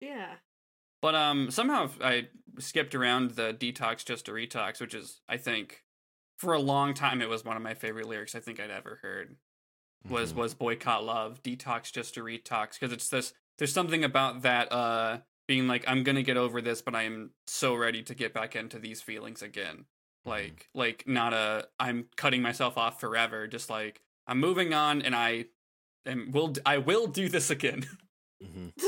Yeah. 0.00 0.34
But 1.02 1.14
um, 1.14 1.50
somehow 1.50 1.90
I 2.02 2.28
skipped 2.58 2.94
around 2.94 3.32
the 3.32 3.54
detox 3.54 4.04
just 4.04 4.26
to 4.26 4.32
retox, 4.32 4.80
which 4.80 4.94
is 4.94 5.20
I 5.28 5.36
think 5.38 5.82
for 6.38 6.52
a 6.52 6.58
long 6.58 6.94
time 6.94 7.22
it 7.22 7.28
was 7.28 7.44
one 7.44 7.56
of 7.56 7.62
my 7.62 7.74
favorite 7.74 8.06
lyrics 8.06 8.34
I 8.34 8.40
think 8.40 8.60
I'd 8.60 8.70
ever 8.70 8.98
heard. 9.02 9.36
Was 10.08 10.32
Mhm. 10.32 10.36
was 10.36 10.54
boycott 10.54 11.04
love, 11.04 11.42
detox 11.42 11.92
just 11.92 12.14
to 12.14 12.22
retox 12.22 12.72
because 12.74 12.92
it's 12.92 13.08
this. 13.08 13.32
There's 13.58 13.72
something 13.72 14.04
about 14.04 14.42
that 14.42 14.72
uh 14.72 15.18
being 15.50 15.66
like 15.66 15.82
I'm 15.88 16.04
gonna 16.04 16.22
get 16.22 16.36
over 16.36 16.62
this, 16.62 16.80
but 16.80 16.94
I 16.94 17.02
am 17.02 17.30
so 17.48 17.74
ready 17.74 18.04
to 18.04 18.14
get 18.14 18.32
back 18.32 18.54
into 18.54 18.78
these 18.78 19.02
feelings 19.02 19.42
again. 19.42 19.86
Like 20.24 20.68
like 20.76 21.02
not 21.08 21.32
a 21.34 21.66
I'm 21.80 22.06
cutting 22.16 22.40
myself 22.40 22.78
off 22.78 23.00
forever, 23.00 23.48
just 23.48 23.68
like 23.68 24.00
I'm 24.28 24.38
moving 24.38 24.72
on, 24.72 25.02
and 25.02 25.12
I 25.12 25.46
and 26.06 26.32
will 26.32 26.54
I 26.64 26.78
will 26.78 27.08
do 27.08 27.28
this 27.28 27.50
again. 27.50 27.84
hmm 28.40 28.68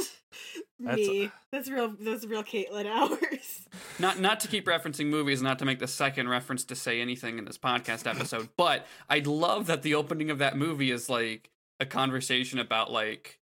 That's- 0.79 1.09
Me. 1.09 1.31
That's 1.51 1.69
real. 1.69 1.95
That's 2.01 2.25
real 2.27 2.45
Caitlin 2.45 2.87
hours. 2.99 3.67
not 3.99 4.21
not 4.21 4.39
to 4.41 4.49
keep 4.49 4.67
referencing 4.67 5.07
movies, 5.07 5.43
not 5.43 5.59
to 5.59 5.65
make 5.65 5.81
the 5.81 5.89
second 5.89 6.29
reference 6.29 6.63
to 6.67 6.77
say 6.77 7.01
anything 7.01 7.39
in 7.39 7.45
this 7.45 7.59
podcast 7.59 8.09
episode, 8.09 8.49
but 8.57 8.87
I'd 9.09 9.27
love 9.27 9.67
that 9.67 9.83
the 9.83 9.95
opening 9.97 10.31
of 10.31 10.39
that 10.39 10.57
movie 10.57 10.93
is 10.93 11.09
like 11.09 11.51
a 11.81 11.87
conversation 11.87 12.61
about 12.61 12.93
like 12.93 13.41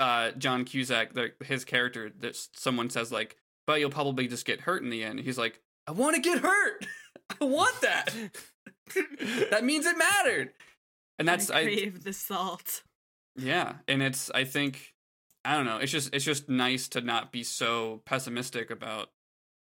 uh 0.00 0.32
John 0.32 0.64
Cusack, 0.64 1.12
the, 1.12 1.32
his 1.44 1.64
character. 1.64 2.10
That 2.20 2.36
someone 2.54 2.90
says 2.90 3.12
like, 3.12 3.36
"But 3.66 3.78
you'll 3.80 3.90
probably 3.90 4.26
just 4.26 4.46
get 4.46 4.62
hurt 4.62 4.82
in 4.82 4.90
the 4.90 5.04
end." 5.04 5.20
He's 5.20 5.38
like, 5.38 5.60
"I 5.86 5.92
want 5.92 6.16
to 6.16 6.22
get 6.22 6.40
hurt. 6.40 6.86
I 7.40 7.44
want 7.44 7.80
that. 7.82 8.12
that 9.50 9.64
means 9.64 9.86
it 9.86 9.96
mattered." 9.96 10.52
And 11.18 11.28
that's 11.28 11.50
I 11.50 11.60
I 11.60 11.64
crave 11.64 12.02
the 12.02 12.12
salt. 12.12 12.82
yeah, 13.36 13.74
and 13.86 14.02
it's 14.02 14.30
I 14.30 14.44
think 14.44 14.94
I 15.44 15.54
don't 15.54 15.66
know. 15.66 15.78
It's 15.78 15.92
just 15.92 16.14
it's 16.14 16.24
just 16.24 16.48
nice 16.48 16.88
to 16.88 17.00
not 17.00 17.30
be 17.30 17.42
so 17.44 18.02
pessimistic 18.04 18.70
about 18.70 19.10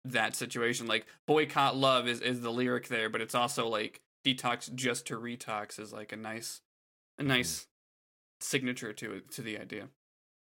that 0.04 0.36
situation. 0.36 0.86
Like 0.86 1.06
boycott 1.26 1.76
love 1.76 2.06
is 2.06 2.20
is 2.20 2.40
the 2.40 2.52
lyric 2.52 2.88
there, 2.88 3.08
but 3.08 3.20
it's 3.20 3.34
also 3.34 3.68
like 3.68 4.00
detox 4.24 4.72
just 4.74 5.06
to 5.06 5.18
retox 5.18 5.78
is 5.78 5.92
like 5.92 6.12
a 6.12 6.16
nice 6.16 6.60
a 7.18 7.22
nice 7.22 7.66
signature 8.40 8.92
to 8.92 9.12
it 9.14 9.30
to 9.32 9.42
the 9.42 9.58
idea. 9.58 9.88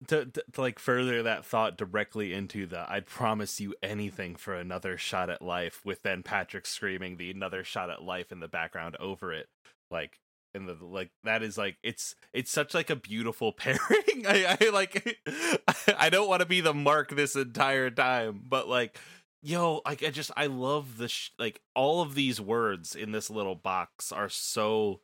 To, 0.08 0.26
to, 0.26 0.44
to 0.52 0.60
like 0.60 0.78
further 0.78 1.22
that 1.22 1.44
thought 1.44 1.76
directly 1.76 2.32
into 2.32 2.66
the 2.66 2.90
I'd 2.90 3.06
promise 3.06 3.60
you 3.60 3.74
anything 3.82 4.36
for 4.36 4.54
another 4.54 4.98
shot 4.98 5.30
at 5.30 5.42
life 5.42 5.80
with 5.84 6.02
then 6.02 6.22
Patrick 6.22 6.66
screaming 6.66 7.16
the 7.16 7.30
another 7.30 7.64
shot 7.64 7.90
at 7.90 8.02
life 8.02 8.32
in 8.32 8.40
the 8.40 8.48
background 8.48 8.96
over 9.00 9.32
it. 9.32 9.48
Like 9.90 10.20
in 10.54 10.66
the 10.66 10.76
like 10.80 11.10
that 11.24 11.42
is 11.42 11.56
like 11.56 11.76
it's 11.82 12.14
it's 12.32 12.50
such 12.50 12.74
like 12.74 12.90
a 12.90 12.96
beautiful 12.96 13.52
pairing. 13.56 14.26
I, 14.26 14.56
I 14.60 14.68
like 14.70 15.18
I 15.98 16.10
don't 16.10 16.28
want 16.28 16.40
to 16.40 16.46
be 16.46 16.60
the 16.60 16.74
mark 16.74 17.10
this 17.10 17.36
entire 17.36 17.90
time 17.90 18.42
but 18.48 18.68
like 18.68 18.98
yo 19.42 19.82
like 19.84 20.02
I 20.02 20.10
just 20.10 20.30
I 20.36 20.46
love 20.46 20.98
the 20.98 21.08
sh- 21.08 21.30
like 21.38 21.60
all 21.74 22.02
of 22.02 22.14
these 22.14 22.40
words 22.40 22.94
in 22.94 23.12
this 23.12 23.30
little 23.30 23.56
box 23.56 24.12
are 24.12 24.28
so 24.28 25.00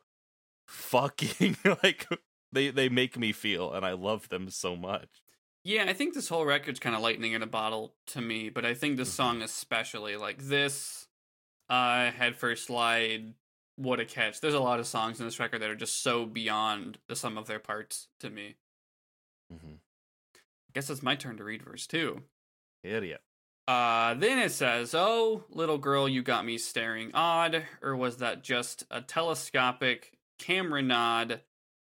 fucking 0.67 1.57
like 1.83 2.07
they 2.51 2.69
they 2.69 2.89
make 2.89 3.17
me 3.17 3.31
feel 3.31 3.73
and 3.73 3.85
I 3.85 3.93
love 3.93 4.29
them 4.29 4.49
so 4.49 4.75
much. 4.75 5.21
Yeah, 5.63 5.85
I 5.87 5.93
think 5.93 6.13
this 6.13 6.29
whole 6.29 6.45
record's 6.45 6.79
kind 6.79 6.95
of 6.95 7.01
lightning 7.01 7.33
in 7.33 7.43
a 7.43 7.47
bottle 7.47 7.93
to 8.07 8.21
me, 8.21 8.49
but 8.49 8.65
I 8.65 8.73
think 8.73 8.97
this 8.97 9.11
song 9.11 9.41
especially, 9.41 10.15
like 10.15 10.41
this, 10.41 11.07
uh, 11.69 12.11
Head 12.11 12.37
First 12.37 12.65
Slide, 12.65 13.33
What 13.75 13.99
a 13.99 14.05
Catch. 14.05 14.39
There's 14.39 14.53
a 14.53 14.59
lot 14.59 14.79
of 14.79 14.87
songs 14.87 15.19
in 15.19 15.25
this 15.25 15.39
record 15.39 15.61
that 15.61 15.69
are 15.69 15.75
just 15.75 16.01
so 16.01 16.25
beyond 16.25 16.97
the 17.07 17.15
sum 17.15 17.37
of 17.37 17.47
their 17.47 17.59
parts 17.59 18.07
to 18.21 18.29
me. 18.29 18.55
Mm-hmm. 19.53 19.73
I 20.35 20.71
guess 20.73 20.89
it's 20.89 21.03
my 21.03 21.15
turn 21.15 21.37
to 21.37 21.43
read 21.43 21.63
verse 21.63 21.87
two. 21.87 22.23
Idiot. 22.83 23.21
Uh, 23.67 24.13
then 24.13 24.39
it 24.39 24.51
says, 24.51 24.95
"Oh, 24.95 25.43
little 25.49 25.77
girl, 25.77 26.07
you 26.07 26.23
got 26.23 26.45
me 26.45 26.57
staring 26.57 27.11
odd, 27.13 27.65
or 27.83 27.95
was 27.95 28.17
that 28.17 28.43
just 28.43 28.85
a 28.89 29.01
telescopic 29.01 30.17
camera 30.39 30.81
nod? 30.81 31.41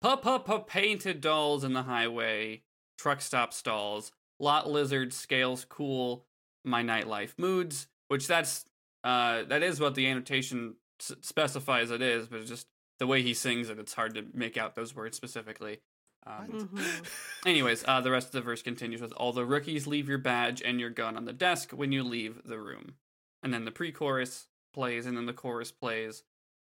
Pup, 0.02 0.22
pup, 0.22 0.46
pup, 0.46 0.68
painted 0.68 1.20
dolls 1.22 1.64
in 1.64 1.74
the 1.74 1.84
highway, 1.84 2.64
truck 2.98 3.22
stop 3.22 3.54
stalls, 3.54 4.12
lot 4.40 4.70
lizards, 4.70 5.16
scales 5.18 5.66
cool, 5.66 6.26
my 6.64 6.82
nightlife 6.84 7.34
moods." 7.38 7.88
Which 8.08 8.28
that's 8.28 8.66
uh 9.04 9.44
that 9.44 9.62
is 9.64 9.80
what 9.80 9.96
the 9.96 10.08
annotation 10.08 10.76
s- 11.00 11.16
specifies 11.22 11.92
it 11.92 12.02
is, 12.02 12.28
but 12.28 12.40
it's 12.42 12.50
just 12.50 12.68
the 12.98 13.08
way 13.08 13.22
he 13.22 13.34
sings 13.34 13.70
it, 13.70 13.80
it's 13.80 13.94
hard 13.94 14.14
to 14.16 14.26
make 14.34 14.58
out 14.58 14.76
those 14.76 14.96
words 14.96 15.16
specifically. 15.16 15.80
Um, 16.28 16.48
Mhm. 16.52 17.46
Anyways, 17.46 17.86
uh, 17.88 18.02
the 18.02 18.12
rest 18.12 18.28
of 18.28 18.32
the 18.34 18.42
verse 18.42 18.62
continues 18.62 19.02
with 19.02 19.14
all 19.14 19.32
the 19.32 19.46
rookies 19.46 19.88
leave 19.88 20.10
your 20.10 20.18
badge 20.18 20.62
and 20.62 20.80
your 20.80 20.90
gun 20.90 21.16
on 21.16 21.24
the 21.26 21.32
desk 21.34 21.72
when 21.72 21.92
you 21.94 22.04
leave 22.04 22.42
the 22.44 22.60
room. 22.60 22.98
And 23.42 23.54
then 23.54 23.64
the 23.64 23.72
pre 23.72 23.92
chorus 23.94 24.48
plays, 24.74 25.06
and 25.06 25.16
then 25.16 25.26
the 25.28 25.34
chorus 25.34 25.72
plays. 25.72 26.24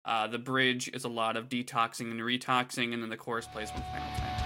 Uh, 0.05 0.27
the 0.27 0.39
bridge 0.39 0.89
is 0.93 1.03
a 1.03 1.09
lot 1.09 1.37
of 1.37 1.49
detoxing 1.49 2.11
and 2.11 2.21
retoxing, 2.21 2.93
and 2.93 3.03
then 3.03 3.09
the 3.09 3.17
chorus 3.17 3.47
plays 3.47 3.71
one 3.71 3.83
final 3.91 4.07
time. 4.17 4.38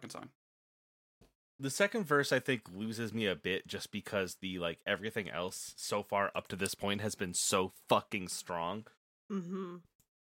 Fucking 0.00 0.10
song. 0.10 0.28
The 1.58 1.70
second 1.70 2.04
verse 2.04 2.32
I 2.32 2.38
think 2.38 2.62
loses 2.74 3.12
me 3.12 3.26
a 3.26 3.34
bit 3.36 3.66
just 3.66 3.92
because 3.92 4.36
the 4.40 4.58
like 4.58 4.78
everything 4.86 5.28
else 5.28 5.74
so 5.76 6.02
far 6.02 6.30
up 6.34 6.48
to 6.48 6.56
this 6.56 6.74
point 6.74 7.02
has 7.02 7.14
been 7.14 7.34
so 7.34 7.72
fucking 7.88 8.28
strong. 8.28 8.86
Mm-hmm. 9.30 9.76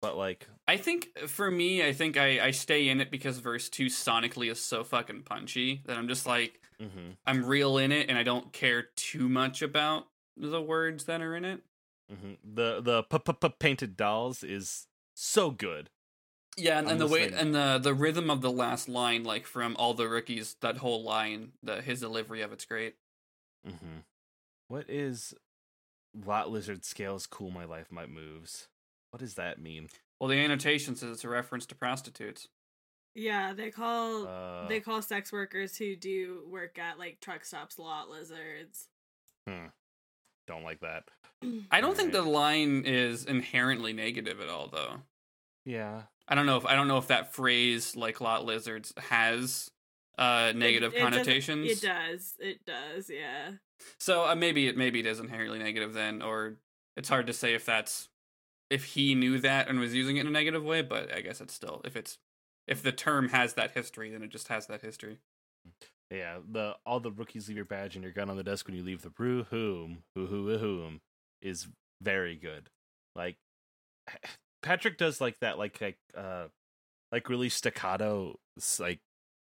But 0.01 0.17
like 0.17 0.47
I 0.67 0.77
think 0.77 1.09
for 1.27 1.51
me, 1.51 1.85
I 1.85 1.93
think 1.93 2.17
I, 2.17 2.47
I 2.47 2.51
stay 2.51 2.89
in 2.89 2.99
it 2.99 3.11
because 3.11 3.37
verse 3.37 3.69
two 3.69 3.85
sonically 3.85 4.51
is 4.51 4.59
so 4.59 4.83
fucking 4.83 5.23
punchy 5.23 5.83
that 5.85 5.95
I'm 5.95 6.07
just 6.07 6.25
like, 6.25 6.59
Mm-hmm. 6.81 7.11
I'm 7.25 7.45
real 7.45 7.77
in 7.77 7.91
it 7.91 8.09
and 8.09 8.17
I 8.17 8.23
don't 8.23 8.51
care 8.51 8.87
too 8.95 9.29
much 9.29 9.61
about 9.61 10.07
the 10.35 10.61
words 10.61 11.05
that 11.05 11.21
are 11.21 11.35
in 11.35 11.45
it. 11.45 11.61
Mm-hmm. 12.11 12.55
The 12.55 12.81
the 12.81 13.49
painted 13.59 13.95
dolls 13.95 14.43
is 14.43 14.87
so 15.13 15.51
good. 15.51 15.89
Yeah, 16.57 16.79
and, 16.79 16.89
and 16.89 16.99
the 16.99 17.07
way 17.07 17.31
and 17.31 17.55
the 17.55 17.79
the 17.81 17.93
rhythm 17.93 18.29
of 18.29 18.41
the 18.41 18.51
last 18.51 18.89
line, 18.89 19.23
like 19.23 19.45
from 19.45 19.75
all 19.77 19.93
the 19.93 20.07
rookies, 20.07 20.55
that 20.61 20.77
whole 20.77 21.03
line, 21.03 21.53
the 21.63 21.81
his 21.81 22.01
delivery 22.01 22.41
of 22.41 22.51
it's 22.51 22.65
great. 22.65 22.95
Mm-hmm. 23.67 23.99
What 24.67 24.89
is 24.89 25.33
lot 26.25 26.51
lizard 26.51 26.83
scales? 26.83 27.25
Cool, 27.25 27.51
my 27.51 27.65
life, 27.65 27.87
my 27.89 28.05
moves. 28.05 28.67
What 29.11 29.19
does 29.19 29.35
that 29.35 29.61
mean? 29.61 29.89
Well, 30.19 30.27
the 30.27 30.37
annotation 30.37 30.95
says 30.95 31.11
it's 31.11 31.23
a 31.23 31.29
reference 31.29 31.65
to 31.67 31.75
prostitutes. 31.75 32.47
Yeah, 33.15 33.53
they 33.53 33.71
call 33.71 34.27
Uh, 34.27 34.67
they 34.67 34.79
call 34.79 35.01
sex 35.01 35.31
workers 35.31 35.77
who 35.77 35.95
do 35.95 36.43
work 36.49 36.77
at 36.77 36.99
like 36.99 37.19
truck 37.21 37.45
stops 37.45 37.79
lot 37.79 38.09
lizards. 38.09 38.87
hmm. 39.47 39.67
Don't 40.47 40.63
like 40.63 40.81
that. 40.81 41.05
I 41.71 41.81
don't 41.81 41.95
think 41.95 42.11
the 42.11 42.23
line 42.23 42.83
is 42.85 43.25
inherently 43.25 43.93
negative 43.93 44.41
at 44.41 44.49
all, 44.49 44.67
though. 44.67 45.01
Yeah. 45.65 46.03
I 46.27 46.35
don't 46.35 46.45
know 46.45 46.57
if 46.57 46.65
I 46.65 46.75
don't 46.75 46.87
know 46.87 46.97
if 46.97 47.07
that 47.07 47.33
phrase 47.33 47.95
like 47.95 48.21
lot 48.21 48.45
lizards 48.45 48.93
has 48.97 49.69
uh 50.17 50.51
negative 50.55 50.93
It- 50.93 50.97
it 50.97 50.99
doesn't- 50.99 51.11
connotations. 51.13 51.69
It 51.71 51.81
does. 51.81 52.33
It 52.39 52.65
does. 52.65 53.09
Yeah. 53.09 53.53
So 53.99 54.25
uh, 54.29 54.35
maybe 54.35 54.67
it 54.67 54.77
maybe 54.77 54.99
it 54.99 55.05
is 55.05 55.19
inherently 55.19 55.59
negative 55.59 55.93
then, 55.93 56.21
or 56.21 56.57
it's 56.95 57.09
hard 57.09 57.27
to 57.27 57.33
say 57.33 57.53
if 57.53 57.65
that's 57.65 58.09
if 58.69 58.85
he 58.85 59.15
knew 59.15 59.39
that 59.39 59.67
and 59.67 59.79
was 59.79 59.93
using 59.93 60.17
it 60.17 60.21
in 60.21 60.27
a 60.27 60.31
negative 60.31 60.63
way. 60.63 60.81
But 60.81 61.13
I 61.13 61.21
guess 61.21 61.41
it's 61.41 61.53
still 61.53 61.81
if 61.85 61.95
it's 61.95 62.17
if 62.67 62.81
the 62.83 62.91
term 62.91 63.29
has 63.29 63.53
that 63.55 63.71
history, 63.71 64.11
then 64.11 64.21
it 64.23 64.29
just 64.29 64.47
has 64.49 64.67
that 64.67 64.81
history. 64.81 65.17
Yeah, 66.11 66.37
the 66.49 66.75
all 66.85 66.99
the 66.99 67.11
rookies 67.11 67.47
leave 67.47 67.57
your 67.57 67.65
badge 67.65 67.95
and 67.95 68.03
your 68.03 68.13
gun 68.13 68.29
on 68.29 68.37
the 68.37 68.43
desk 68.43 68.67
when 68.67 68.75
you 68.75 68.83
leave 68.83 69.01
the 69.01 69.09
brew 69.09 69.43
whom 69.45 70.03
who 70.15 70.27
who 70.27 70.57
whom 70.57 71.01
is 71.41 71.67
very 72.01 72.35
good. 72.35 72.69
Like 73.15 73.37
Patrick 74.61 74.97
does 74.97 75.19
like 75.21 75.39
that 75.41 75.57
like 75.57 75.79
like 75.81 75.97
uh 76.15 76.45
like 77.11 77.29
really 77.29 77.49
staccato 77.49 78.35
like 78.79 78.99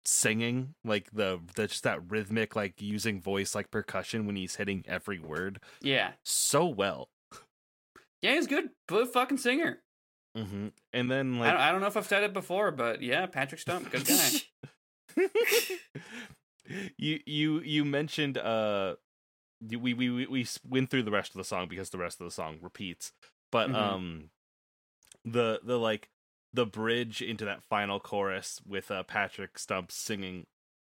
singing 0.06 0.74
like 0.84 1.10
the 1.12 1.40
the 1.56 1.66
just 1.66 1.82
that 1.84 2.00
rhythmic 2.10 2.56
like 2.56 2.80
using 2.80 3.20
voice 3.20 3.54
like 3.54 3.70
percussion 3.70 4.26
when 4.26 4.34
he's 4.36 4.56
hitting 4.56 4.82
every 4.88 5.18
word 5.18 5.60
Yeah, 5.82 6.12
so 6.24 6.66
well. 6.66 7.08
yeah, 8.22 8.34
he's 8.34 8.46
good. 8.46 8.70
Good 8.88 9.08
fucking 9.08 9.38
singer. 9.38 9.82
hmm 10.36 10.68
And 10.92 11.10
then 11.10 11.34
I, 11.36 11.38
like 11.38 11.52
don't, 11.52 11.60
I 11.60 11.72
don't 11.72 11.80
know 11.80 11.86
if 11.88 11.96
I've 11.96 12.06
said 12.06 12.22
it 12.22 12.32
before, 12.32 12.70
but 12.70 13.02
yeah, 13.02 13.26
Patrick 13.26 13.60
Stump, 13.60 13.90
good 13.90 14.06
guy. 14.06 14.30
you 16.96 17.18
you 17.26 17.60
you 17.60 17.84
mentioned 17.84 18.38
uh 18.38 18.94
we 19.68 19.76
we 19.94 20.08
we 20.10 20.26
we 20.26 20.46
went 20.68 20.88
through 20.90 21.02
the 21.02 21.10
rest 21.10 21.32
of 21.32 21.36
the 21.38 21.44
song 21.44 21.66
because 21.68 21.90
the 21.90 21.98
rest 21.98 22.20
of 22.20 22.24
the 22.26 22.30
song 22.30 22.58
repeats 22.62 23.12
but 23.50 23.70
Mhm. 23.70 23.74
um 23.74 24.30
the 25.24 25.60
the 25.64 25.78
like 25.78 26.08
the 26.52 26.66
bridge 26.66 27.22
into 27.22 27.44
that 27.44 27.62
final 27.62 28.00
chorus 28.00 28.60
with 28.66 28.90
uh 28.90 29.02
Patrick 29.02 29.58
Stump 29.58 29.92
singing 29.92 30.46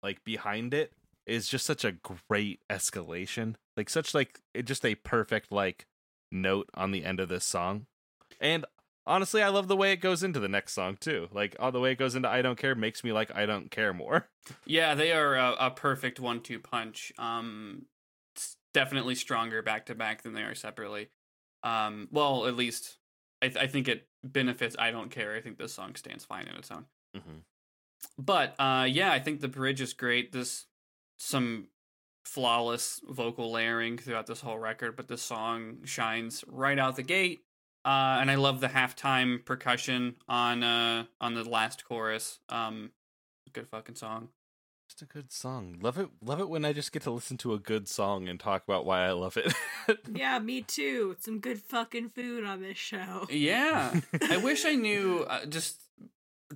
like 0.03 0.23
behind 0.23 0.73
it 0.73 0.93
is 1.25 1.47
just 1.47 1.65
such 1.65 1.83
a 1.83 1.95
great 2.29 2.59
escalation 2.69 3.55
like 3.75 3.89
such 3.89 4.13
like 4.13 4.39
it 4.53 4.63
just 4.65 4.85
a 4.85 4.95
perfect 4.95 5.51
like 5.51 5.85
note 6.31 6.69
on 6.73 6.91
the 6.91 7.03
end 7.03 7.19
of 7.19 7.29
this 7.29 7.43
song 7.45 7.85
and 8.39 8.65
honestly 9.05 9.41
i 9.41 9.47
love 9.47 9.67
the 9.67 9.75
way 9.77 9.91
it 9.93 10.01
goes 10.01 10.21
into 10.23 10.39
the 10.39 10.47
next 10.49 10.73
song 10.73 10.97
too 10.99 11.27
like 11.33 11.55
all 11.59 11.71
the 11.71 11.79
way 11.79 11.91
it 11.91 11.97
goes 11.97 12.15
into 12.15 12.27
i 12.27 12.41
don't 12.41 12.57
care 12.57 12.75
makes 12.75 13.03
me 13.03 13.11
like 13.13 13.33
i 13.35 13.45
don't 13.45 13.71
care 13.71 13.93
more 13.93 14.27
Yeah, 14.65 14.95
they 14.95 15.11
are 15.11 15.35
a, 15.35 15.55
a 15.59 15.71
perfect 15.71 16.19
one-two 16.19 16.59
punch. 16.59 17.11
Um, 17.17 17.85
definitely 18.73 19.15
stronger 19.15 19.61
back 19.61 19.87
to 19.87 19.95
back 19.95 20.21
than 20.23 20.33
they 20.33 20.43
are 20.43 20.55
separately. 20.55 21.09
Um, 21.63 22.07
well, 22.11 22.47
at 22.47 22.55
least 22.55 22.97
I, 23.41 23.47
th- 23.47 23.57
I 23.57 23.67
think 23.67 23.87
it 23.87 24.07
benefits. 24.33 24.75
I 24.77 24.91
don't 24.91 25.11
care. 25.11 25.35
I 25.35 25.41
think 25.41 25.57
this 25.57 25.73
song 25.73 25.95
stands 25.95 26.25
fine 26.25 26.47
in 26.47 26.55
its 26.55 26.71
own. 26.71 26.85
mm-hmm. 27.15 27.39
But 28.17 28.55
uh, 28.59 28.87
yeah, 28.89 29.11
I 29.11 29.19
think 29.19 29.41
the 29.41 29.47
bridge 29.47 29.81
is 29.81 29.93
great. 29.93 30.31
This 30.31 30.65
some 31.17 31.67
flawless 32.25 33.01
vocal 33.07 33.51
layering 33.51 33.97
throughout 33.97 34.27
this 34.27 34.41
whole 34.41 34.59
record, 34.59 34.95
but 34.95 35.07
this 35.07 35.21
song 35.21 35.77
shines 35.85 36.43
right 36.47 36.77
out 36.77 36.95
the 36.95 37.03
gate. 37.03 37.41
Uh, 37.85 38.17
and 38.19 38.29
I 38.29 38.35
love 38.35 38.59
the 38.59 38.67
halftime 38.67 39.45
percussion 39.45 40.15
on 40.27 40.61
uh 40.63 41.05
on 41.21 41.33
the 41.33 41.43
last 41.43 41.85
chorus. 41.85 42.39
Um, 42.49 42.91
good 43.53 43.67
fucking 43.67 43.95
song. 43.95 44.29
Just 44.89 45.01
a 45.01 45.05
good 45.05 45.33
song. 45.33 45.77
Love 45.81 45.97
it. 45.97 46.07
Love 46.23 46.39
it 46.39 46.47
when 46.47 46.63
I 46.63 46.71
just 46.71 46.93
get 46.93 47.01
to 47.03 47.11
listen 47.11 47.35
to 47.39 47.53
a 47.53 47.59
good 47.59 47.89
song 47.89 48.29
and 48.29 48.39
talk 48.39 48.63
about 48.63 48.85
why 48.85 49.05
I 49.05 49.11
love 49.11 49.35
it. 49.35 49.53
yeah, 50.13 50.39
me 50.39 50.61
too. 50.61 51.17
Some 51.19 51.39
good 51.39 51.59
fucking 51.59 52.09
food 52.09 52.45
on 52.45 52.61
this 52.61 52.77
show. 52.77 53.27
Yeah, 53.29 53.99
I 54.29 54.37
wish 54.37 54.65
I 54.65 54.75
knew. 54.75 55.25
Uh, 55.29 55.45
just 55.45 55.81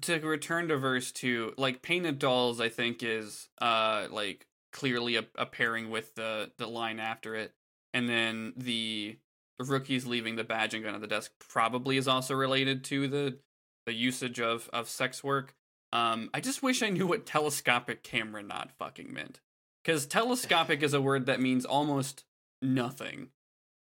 to 0.02 0.20
return 0.22 0.70
to 0.70 0.78
verse 0.78 1.12
two, 1.12 1.54
like 1.58 1.82
painted 1.82 2.20
dolls, 2.20 2.62
I 2.62 2.70
think 2.70 3.04
is 3.04 3.50
uh 3.60 4.08
like 4.10 4.48
clearly 4.72 5.18
a, 5.18 5.26
a 5.36 5.46
pairing 5.46 5.90
with 5.90 6.16
the 6.16 6.52
the 6.58 6.68
line 6.68 7.02
after 7.02 7.36
it, 7.36 7.54
and 7.94 8.08
then 8.08 8.54
the 8.56 9.18
rookies 9.60 10.06
leaving 10.06 10.38
the 10.38 10.46
badge 10.46 10.74
and 10.74 10.86
gun 10.86 10.96
at 10.96 11.02
the 11.02 11.08
desk 11.08 11.32
probably 11.50 11.98
is 11.98 12.08
also 12.08 12.34
related 12.34 12.86
to 12.86 13.10
the 13.10 13.40
the 13.86 13.94
usage 13.94 14.40
of 14.40 14.70
of 14.72 14.88
sex 14.88 15.22
work. 15.22 15.54
Um, 15.94 16.30
I 16.34 16.40
just 16.40 16.64
wish 16.64 16.82
I 16.82 16.90
knew 16.90 17.06
what 17.08 17.26
telescopic 17.26 18.02
camera 18.04 18.42
not 18.44 18.72
fucking 18.72 19.12
meant, 19.14 19.40
because 19.84 20.06
telescopic 20.06 20.82
is 20.84 20.94
a 20.94 21.02
word 21.02 21.26
that 21.26 21.42
means 21.42 21.66
almost 21.66 22.24
nothing. 22.62 23.30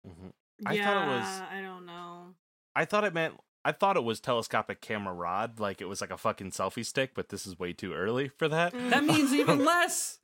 Mhm. 0.07 0.33
yeah, 0.61 0.69
I 0.71 0.79
thought 0.85 1.03
it 1.03 1.11
was- 1.11 1.41
I 1.51 1.61
don't 1.63 1.87
know. 1.87 2.35
I 2.75 2.85
thought 2.85 3.05
it 3.05 3.13
meant. 3.15 3.41
I 3.65 3.73
thought 3.73 3.97
it 3.97 4.05
was 4.05 4.21
telescopic 4.21 4.81
camera 4.81 5.13
rod, 5.13 5.59
like 5.59 5.81
it 5.81 5.87
was 5.87 6.01
like 6.01 6.13
a 6.13 6.17
fucking 6.17 6.53
selfie 6.53 6.87
stick, 6.87 7.15
but 7.15 7.31
this 7.31 7.45
is 7.47 7.59
way 7.59 7.73
too 7.73 7.93
early 7.93 8.29
for 8.29 8.47
that. 8.49 8.73
That 8.91 9.03
means 9.05 9.33
even 9.35 9.65
less. 9.65 10.21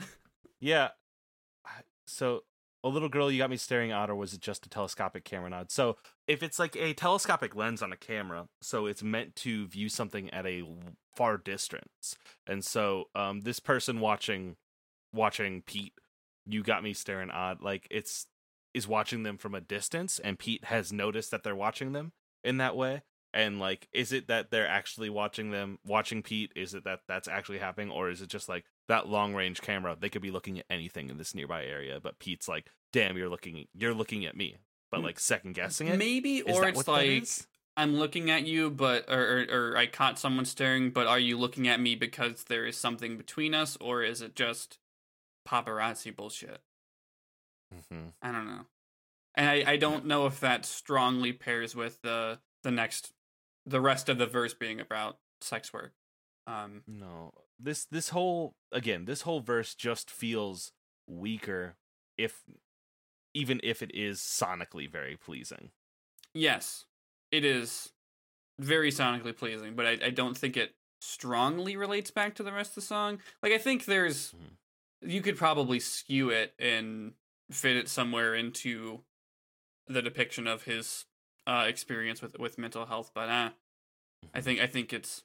Yeah. 0.61 0.91
So, 2.07 2.45
a 2.85 2.89
little 2.89 3.09
girl, 3.09 3.31
you 3.31 3.39
got 3.39 3.51
me 3.51 3.57
staring 3.57 3.91
at, 3.91 4.11
or 4.11 4.15
was 4.15 4.33
it 4.35 4.41
just 4.41 4.67
a 4.67 4.69
telescopic 4.69 5.25
camera 5.25 5.51
nod? 5.51 5.71
So, 5.73 5.97
if 6.27 6.43
it's 6.43 6.59
like 6.59 6.77
a 6.77 6.95
telescopic 6.95 7.55
lens 7.57 7.83
on 7.83 7.93
a 7.93 7.97
camera, 7.97 8.49
so 8.61 8.87
it's 8.87 9.03
meant 9.03 9.35
to 9.37 9.67
view 9.67 9.89
something 9.89 10.31
at 10.31 10.47
a 10.47 10.61
l- 10.61 10.79
far 11.15 11.37
distance, 11.37 12.17
and 12.47 12.65
so 12.65 13.09
um, 13.15 13.43
this 13.43 13.61
person 13.61 14.01
watching 14.01 14.57
watching 15.13 15.63
Pete, 15.63 15.93
you 16.47 16.63
got 16.63 16.83
me 16.83 16.93
staring 16.93 17.31
odd, 17.31 17.61
like 17.61 17.87
it's 17.91 18.27
is 18.75 18.89
watching 18.89 19.23
them 19.23 19.37
from 19.37 19.55
a 19.55 19.61
distance, 19.61 20.19
and 20.19 20.39
Pete 20.39 20.65
has 20.65 20.93
noticed 20.93 21.31
that 21.31 21.43
they're 21.43 21.55
watching 21.55 21.93
them 21.93 22.13
in 22.43 22.57
that 22.57 22.75
way. 22.77 23.03
And 23.35 23.59
like, 23.59 23.89
is 23.93 24.13
it 24.13 24.29
that 24.29 24.51
they're 24.51 24.69
actually 24.69 25.09
watching 25.09 25.51
them, 25.51 25.79
watching 25.87 26.23
Pete? 26.23 26.53
Is 26.55 26.75
it 26.75 26.85
that 26.85 27.01
that's 27.09 27.29
actually 27.29 27.59
happening, 27.59 27.91
or 27.91 28.11
is 28.11 28.21
it 28.21 28.29
just 28.29 28.49
like 28.49 28.65
that 28.89 29.09
long 29.09 29.35
range 29.35 29.63
camera? 29.63 29.97
They 29.99 30.11
could 30.11 30.21
be 30.23 30.31
looking 30.31 30.59
at 30.59 30.67
anything 30.69 31.09
in 31.09 31.17
this 31.17 31.35
nearby 31.35 31.65
area, 31.65 31.99
but 32.03 32.19
Pete's 32.19 32.47
like, 32.49 32.69
"Damn, 32.93 33.17
you're 33.17 33.31
looking, 33.31 33.67
you're 33.75 33.95
looking 33.95 34.27
at 34.27 34.37
me," 34.37 34.59
but 34.91 35.01
Mm. 35.01 35.05
like 35.05 35.19
second 35.19 35.55
guessing 35.55 35.89
it. 35.89 35.99
Maybe, 35.99 36.39
Is 36.39 36.57
or 36.59 36.69
it's 36.69 36.87
like? 36.89 37.25
I'm 37.77 37.97
looking 37.97 38.31
at 38.31 38.45
you, 38.47 38.71
but 38.71 39.09
or, 39.11 39.45
or 39.51 39.73
or 39.73 39.77
I 39.77 39.87
caught 39.87 40.19
someone 40.19 40.45
staring, 40.45 40.91
but 40.91 41.07
are 41.07 41.19
you 41.19 41.39
looking 41.39 41.69
at 41.69 41.81
me 41.81 41.95
because 41.95 42.45
there 42.45 42.67
is 42.67 42.77
something 42.77 43.17
between 43.17 43.55
us, 43.55 43.77
or 43.81 44.03
is 44.03 44.21
it 44.21 44.35
just 44.37 44.79
paparazzi 45.49 46.15
bullshit? 46.15 46.63
Mhm. 47.71 48.13
I 48.21 48.33
don't 48.33 48.47
know, 48.47 48.67
and 49.37 49.49
I 49.49 49.73
I 49.73 49.77
don't 49.77 50.07
know 50.07 50.27
if 50.27 50.41
that 50.41 50.65
strongly 50.67 51.33
pairs 51.33 51.75
with 51.77 52.01
the 52.03 52.41
the 52.63 52.71
next 52.71 53.13
the 53.67 53.81
rest 53.81 54.09
of 54.09 54.19
the 54.19 54.27
verse 54.27 54.55
being 54.55 54.81
about 54.81 55.19
sex 55.41 55.73
work. 55.73 55.95
Um, 56.47 56.85
No, 56.87 57.33
this 57.59 57.85
this 57.87 58.11
whole 58.11 58.57
again, 58.73 59.05
this 59.05 59.23
whole 59.23 59.41
verse 59.41 59.75
just 59.75 60.11
feels 60.11 60.73
weaker, 61.07 61.77
if 62.17 62.45
even 63.35 63.61
if 63.65 63.83
it 63.83 63.95
is 63.95 64.21
sonically 64.21 64.91
very 64.91 65.17
pleasing. 65.17 65.73
yes, 66.35 66.85
it 67.33 67.45
is 67.45 67.93
very 68.59 68.93
sonically 68.93 69.37
pleasing, 69.37 69.75
but 69.75 69.87
I 69.87 69.99
I 70.05 70.11
don't 70.11 70.37
think 70.37 70.57
it 70.57 70.77
strongly 71.01 71.77
relates 71.77 72.13
back 72.13 72.37
to 72.37 72.45
the 72.45 72.53
rest 72.53 72.71
of 72.73 72.75
the 72.77 72.81
song. 72.83 73.19
Like 73.43 73.53
I 73.53 73.59
think 73.59 73.87
there's 73.87 74.33
Mhm. 74.33 74.57
you 75.11 75.21
could 75.23 75.37
probably 75.37 75.81
skew 75.81 76.31
it 76.31 76.55
and 76.61 77.15
fit 77.51 77.77
it 77.77 77.89
somewhere 77.89 78.35
into 78.37 79.05
the 79.89 80.01
depiction 80.01 80.47
of 80.47 80.63
his 80.63 81.07
uh, 81.47 81.65
experience 81.67 82.23
with 82.23 82.39
with 82.39 82.57
mental 82.59 82.87
health. 82.87 83.11
But 83.15 83.29
uh, 83.29 83.51
I 84.33 84.41
think 84.41 84.61
I 84.61 84.69
think 84.69 84.93
it's 84.93 85.25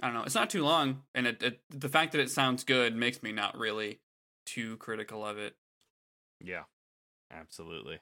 I 0.00 0.06
don't 0.06 0.14
know. 0.14 0.22
It's 0.24 0.34
not 0.34 0.50
too 0.50 0.62
long, 0.62 1.02
and 1.14 1.26
it, 1.26 1.42
it 1.42 1.60
the 1.70 1.88
fact 1.88 2.12
that 2.12 2.20
it 2.20 2.30
sounds 2.30 2.62
good 2.62 2.94
makes 2.94 3.22
me 3.22 3.32
not 3.32 3.58
really 3.58 4.00
too 4.44 4.76
critical 4.76 5.26
of 5.26 5.38
it. 5.38 5.56
Yeah, 6.40 6.64
absolutely. 7.32 8.00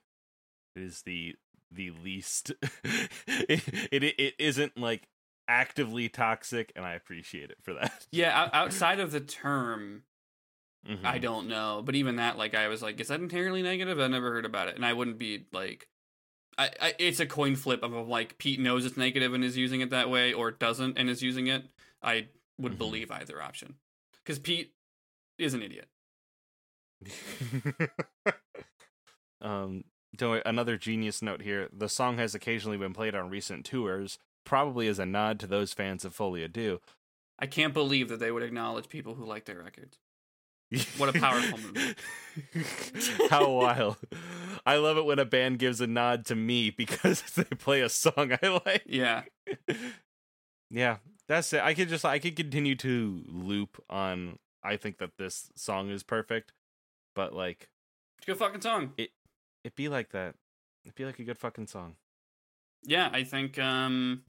It 0.76 0.82
is 0.82 1.02
the 1.02 1.36
the 1.70 1.90
least. 1.90 2.52
it, 3.26 3.62
it 3.92 4.04
it 4.18 4.34
isn't 4.38 4.76
like 4.78 5.08
actively 5.48 6.08
toxic, 6.08 6.72
and 6.76 6.84
I 6.84 6.94
appreciate 6.94 7.50
it 7.50 7.58
for 7.62 7.74
that. 7.74 8.06
Yeah, 8.12 8.44
o- 8.46 8.50
outside 8.56 9.00
of 9.00 9.12
the 9.12 9.20
term, 9.20 10.04
Mhm. 10.86 11.04
I 11.04 11.18
don't 11.18 11.48
know. 11.48 11.82
But 11.84 11.94
even 11.94 12.16
that, 12.16 12.36
like, 12.36 12.54
I 12.54 12.68
was 12.68 12.82
like, 12.82 13.00
is 13.00 13.08
that 13.08 13.20
inherently 13.20 13.62
negative? 13.62 13.98
I 14.00 14.06
never 14.08 14.30
heard 14.32 14.44
about 14.44 14.68
it, 14.68 14.76
and 14.76 14.84
I 14.84 14.92
wouldn't 14.92 15.18
be 15.18 15.46
like, 15.52 15.88
I, 16.58 16.70
I 16.80 16.94
it's 16.98 17.20
a 17.20 17.26
coin 17.26 17.56
flip 17.56 17.82
of 17.82 17.92
like 18.08 18.38
Pete 18.38 18.60
knows 18.60 18.84
it's 18.86 18.96
negative 18.96 19.34
and 19.34 19.42
is 19.44 19.56
using 19.56 19.80
it 19.80 19.90
that 19.90 20.10
way, 20.10 20.32
or 20.32 20.50
doesn't 20.50 20.98
and 20.98 21.10
is 21.10 21.22
using 21.22 21.46
it. 21.48 21.64
I 22.02 22.28
would 22.58 22.74
Mhm. 22.74 22.78
believe 22.78 23.10
either 23.10 23.42
option, 23.42 23.76
because 24.22 24.38
Pete 24.38 24.74
is 25.38 25.54
an 25.54 25.62
idiot. 25.62 25.88
um, 29.40 29.84
another 30.20 30.76
genius 30.76 31.22
note 31.22 31.42
here. 31.42 31.68
The 31.72 31.88
song 31.88 32.18
has 32.18 32.34
occasionally 32.34 32.76
been 32.76 32.92
played 32.92 33.14
on 33.14 33.30
recent 33.30 33.64
tours, 33.64 34.18
probably 34.44 34.88
as 34.88 34.98
a 34.98 35.06
nod 35.06 35.38
to 35.40 35.46
those 35.46 35.72
fans 35.72 36.04
of 36.04 36.14
Folie 36.14 36.46
à 36.46 36.52
Deux. 36.52 36.80
I 37.38 37.46
can't 37.46 37.74
believe 37.74 38.08
that 38.08 38.20
they 38.20 38.30
would 38.30 38.42
acknowledge 38.42 38.88
people 38.88 39.14
who 39.14 39.24
like 39.24 39.44
their 39.44 39.62
records. 39.62 39.98
What 40.96 41.14
a 41.14 41.18
powerful 41.18 41.58
movement. 41.62 41.98
How 43.30 43.50
wild. 43.52 43.96
I 44.64 44.76
love 44.76 44.96
it 44.96 45.04
when 45.04 45.18
a 45.18 45.24
band 45.24 45.58
gives 45.58 45.80
a 45.80 45.86
nod 45.86 46.24
to 46.26 46.34
me 46.34 46.70
because 46.70 47.22
they 47.36 47.44
play 47.44 47.80
a 47.80 47.88
song 47.88 48.36
I 48.42 48.60
like. 48.64 48.82
Yeah, 48.86 49.22
yeah, 50.70 50.98
that's 51.28 51.52
it. 51.52 51.60
I 51.60 51.74
could 51.74 51.88
just 51.88 52.04
I 52.04 52.18
could 52.18 52.36
continue 52.36 52.74
to 52.76 53.22
loop 53.28 53.82
on 53.90 54.38
I 54.62 54.76
think 54.76 54.98
that 54.98 55.18
this 55.18 55.50
song 55.54 55.90
is 55.90 56.02
perfect, 56.02 56.52
but 57.14 57.34
like 57.34 57.68
it's 58.18 58.26
a 58.28 58.30
good 58.32 58.38
fucking 58.38 58.62
song. 58.62 58.92
it 58.96 59.10
be 59.74 59.88
like 59.88 60.10
that. 60.10 60.34
It'd 60.84 60.94
be 60.94 61.04
like 61.06 61.18
a 61.18 61.24
good 61.24 61.38
fucking 61.38 61.66
song. 61.68 61.96
Yeah, 62.82 63.08
I 63.12 63.24
think 63.24 63.58
um 63.58 64.24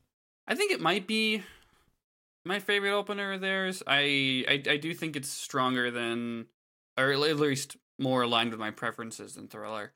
I 0.48 0.56
think 0.56 0.72
it 0.72 0.80
might 0.82 1.08
be 1.08 1.44
my 2.46 2.60
favorite 2.60 2.94
opener 2.94 3.34
of 3.34 3.42
theirs. 3.42 3.84
I 3.88 4.46
I, 4.48 4.64
I 4.72 4.78
do 4.78 4.94
think 4.94 5.16
it's 5.16 5.30
stronger 5.30 5.92
than 5.92 6.46
or 6.98 7.12
at 7.12 7.20
least 7.20 7.78
more 8.00 8.22
aligned 8.22 8.52
with 8.52 8.60
my 8.60 8.72
preferences 8.72 9.36
than 9.36 9.48
Thriller. 9.48 9.94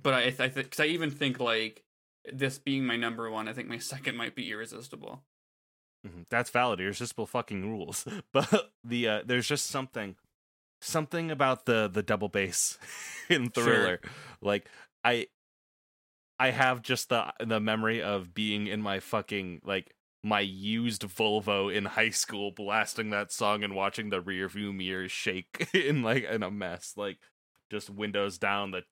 But 0.00 0.14
I 0.14 0.22
I 0.44 0.48
think 0.48 0.70
cuz 0.70 0.80
I 0.80 0.86
even 0.86 1.10
think 1.10 1.38
like 1.38 1.84
this 2.30 2.58
being 2.58 2.84
my 2.84 2.96
number 2.96 3.30
1, 3.30 3.48
I 3.48 3.52
think 3.52 3.68
my 3.68 3.78
second 3.92 4.16
might 4.16 4.34
be 4.34 4.50
Irresistible. 4.50 5.22
Mhm. 6.06 6.26
That's 6.30 6.50
valid. 6.50 6.80
Irresistible 6.80 7.26
fucking 7.26 7.68
rules. 7.70 8.06
But 8.32 8.72
the 8.82 9.08
uh, 9.08 9.22
there's 9.24 9.46
just 9.48 9.66
something, 9.66 10.16
something 10.80 11.30
about 11.30 11.66
the 11.66 11.88
the 11.92 12.02
double 12.02 12.28
bass 12.28 12.78
in 13.28 13.50
Sure. 13.52 13.64
Thriller. 13.64 14.00
Like 14.40 14.68
I, 15.04 15.26
I 16.38 16.50
have 16.50 16.82
just 16.82 17.08
the 17.10 17.32
the 17.44 17.60
memory 17.60 18.02
of 18.02 18.32
being 18.34 18.66
in 18.66 18.80
my 18.80 19.00
fucking 19.00 19.60
like 19.64 19.94
my 20.22 20.40
used 20.40 21.02
Volvo 21.02 21.74
in 21.74 21.84
high 21.86 22.10
school, 22.10 22.50
blasting 22.50 23.10
that 23.10 23.32
song 23.32 23.64
and 23.64 23.74
watching 23.74 24.10
the 24.10 24.20
rear 24.20 24.48
view 24.48 24.72
mirrors 24.72 25.12
shake 25.12 25.68
in 25.74 26.02
like 26.02 26.24
in 26.24 26.42
a 26.42 26.50
mess. 26.50 26.94
Like 26.96 27.18
just 27.70 27.88
windows 27.90 28.38
down. 28.38 28.70
The 28.72 28.82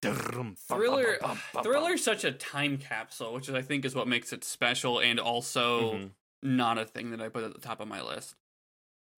Thriller 0.69 1.19
Thriller's 1.63 2.05
such 2.05 2.25
a 2.25 2.33
time 2.33 2.79
capsule, 2.79 3.33
which 3.35 3.49
is 3.49 3.55
I 3.55 3.63
think 3.63 3.85
is 3.85 3.95
what 3.95 4.09
makes 4.09 4.33
it 4.33 4.45
special 4.45 5.01
and 5.01 5.19
also 5.19 5.93
Mhm. 5.95 6.11
not 6.43 6.79
a 6.79 6.85
thing 6.85 7.11
that 7.11 7.21
I 7.21 7.29
put 7.29 7.45
at 7.45 7.53
the 7.55 7.61
top 7.61 7.81
of 7.81 7.89
my 7.89 8.01
list. 8.03 8.35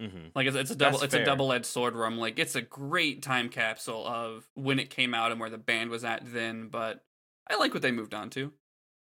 Mhm. 0.01 0.31
Like 0.35 0.47
it's, 0.47 0.57
it's 0.57 0.71
a 0.71 0.77
double 0.77 0.99
That's 0.99 1.15
it's 1.15 1.23
a 1.23 1.25
double 1.25 1.53
edged 1.53 1.67
sword 1.67 1.95
where 1.95 2.07
I'm 2.07 2.19
like 2.19 2.39
it's 2.39 2.55
a 2.55 2.63
great 2.63 3.23
time 3.23 3.49
capsule 3.49 4.07
of 4.07 4.49
when 4.55 4.79
it 4.79 4.89
came 4.89 5.13
out 5.15 5.31
and 5.31 5.41
where 5.41 5.51
the 5.51 5.59
band 5.59 5.91
was 5.91 6.05
at 6.05 6.23
then, 6.25 6.69
but 6.69 7.05
I 7.49 7.57
like 7.57 7.75
what 7.75 7.83
they 7.83 7.93
moved 7.93 8.15
on 8.15 8.31
to 8.31 8.53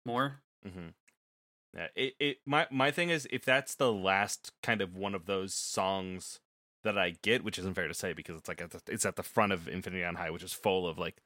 more. 0.05 0.43
Mm-hmm. 0.67 0.89
Yeah, 1.75 1.87
it, 1.95 2.15
it 2.21 2.37
my 2.45 2.67
my 2.71 2.91
thing 2.91 3.09
is 3.09 3.27
if 3.31 3.45
that's 3.45 3.75
the 3.75 3.93
last 3.93 4.53
kind 4.63 4.83
of 4.83 4.95
one 4.95 5.15
of 5.15 5.25
those 5.25 5.55
songs 5.55 6.41
that 6.85 6.99
I 6.99 7.15
get, 7.23 7.45
which 7.45 7.59
isn't 7.59 7.75
fair 7.75 7.89
to 7.89 7.95
say 7.95 8.13
because 8.13 8.37
it's 8.37 8.49
like 8.49 8.61
at 8.61 8.71
the, 8.71 8.83
it's 8.89 9.07
at 9.07 9.17
the 9.17 9.23
front 9.23 9.53
of 9.53 9.69
Infinity 9.69 10.05
on 10.05 10.17
High, 10.17 10.31
which 10.31 10.43
is 10.43 10.53
full 10.53 10.87
of 10.87 10.99
like 10.99 11.23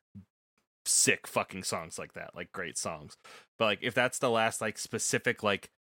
sick 0.85 1.27
fucking 1.27 1.65
songs 1.65 1.99
like 1.99 2.13
that, 2.13 2.37
like 2.37 2.53
great 2.53 2.79
songs. 2.79 3.17
But 3.59 3.65
like 3.65 3.79
if 3.83 3.95
that's 3.95 4.19
the 4.19 4.31
last 4.31 4.61
like 4.61 4.79
specific 4.79 5.43
like 5.43 5.71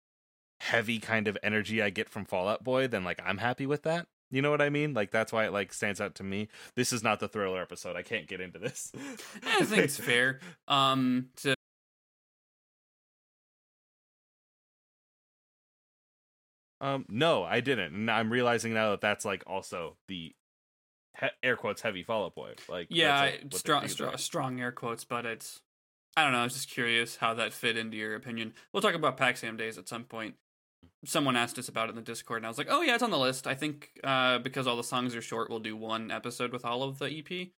heavy 0.60 0.98
kind 0.98 1.28
of 1.28 1.36
energy 1.42 1.82
I 1.82 1.90
get 1.90 2.08
from 2.08 2.24
Fall 2.24 2.48
Out 2.48 2.64
Boy, 2.64 2.86
then 2.88 3.04
like 3.04 3.20
I'm 3.24 3.38
happy 3.38 3.66
with 3.66 3.82
that. 3.82 4.06
You 4.30 4.42
know 4.42 4.50
what 4.50 4.62
I 4.62 4.70
mean? 4.70 4.94
Like 4.94 5.10
that's 5.10 5.32
why 5.32 5.46
it 5.46 5.52
like 5.52 5.72
stands 5.72 6.00
out 6.00 6.16
to 6.16 6.24
me. 6.24 6.48
This 6.74 6.92
is 6.92 7.02
not 7.02 7.20
the 7.20 7.28
thriller 7.28 7.62
episode. 7.62 7.96
I 7.96 8.02
can't 8.02 8.26
get 8.26 8.40
into 8.40 8.58
this. 8.58 8.92
I 9.46 9.64
think 9.64 9.82
it's 9.84 9.98
fair. 9.98 10.40
Um 10.68 11.28
to 11.36 11.54
Um, 16.78 17.06
no, 17.08 17.42
I 17.42 17.60
didn't, 17.60 17.94
and 17.94 18.10
I'm 18.10 18.30
realizing 18.30 18.74
now 18.74 18.90
that 18.90 19.00
that's 19.00 19.24
like 19.24 19.42
also 19.46 19.96
the 20.08 20.34
he- 21.18 21.26
air 21.42 21.56
quotes 21.56 21.80
heavy 21.80 22.02
Fall 22.02 22.26
Out 22.26 22.34
Boy. 22.34 22.54
Like, 22.68 22.88
yeah, 22.90 23.20
like, 23.20 23.54
strong, 23.54 23.88
strong 23.88 24.16
strong 24.18 24.60
air 24.60 24.72
quotes, 24.72 25.04
but 25.04 25.24
it's 25.24 25.60
I 26.16 26.22
don't 26.24 26.32
know, 26.32 26.40
I 26.40 26.44
was 26.44 26.54
just 26.54 26.70
curious 26.70 27.16
how 27.16 27.34
that 27.34 27.52
fit 27.52 27.76
into 27.76 27.96
your 27.96 28.14
opinion. 28.14 28.52
We'll 28.72 28.82
talk 28.82 28.94
about 28.94 29.16
PAX 29.16 29.42
AM 29.42 29.56
Days 29.56 29.78
at 29.78 29.88
some 29.88 30.04
point. 30.04 30.34
Someone 31.06 31.36
asked 31.36 31.58
us 31.58 31.68
about 31.68 31.88
it 31.88 31.90
in 31.90 31.96
the 31.96 32.02
Discord, 32.02 32.38
and 32.38 32.46
I 32.46 32.48
was 32.50 32.58
like, 32.58 32.68
"Oh 32.70 32.82
yeah, 32.82 32.94
it's 32.94 33.02
on 33.02 33.10
the 33.10 33.18
list." 33.18 33.46
I 33.46 33.54
think 33.54 33.90
uh, 34.04 34.38
because 34.38 34.66
all 34.66 34.76
the 34.76 34.84
songs 34.84 35.14
are 35.14 35.22
short, 35.22 35.48
we'll 35.50 35.58
do 35.60 35.76
one 35.76 36.10
episode 36.10 36.52
with 36.52 36.64
all 36.64 36.82
of 36.82 36.98
the 36.98 37.06
EP. 37.06 37.50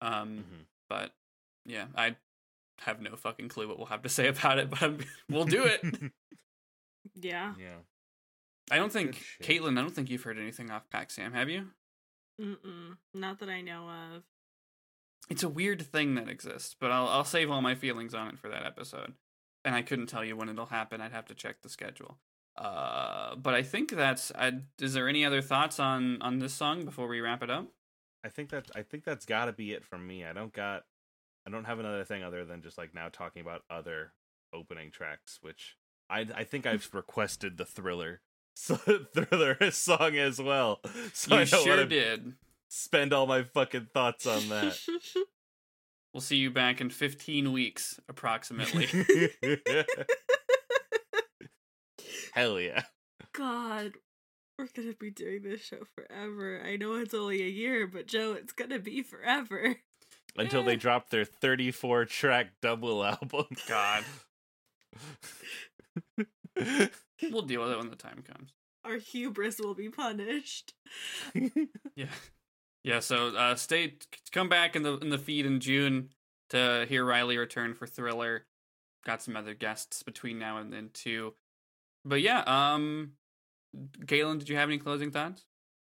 Um, 0.00 0.38
Mhm. 0.38 0.64
but 0.88 1.12
yeah, 1.66 1.86
I 1.96 2.16
have 2.80 3.00
no 3.00 3.14
fucking 3.16 3.48
clue 3.48 3.68
what 3.68 3.76
we'll 3.78 3.86
have 3.86 4.02
to 4.02 4.08
say 4.08 4.26
about 4.28 4.58
it, 4.58 4.70
but 4.70 4.82
I'm, 4.82 4.98
we'll 5.28 5.44
do 5.44 5.64
it. 5.64 5.82
Yeah. 7.20 7.54
yeah, 7.58 7.78
I 8.70 8.76
don't 8.76 8.92
think, 8.92 9.20
Caitlin, 9.42 9.76
I 9.76 9.82
don't 9.82 9.94
think 9.94 10.08
you've 10.08 10.22
heard 10.22 10.38
anything 10.38 10.70
off 10.70 10.88
PAX 10.88 11.18
AM, 11.18 11.32
have 11.32 11.50
you? 11.50 11.66
Mm-mm. 12.40 12.96
Not 13.12 13.40
that 13.40 13.48
I 13.48 13.60
know 13.60 13.88
of. 14.14 14.22
It's 15.28 15.42
a 15.42 15.48
weird 15.48 15.82
thing 15.82 16.14
that 16.14 16.28
exists, 16.28 16.74
but 16.78 16.90
I'll 16.92 17.08
I'll 17.08 17.24
save 17.24 17.50
all 17.50 17.60
my 17.60 17.74
feelings 17.74 18.14
on 18.14 18.28
it 18.28 18.38
for 18.38 18.48
that 18.48 18.64
episode. 18.64 19.14
And 19.64 19.74
I 19.74 19.82
couldn't 19.82 20.06
tell 20.06 20.24
you 20.24 20.36
when 20.36 20.48
it'll 20.48 20.66
happen. 20.66 21.00
I'd 21.00 21.12
have 21.12 21.26
to 21.26 21.34
check 21.34 21.62
the 21.62 21.68
schedule. 21.68 22.18
Uh, 22.56 23.34
but 23.36 23.54
I 23.54 23.62
think 23.62 23.90
that's. 23.90 24.30
I, 24.34 24.52
is 24.80 24.92
there 24.94 25.08
any 25.08 25.24
other 25.24 25.40
thoughts 25.40 25.80
on 25.80 26.20
on 26.20 26.38
this 26.38 26.52
song 26.52 26.84
before 26.84 27.08
we 27.08 27.20
wrap 27.20 27.42
it 27.42 27.50
up? 27.50 27.68
I 28.24 28.28
think 28.28 28.50
that 28.50 28.70
I 28.74 28.82
think 28.82 29.04
that's 29.04 29.26
got 29.26 29.46
to 29.46 29.52
be 29.52 29.72
it 29.72 29.84
from 29.84 30.06
me. 30.06 30.24
I 30.24 30.32
don't 30.32 30.52
got, 30.52 30.84
I 31.46 31.50
don't 31.50 31.64
have 31.64 31.78
another 31.78 32.04
thing 32.04 32.22
other 32.22 32.44
than 32.44 32.62
just 32.62 32.78
like 32.78 32.94
now 32.94 33.08
talking 33.10 33.42
about 33.42 33.62
other 33.70 34.12
opening 34.54 34.90
tracks, 34.90 35.38
which 35.40 35.76
I 36.10 36.26
I 36.34 36.44
think 36.44 36.66
I've 36.66 36.88
requested 36.92 37.56
the 37.56 37.64
thriller. 37.64 38.20
So, 38.54 38.76
thriller 38.76 39.56
song 39.70 40.18
as 40.18 40.38
well. 40.38 40.82
So 41.14 41.38
you 41.38 41.46
sure 41.46 41.86
did. 41.86 42.34
spend 42.68 43.14
all 43.14 43.26
my 43.26 43.44
fucking 43.44 43.88
thoughts 43.94 44.26
on 44.26 44.50
that. 44.50 44.78
We'll 46.12 46.20
see 46.20 46.36
you 46.36 46.50
back 46.50 46.82
in 46.82 46.90
15 46.90 47.50
weeks, 47.50 47.98
approximately. 48.10 48.88
Hell 52.32 52.58
yeah. 52.58 52.84
God, 53.32 53.92
we're 54.58 54.68
gonna 54.74 54.94
be 54.98 55.10
doing 55.10 55.42
this 55.42 55.62
show 55.62 55.82
forever. 55.94 56.62
I 56.64 56.76
know 56.76 56.94
it's 56.94 57.14
only 57.14 57.42
a 57.42 57.48
year, 57.48 57.86
but 57.86 58.06
Joe, 58.06 58.32
it's 58.32 58.52
gonna 58.52 58.78
be 58.78 59.02
forever. 59.02 59.76
Until 60.36 60.62
they 60.64 60.76
drop 60.76 61.10
their 61.10 61.26
34 61.26 62.06
track 62.06 62.54
double 62.62 63.04
album. 63.04 63.46
God. 63.68 64.04
we'll 67.30 67.42
deal 67.42 67.62
with 67.62 67.70
it 67.70 67.78
when 67.78 67.90
the 67.90 67.96
time 67.96 68.24
comes. 68.26 68.54
Our 68.84 68.96
hubris 68.96 69.58
will 69.60 69.74
be 69.74 69.90
punished. 69.90 70.72
Yeah. 71.94 72.06
Yeah, 72.82 73.00
so 73.00 73.28
uh 73.28 73.54
stay 73.54 73.98
come 74.32 74.48
back 74.48 74.74
in 74.74 74.82
the 74.82 74.96
in 74.98 75.10
the 75.10 75.18
feed 75.18 75.46
in 75.46 75.60
June 75.60 76.08
to 76.50 76.86
hear 76.88 77.04
Riley 77.04 77.36
return 77.36 77.74
for 77.74 77.86
Thriller. 77.86 78.46
Got 79.04 79.22
some 79.22 79.36
other 79.36 79.54
guests 79.54 80.02
between 80.02 80.38
now 80.38 80.56
and 80.56 80.72
then 80.72 80.90
too. 80.94 81.34
But 82.04 82.20
yeah, 82.22 82.42
um 82.46 83.12
Galen, 84.04 84.38
did 84.38 84.48
you 84.48 84.56
have 84.56 84.68
any 84.68 84.78
closing 84.78 85.10
thoughts? 85.10 85.44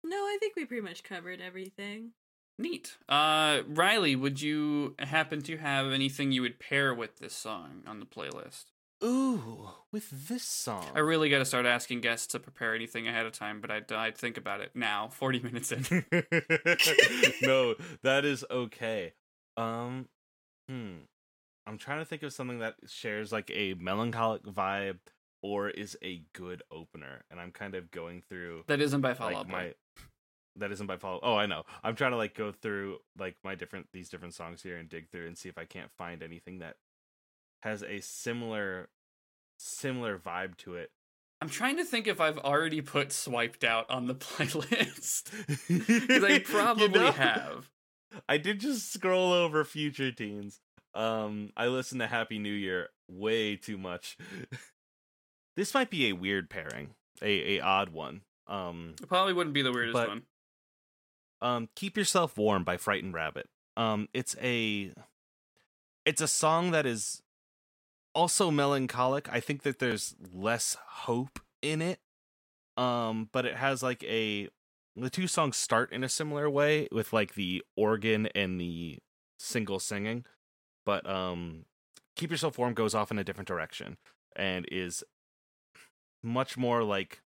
No, 0.04 0.16
I 0.16 0.36
think 0.40 0.56
we 0.56 0.64
pretty 0.64 0.82
much 0.82 1.02
covered 1.02 1.40
everything. 1.40 2.12
Neat. 2.58 2.96
Uh 3.08 3.62
Riley, 3.66 4.16
would 4.16 4.40
you 4.40 4.94
happen 4.98 5.42
to 5.42 5.56
have 5.56 5.92
anything 5.92 6.32
you 6.32 6.42
would 6.42 6.58
pair 6.58 6.94
with 6.94 7.18
this 7.18 7.34
song 7.34 7.82
on 7.86 8.00
the 8.00 8.06
playlist? 8.06 8.66
Ooh, 9.02 9.70
with 9.92 10.28
this 10.28 10.42
song. 10.42 10.86
I 10.94 10.98
really 10.98 11.30
got 11.30 11.38
to 11.38 11.44
start 11.46 11.64
asking 11.64 12.02
guests 12.02 12.26
to 12.28 12.38
prepare 12.38 12.74
anything 12.74 13.08
ahead 13.08 13.24
of 13.24 13.32
time, 13.32 13.62
but 13.62 13.70
I'd, 13.70 13.90
I'd 13.90 14.18
think 14.18 14.36
about 14.36 14.61
it 14.61 14.72
now, 14.74 15.08
40 15.08 15.40
minutes 15.40 15.72
in. 15.72 15.84
no, 17.42 17.76
that 18.02 18.24
is 18.24 18.44
okay. 18.50 19.14
Um, 19.56 20.08
hmm. 20.68 20.96
I'm 21.66 21.78
trying 21.78 22.00
to 22.00 22.04
think 22.04 22.22
of 22.22 22.32
something 22.32 22.58
that 22.58 22.74
shares 22.86 23.32
like 23.32 23.50
a 23.54 23.74
melancholic 23.74 24.42
vibe 24.42 24.98
or 25.43 25.70
is 25.70 25.97
a 26.03 26.22
good 26.32 26.62
opener, 26.70 27.22
and 27.30 27.41
I'm 27.41 27.51
kind 27.53 27.74
of 27.74 27.91
going 27.91 28.22
through 28.28 28.64
That 28.68 28.80
isn't 28.80 29.01
by 29.01 29.14
Fall 29.14 29.28
like 29.28 29.36
Out 29.36 29.49
Boy. 29.49 29.53
my. 29.53 29.74
That 30.57 30.72
isn't 30.72 30.86
by 30.86 30.97
follow. 30.97 31.20
Oh, 31.22 31.36
I 31.36 31.47
know. 31.47 31.62
I'm 31.84 31.95
trying 31.95 32.11
to 32.11 32.16
like 32.16 32.34
go 32.34 32.51
through 32.53 32.99
like 33.18 33.36
my 33.45 33.55
different 33.55 33.86
these 33.93 34.09
different 34.11 34.34
songs 34.34 34.62
here 34.62 34.76
and 34.76 34.88
dig 34.88 35.09
through 35.11 35.26
and 35.26 35.38
see 35.38 35.49
if 35.49 35.57
I 35.57 35.64
can't 35.64 35.91
find 35.97 36.22
anything 36.22 36.59
that 36.59 36.76
has 37.62 37.82
a 37.82 38.01
similar 38.01 38.88
similar 39.59 40.18
vibe 40.18 40.57
to 40.57 40.74
it 40.74 40.91
I'm 41.43 41.49
trying 41.49 41.76
to 41.78 41.84
think 41.84 42.07
if 42.07 42.20
I've 42.20 42.36
already 42.38 42.82
put 42.82 43.12
swiped 43.12 43.64
out 43.64 43.88
on 43.91 44.07
the 44.07 44.14
playlist. 44.16 45.30
Because 45.86 46.24
I 46.24 46.38
probably 46.41 46.84
You 46.84 46.91
know, 47.07 47.12
have. 47.12 47.70
I 48.28 48.36
did 48.36 48.61
just 48.61 48.93
scroll 48.93 49.32
over 49.32 49.64
future 49.64 50.12
teens. 50.12 50.61
Um, 50.95 51.51
I 51.57 51.68
listened 51.68 52.01
to 52.03 52.07
Happy 52.09 52.38
New 52.38 52.53
Year 52.53 52.88
way 53.09 53.57
too 53.57 53.78
much. 53.78 54.18
this 55.57 55.74
might 55.74 55.90
be 55.90 56.09
a 56.09 56.12
weird 56.12 56.48
pairing, 56.51 56.94
a 57.22 57.57
a 57.57 57.61
odd 57.61 57.90
one. 57.90 58.22
Um, 58.46 58.94
It 59.01 59.09
probably 59.09 59.32
wouldn't 59.32 59.55
be 59.55 59.62
the 59.62 59.72
weirdest 59.72 59.92
But- 59.94 60.09
one. 60.09 60.26
um, 61.40 61.68
"Keep 61.74 61.96
Yourself 61.96 62.36
Warm" 62.36 62.64
by 62.64 62.76
Frightened 62.76 63.14
Rabbit. 63.14 63.48
Um, 63.76 64.09
it's 64.12 64.36
a 64.40 64.92
it's 66.05 66.20
a 66.20 66.28
song 66.28 66.70
that 66.72 66.86
is 66.86 67.22
also 68.14 68.51
melancholic. 68.51 69.28
I 69.28 69.38
think 69.40 69.62
that 69.62 69.78
there's 69.78 70.16
less 70.32 70.76
hope 70.88 71.38
in 71.62 71.80
it. 71.82 72.01
Um, 72.76 73.28
but 73.32 73.44
it 73.46 73.57
has 73.57 73.82
like 73.82 74.03
a 74.05 74.48
the 74.96 75.11
two 75.11 75.26
songs 75.28 75.57
start 75.57 75.92
in 75.92 76.03
a 76.03 76.09
similar 76.09 76.51
way 76.51 76.88
with 76.90 77.12
like 77.12 77.34
the 77.34 77.62
organ 77.76 78.26
and 78.34 78.61
the 78.61 78.98
single 79.38 79.78
singing, 79.78 80.24
but 80.84 81.09
um, 81.09 81.66
"Keep 82.16 82.30
Yourself 82.32 82.59
Warm" 82.59 82.74
goes 82.74 82.94
off 82.94 83.11
in 83.11 83.18
a 83.18 83.24
different 83.24 83.48
direction 83.48 83.96
and 84.34 84.66
is 84.70 85.05
much 86.22 86.56
more 86.56 86.82
like 86.82 87.22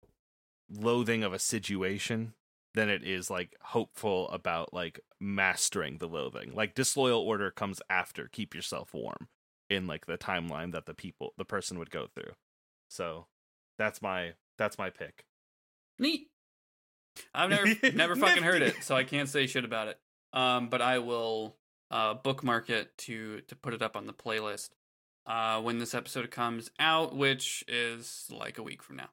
loathing 0.70 1.22
of 1.22 1.32
a 1.32 1.38
situation 1.38 2.34
than 2.74 2.88
it 2.88 3.02
is 3.02 3.30
like 3.30 3.56
hopeful 3.60 4.28
about 4.28 4.72
like 4.72 5.00
mastering 5.20 5.98
the 5.98 6.06
loathing. 6.06 6.52
Like 6.54 6.74
disloyal 6.74 7.20
order 7.20 7.50
comes 7.50 7.80
after 7.88 8.28
keep 8.30 8.54
yourself 8.54 8.94
warm 8.94 9.28
in 9.70 9.86
like 9.86 10.06
the 10.06 10.18
timeline 10.18 10.72
that 10.72 10.86
the 10.86 10.94
people 10.94 11.34
the 11.36 11.44
person 11.44 11.78
would 11.78 11.90
go 11.90 12.06
through. 12.14 12.32
So 12.88 13.26
that's 13.78 14.02
my 14.02 14.32
that's 14.58 14.78
my 14.78 14.90
pick. 14.90 15.24
Neat. 15.98 16.28
I've 17.34 17.50
never 17.50 17.66
never 17.94 18.16
fucking 18.16 18.42
heard 18.42 18.62
it, 18.62 18.76
so 18.82 18.94
I 18.94 19.04
can't 19.04 19.28
say 19.28 19.46
shit 19.46 19.64
about 19.64 19.88
it. 19.88 19.98
Um, 20.32 20.68
but 20.68 20.82
I 20.82 20.98
will 20.98 21.56
uh 21.90 22.14
bookmark 22.14 22.70
it 22.70 22.96
to 22.98 23.40
to 23.48 23.56
put 23.56 23.74
it 23.74 23.82
up 23.82 23.96
on 23.96 24.06
the 24.06 24.12
playlist 24.12 24.70
uh 25.28 25.60
when 25.60 25.78
this 25.78 25.94
episode 25.94 26.32
comes 26.32 26.72
out, 26.80 27.14
which 27.14 27.62
is 27.68 28.26
like 28.30 28.58
a 28.58 28.62
week 28.64 28.82
from 28.82 28.96
now. 28.96 29.10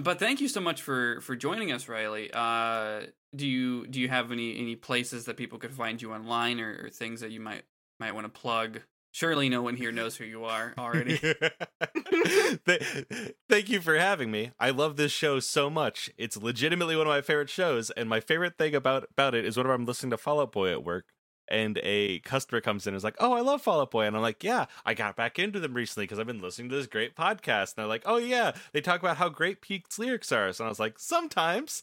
But 0.00 0.18
thank 0.18 0.40
you 0.40 0.48
so 0.48 0.60
much 0.60 0.80
for 0.80 1.20
for 1.20 1.36
joining 1.36 1.70
us, 1.70 1.88
Riley. 1.88 2.30
Uh, 2.32 3.02
do 3.34 3.46
you 3.46 3.86
do 3.86 4.00
you 4.00 4.08
have 4.08 4.32
any 4.32 4.58
any 4.58 4.76
places 4.76 5.26
that 5.26 5.36
people 5.36 5.58
could 5.58 5.74
find 5.74 6.00
you 6.00 6.12
online 6.12 6.60
or, 6.60 6.84
or 6.84 6.90
things 6.90 7.20
that 7.20 7.30
you 7.30 7.40
might 7.40 7.64
might 8.00 8.14
want 8.14 8.24
to 8.24 8.40
plug? 8.40 8.80
Surely 9.14 9.50
no 9.50 9.60
one 9.60 9.76
here 9.76 9.92
knows 9.92 10.16
who 10.16 10.24
you 10.24 10.46
are 10.46 10.72
already. 10.78 11.18
Thank 13.50 13.68
you 13.68 13.82
for 13.82 13.98
having 13.98 14.30
me. 14.30 14.52
I 14.58 14.70
love 14.70 14.96
this 14.96 15.12
show 15.12 15.38
so 15.38 15.68
much. 15.68 16.10
It's 16.16 16.38
legitimately 16.38 16.96
one 16.96 17.06
of 17.06 17.10
my 17.10 17.20
favorite 17.20 17.50
shows, 17.50 17.90
and 17.90 18.08
my 18.08 18.20
favorite 18.20 18.56
thing 18.56 18.74
about 18.74 19.06
about 19.10 19.34
it 19.34 19.44
is 19.44 19.58
whenever 19.58 19.74
I'm 19.74 19.84
listening 19.84 20.12
to 20.12 20.16
Fall 20.16 20.40
Out 20.40 20.52
Boy 20.52 20.72
at 20.72 20.84
work, 20.84 21.04
and 21.52 21.78
a 21.82 22.18
customer 22.20 22.60
comes 22.60 22.86
in 22.86 22.94
and 22.94 22.96
is 22.96 23.04
like, 23.04 23.16
"Oh, 23.20 23.32
I 23.32 23.40
love 23.40 23.62
Fall 23.62 23.82
Out 23.82 23.90
Boy," 23.92 24.06
and 24.06 24.16
I'm 24.16 24.22
like, 24.22 24.42
"Yeah, 24.42 24.66
I 24.84 24.94
got 24.94 25.14
back 25.14 25.38
into 25.38 25.60
them 25.60 25.74
recently 25.74 26.04
because 26.04 26.18
I've 26.18 26.26
been 26.26 26.40
listening 26.40 26.70
to 26.70 26.74
this 26.76 26.86
great 26.86 27.14
podcast." 27.14 27.74
And 27.74 27.76
they're 27.76 27.86
like, 27.86 28.02
"Oh 28.06 28.16
yeah, 28.16 28.52
they 28.72 28.80
talk 28.80 29.00
about 29.00 29.18
how 29.18 29.28
great 29.28 29.60
Pete's 29.60 29.98
lyrics 29.98 30.32
are," 30.32 30.46
and 30.46 30.60
I 30.60 30.68
was 30.68 30.80
like, 30.80 30.98
"Sometimes, 30.98 31.82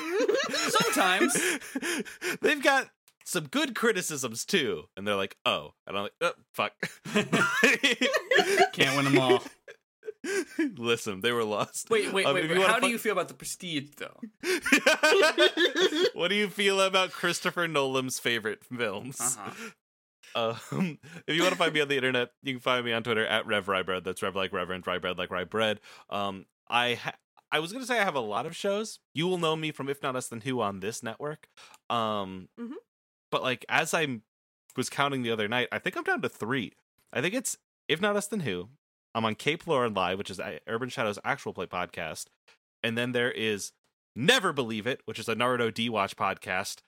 Sometimes. 0.68 1.36
they've 2.40 2.62
got." 2.62 2.88
Some 3.22 3.46
good 3.46 3.76
criticisms 3.76 4.44
too, 4.44 4.84
and 4.96 5.06
they're 5.06 5.14
like, 5.14 5.36
"Oh," 5.46 5.74
and 5.86 5.96
I'm 5.96 6.04
like, 6.04 6.14
oh, 6.20 6.32
"Fuck." 6.52 6.72
Can't 8.72 8.96
win 8.96 9.04
them 9.04 9.18
all. 9.18 9.42
Listen, 10.76 11.20
they 11.20 11.32
were 11.32 11.44
lost. 11.44 11.88
Wait, 11.90 12.12
wait, 12.12 12.26
Um, 12.26 12.34
wait. 12.34 12.50
wait. 12.50 12.62
How 12.66 12.78
do 12.78 12.86
fu- 12.86 12.92
you 12.92 12.98
feel 12.98 13.12
about 13.12 13.28
the 13.28 13.34
Prestige, 13.34 13.90
though? 13.96 14.20
what 16.14 16.28
do 16.28 16.34
you 16.34 16.48
feel 16.48 16.80
about 16.80 17.10
Christopher 17.12 17.66
Nolan's 17.68 18.18
favorite 18.18 18.64
films? 18.64 19.20
Uh-huh. 19.20 19.70
Um, 20.72 20.98
if 21.26 21.34
you 21.34 21.42
want 21.42 21.52
to 21.52 21.58
find 21.58 21.72
me 21.72 21.80
on 21.80 21.88
the 21.88 21.96
internet, 21.96 22.30
you 22.42 22.54
can 22.54 22.60
find 22.60 22.84
me 22.84 22.92
on 22.92 23.02
Twitter 23.02 23.26
at 23.26 23.46
Rev 23.46 23.66
Rybread. 23.66 24.04
That's 24.04 24.22
Rev 24.22 24.36
like 24.36 24.52
Reverend, 24.52 24.86
Rye 24.86 24.98
Bread 24.98 25.18
like 25.18 25.30
Rye 25.30 25.44
Bread. 25.44 25.80
Um, 26.08 26.46
I 26.68 26.94
ha- 26.94 27.16
I 27.50 27.58
was 27.58 27.72
gonna 27.72 27.84
say 27.86 27.98
I 27.98 28.04
have 28.04 28.14
a 28.14 28.20
lot 28.20 28.46
of 28.46 28.54
shows. 28.54 29.00
You 29.12 29.26
will 29.26 29.38
know 29.38 29.56
me 29.56 29.72
from 29.72 29.88
If 29.88 30.02
Not 30.04 30.14
Us 30.14 30.28
Then 30.28 30.42
Who 30.42 30.60
on 30.60 30.78
this 30.80 31.02
network. 31.02 31.48
Um, 31.88 32.48
Mhm. 32.60 32.74
but 33.32 33.42
like 33.42 33.64
as 33.68 33.92
I 33.92 34.20
was 34.76 34.88
counting 34.88 35.22
the 35.22 35.32
other 35.32 35.48
night, 35.48 35.66
I 35.72 35.80
think 35.80 35.96
I'm 35.96 36.04
down 36.04 36.22
to 36.22 36.28
three. 36.28 36.74
I 37.12 37.20
think 37.20 37.34
it's 37.34 37.56
If 37.88 38.00
Not 38.00 38.14
Us 38.14 38.28
Then 38.28 38.40
Who. 38.40 38.68
I'm 39.14 39.24
on 39.24 39.34
Cape 39.34 39.66
Lauren 39.66 39.94
Live, 39.94 40.18
which 40.18 40.30
is 40.30 40.40
Urban 40.66 40.88
Shadows 40.88 41.18
actual 41.24 41.52
play 41.52 41.66
podcast, 41.66 42.26
and 42.82 42.96
then 42.96 43.12
there 43.12 43.32
is 43.32 43.72
Never 44.14 44.52
Believe 44.52 44.86
It, 44.86 45.00
which 45.04 45.18
is 45.18 45.28
a 45.28 45.34
Naruto 45.34 45.72
D 45.72 45.88
Watch 45.88 46.16
podcast. 46.16 46.78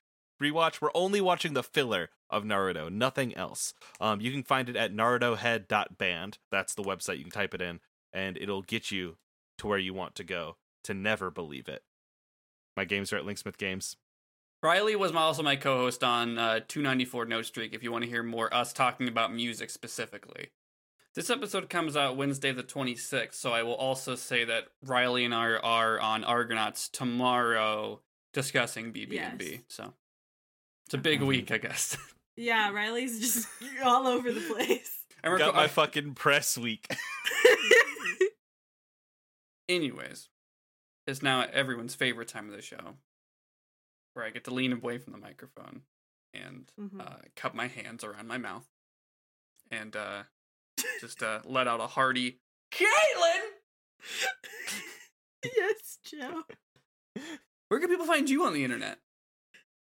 Rewatch. 0.42 0.80
We're 0.80 0.90
only 0.94 1.20
watching 1.20 1.52
the 1.52 1.62
filler 1.62 2.10
of 2.28 2.42
Naruto, 2.42 2.90
nothing 2.90 3.36
else. 3.36 3.74
Um, 4.00 4.20
you 4.20 4.32
can 4.32 4.42
find 4.42 4.68
it 4.68 4.76
at 4.76 4.92
narutohead.band. 4.92 6.38
That's 6.50 6.74
the 6.74 6.82
website. 6.82 7.18
You 7.18 7.24
can 7.24 7.32
type 7.32 7.54
it 7.54 7.62
in, 7.62 7.80
and 8.12 8.36
it'll 8.36 8.62
get 8.62 8.90
you 8.90 9.18
to 9.58 9.66
where 9.66 9.78
you 9.78 9.94
want 9.94 10.14
to 10.16 10.24
go 10.24 10.56
to 10.84 10.94
never 10.94 11.30
believe 11.30 11.68
it. 11.68 11.82
My 12.76 12.84
games 12.84 13.12
are 13.12 13.18
at 13.18 13.24
Linksmith 13.24 13.58
Games. 13.58 13.96
Riley 14.62 14.96
was 14.96 15.12
also 15.12 15.42
my 15.42 15.56
co-host 15.56 16.02
on 16.02 16.38
uh, 16.38 16.60
294 16.66 17.26
No 17.26 17.42
Streak. 17.42 17.74
If 17.74 17.82
you 17.82 17.92
want 17.92 18.04
to 18.04 18.10
hear 18.10 18.22
more 18.22 18.52
us 18.54 18.72
talking 18.72 19.08
about 19.08 19.34
music 19.34 19.70
specifically, 19.70 20.50
this 21.14 21.30
episode 21.30 21.68
comes 21.68 21.96
out 21.96 22.16
Wednesday 22.16 22.52
the 22.52 22.62
26th. 22.62 23.34
So 23.34 23.52
I 23.52 23.62
will 23.62 23.74
also 23.74 24.14
say 24.14 24.44
that 24.44 24.68
Riley 24.84 25.24
and 25.24 25.34
I 25.34 25.50
are 25.50 26.00
on 26.00 26.24
Argonauts 26.24 26.88
tomorrow 26.88 28.00
discussing 28.32 28.92
BB&B. 28.92 29.14
Yes. 29.50 29.60
So 29.68 29.92
it's 30.86 30.94
a 30.94 30.98
big 30.98 31.20
Mhm. 31.20 31.26
week, 31.26 31.50
I 31.50 31.58
guess. 31.58 31.96
Yeah, 32.34 32.70
Riley's 32.70 33.20
just 33.20 33.46
all 33.84 34.06
over 34.06 34.32
the 34.32 34.40
place. 34.40 35.04
and 35.22 35.30
we're 35.30 35.38
Got 35.38 35.50
co- 35.52 35.60
my 35.60 35.68
fucking 35.68 36.14
press 36.14 36.56
week. 36.56 36.90
Anyways, 39.68 40.30
it's 41.06 41.22
now 41.22 41.42
everyone's 41.52 41.94
favorite 41.94 42.28
time 42.28 42.48
of 42.48 42.56
the 42.56 42.62
show, 42.62 42.94
where 44.14 44.24
I 44.24 44.30
get 44.30 44.44
to 44.44 44.50
lean 44.54 44.72
away 44.72 44.96
from 44.96 45.12
the 45.12 45.18
microphone 45.18 45.82
and 46.32 46.72
Mhm. 46.80 47.06
uh, 47.06 47.18
cup 47.36 47.54
my 47.54 47.66
hands 47.68 48.02
around 48.02 48.28
my 48.28 48.38
mouth 48.38 48.66
and 49.70 49.94
uh, 49.94 50.22
just 51.00 51.22
uh, 51.22 51.40
let 51.44 51.68
out 51.68 51.80
a 51.80 51.86
hearty 51.86 52.38
Caitlin. 52.72 53.42
yes, 55.56 55.98
Joe. 56.04 56.42
Where 57.68 57.80
can 57.80 57.88
people 57.88 58.06
find 58.06 58.28
you 58.28 58.44
on 58.44 58.54
the 58.54 58.64
internet? 58.64 58.98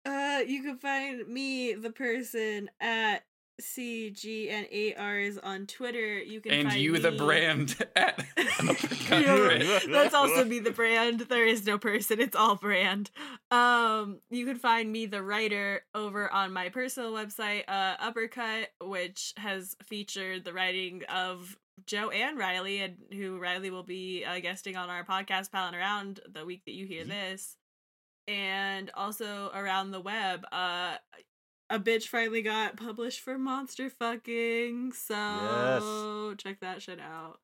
Uh, 0.04 0.40
you 0.46 0.62
can 0.62 0.78
find 0.78 1.26
me, 1.28 1.74
the 1.74 1.90
person, 1.90 2.70
at 2.80 3.24
CG 3.60 4.50
and 4.50 4.66
eight 4.70 4.96
R's 4.98 5.38
on 5.38 5.66
Twitter. 5.66 6.18
You 6.18 6.40
can 6.40 6.52
And 6.52 6.68
find 6.70 6.80
you, 6.80 6.98
the 6.98 7.12
brand 7.12 7.76
at 7.96 8.24
Yeah, 9.10 9.78
That's 9.88 10.14
also 10.14 10.44
be 10.44 10.58
the 10.58 10.70
brand. 10.70 11.20
There 11.20 11.46
is 11.46 11.66
no 11.66 11.78
person; 11.78 12.20
it's 12.20 12.36
all 12.36 12.56
brand. 12.56 13.10
Um, 13.50 14.20
you 14.30 14.46
can 14.46 14.56
find 14.56 14.90
me, 14.90 15.06
the 15.06 15.22
writer, 15.22 15.84
over 15.94 16.32
on 16.32 16.52
my 16.52 16.70
personal 16.70 17.12
website, 17.12 17.64
uh, 17.68 17.96
Uppercut, 18.00 18.68
which 18.80 19.34
has 19.36 19.76
featured 19.84 20.44
the 20.44 20.52
writing 20.52 21.02
of 21.12 21.56
Joe 21.86 22.10
and 22.10 22.38
Riley, 22.38 22.80
and 22.80 22.96
who 23.12 23.38
Riley 23.38 23.70
will 23.70 23.82
be 23.82 24.24
uh, 24.24 24.40
guesting 24.40 24.76
on 24.76 24.88
our 24.88 25.04
podcast, 25.04 25.50
Palin 25.52 25.74
Around, 25.74 26.20
the 26.32 26.44
week 26.44 26.62
that 26.66 26.72
you 26.72 26.86
hear 26.86 27.04
Yeet. 27.04 27.08
this, 27.08 27.56
and 28.26 28.90
also 28.94 29.50
around 29.54 29.90
the 29.90 30.00
web. 30.00 30.44
Uh, 30.50 30.96
a 31.72 31.78
bitch 31.78 32.08
finally 32.08 32.42
got 32.42 32.76
published 32.76 33.20
for 33.20 33.38
monster 33.38 33.88
fucking, 33.88 34.92
so 34.92 36.34
check 36.36 36.60
that 36.60 36.82
shit 36.82 37.00
out. 37.00 37.38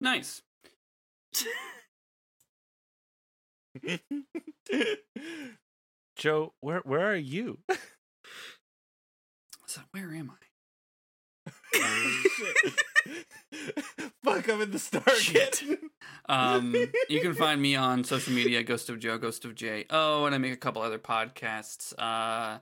Nice. 0.00 0.42
Joe, 6.16 6.52
where 6.60 6.78
where 6.84 7.12
are 7.12 7.16
you? 7.16 7.58
So 9.66 9.80
where 9.90 10.14
am 10.14 10.32
I? 10.32 10.36
Fuck, 14.24 14.48
I'm 14.48 14.62
in 14.62 14.70
the 14.70 14.78
star 14.78 15.02
Shit. 15.14 15.62
Um, 16.26 16.74
you 17.10 17.20
can 17.20 17.34
find 17.34 17.60
me 17.60 17.76
on 17.76 18.02
social 18.02 18.32
media, 18.32 18.62
Ghost 18.62 18.88
of 18.88 18.98
Joe, 18.98 19.18
Ghost 19.18 19.44
of 19.44 19.54
J. 19.54 19.84
Oh, 19.90 20.24
and 20.24 20.34
I 20.34 20.38
make 20.38 20.54
a 20.54 20.56
couple 20.56 20.80
other 20.80 20.98
podcasts, 20.98 21.92
uh, 21.98 22.60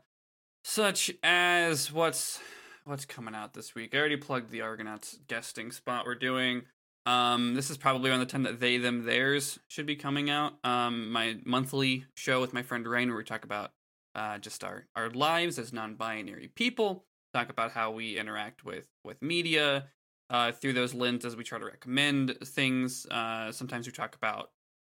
such 0.66 1.12
as 1.22 1.92
what's 1.92 2.40
what's 2.84 3.04
coming 3.04 3.36
out 3.36 3.54
this 3.54 3.76
week. 3.76 3.94
I 3.94 3.98
already 3.98 4.16
plugged 4.16 4.50
the 4.50 4.62
Argonauts 4.62 5.16
guesting 5.28 5.70
spot 5.70 6.04
we're 6.04 6.16
doing. 6.16 6.62
Um, 7.06 7.54
this 7.54 7.70
is 7.70 7.76
probably 7.76 8.10
around 8.10 8.18
the 8.18 8.26
time 8.26 8.42
that 8.42 8.58
they, 8.58 8.76
them, 8.76 9.04
theirs 9.04 9.60
should 9.68 9.86
be 9.86 9.94
coming 9.94 10.28
out. 10.28 10.54
Um, 10.64 11.12
my 11.12 11.36
monthly 11.44 12.06
show 12.16 12.40
with 12.40 12.52
my 12.52 12.64
friend 12.64 12.84
Rain, 12.84 13.08
where 13.08 13.16
we 13.16 13.22
talk 13.22 13.44
about 13.44 13.70
uh, 14.16 14.38
just 14.38 14.64
our 14.64 14.88
our 14.96 15.08
lives 15.08 15.56
as 15.60 15.72
non-binary 15.72 16.50
people, 16.56 17.04
talk 17.32 17.48
about 17.48 17.70
how 17.70 17.92
we 17.92 18.18
interact 18.18 18.64
with 18.64 18.88
with 19.04 19.22
media, 19.22 19.84
uh, 20.30 20.50
through 20.50 20.72
those 20.72 20.94
lenses. 20.94 21.32
As 21.32 21.36
we 21.36 21.44
try 21.44 21.60
to 21.60 21.64
recommend 21.64 22.38
things. 22.44 23.06
Uh, 23.08 23.52
sometimes 23.52 23.86
we 23.86 23.92
talk 23.92 24.16
about 24.16 24.50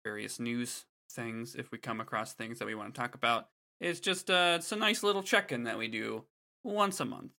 various 0.05 0.39
news 0.39 0.85
things 1.11 1.55
if 1.55 1.71
we 1.71 1.77
come 1.77 1.99
across 1.99 2.31
things 2.31 2.57
that 2.59 2.65
we 2.65 2.75
want 2.75 2.95
to 2.95 3.01
talk 3.01 3.15
about. 3.15 3.49
It's 3.79 3.99
just 3.99 4.29
uh, 4.29 4.55
it's 4.57 4.71
a 4.71 4.75
nice 4.75 5.03
little 5.03 5.23
check-in 5.23 5.63
that 5.63 5.77
we 5.77 5.87
do 5.87 6.25
once 6.63 6.99
a 6.99 7.05
month, 7.05 7.31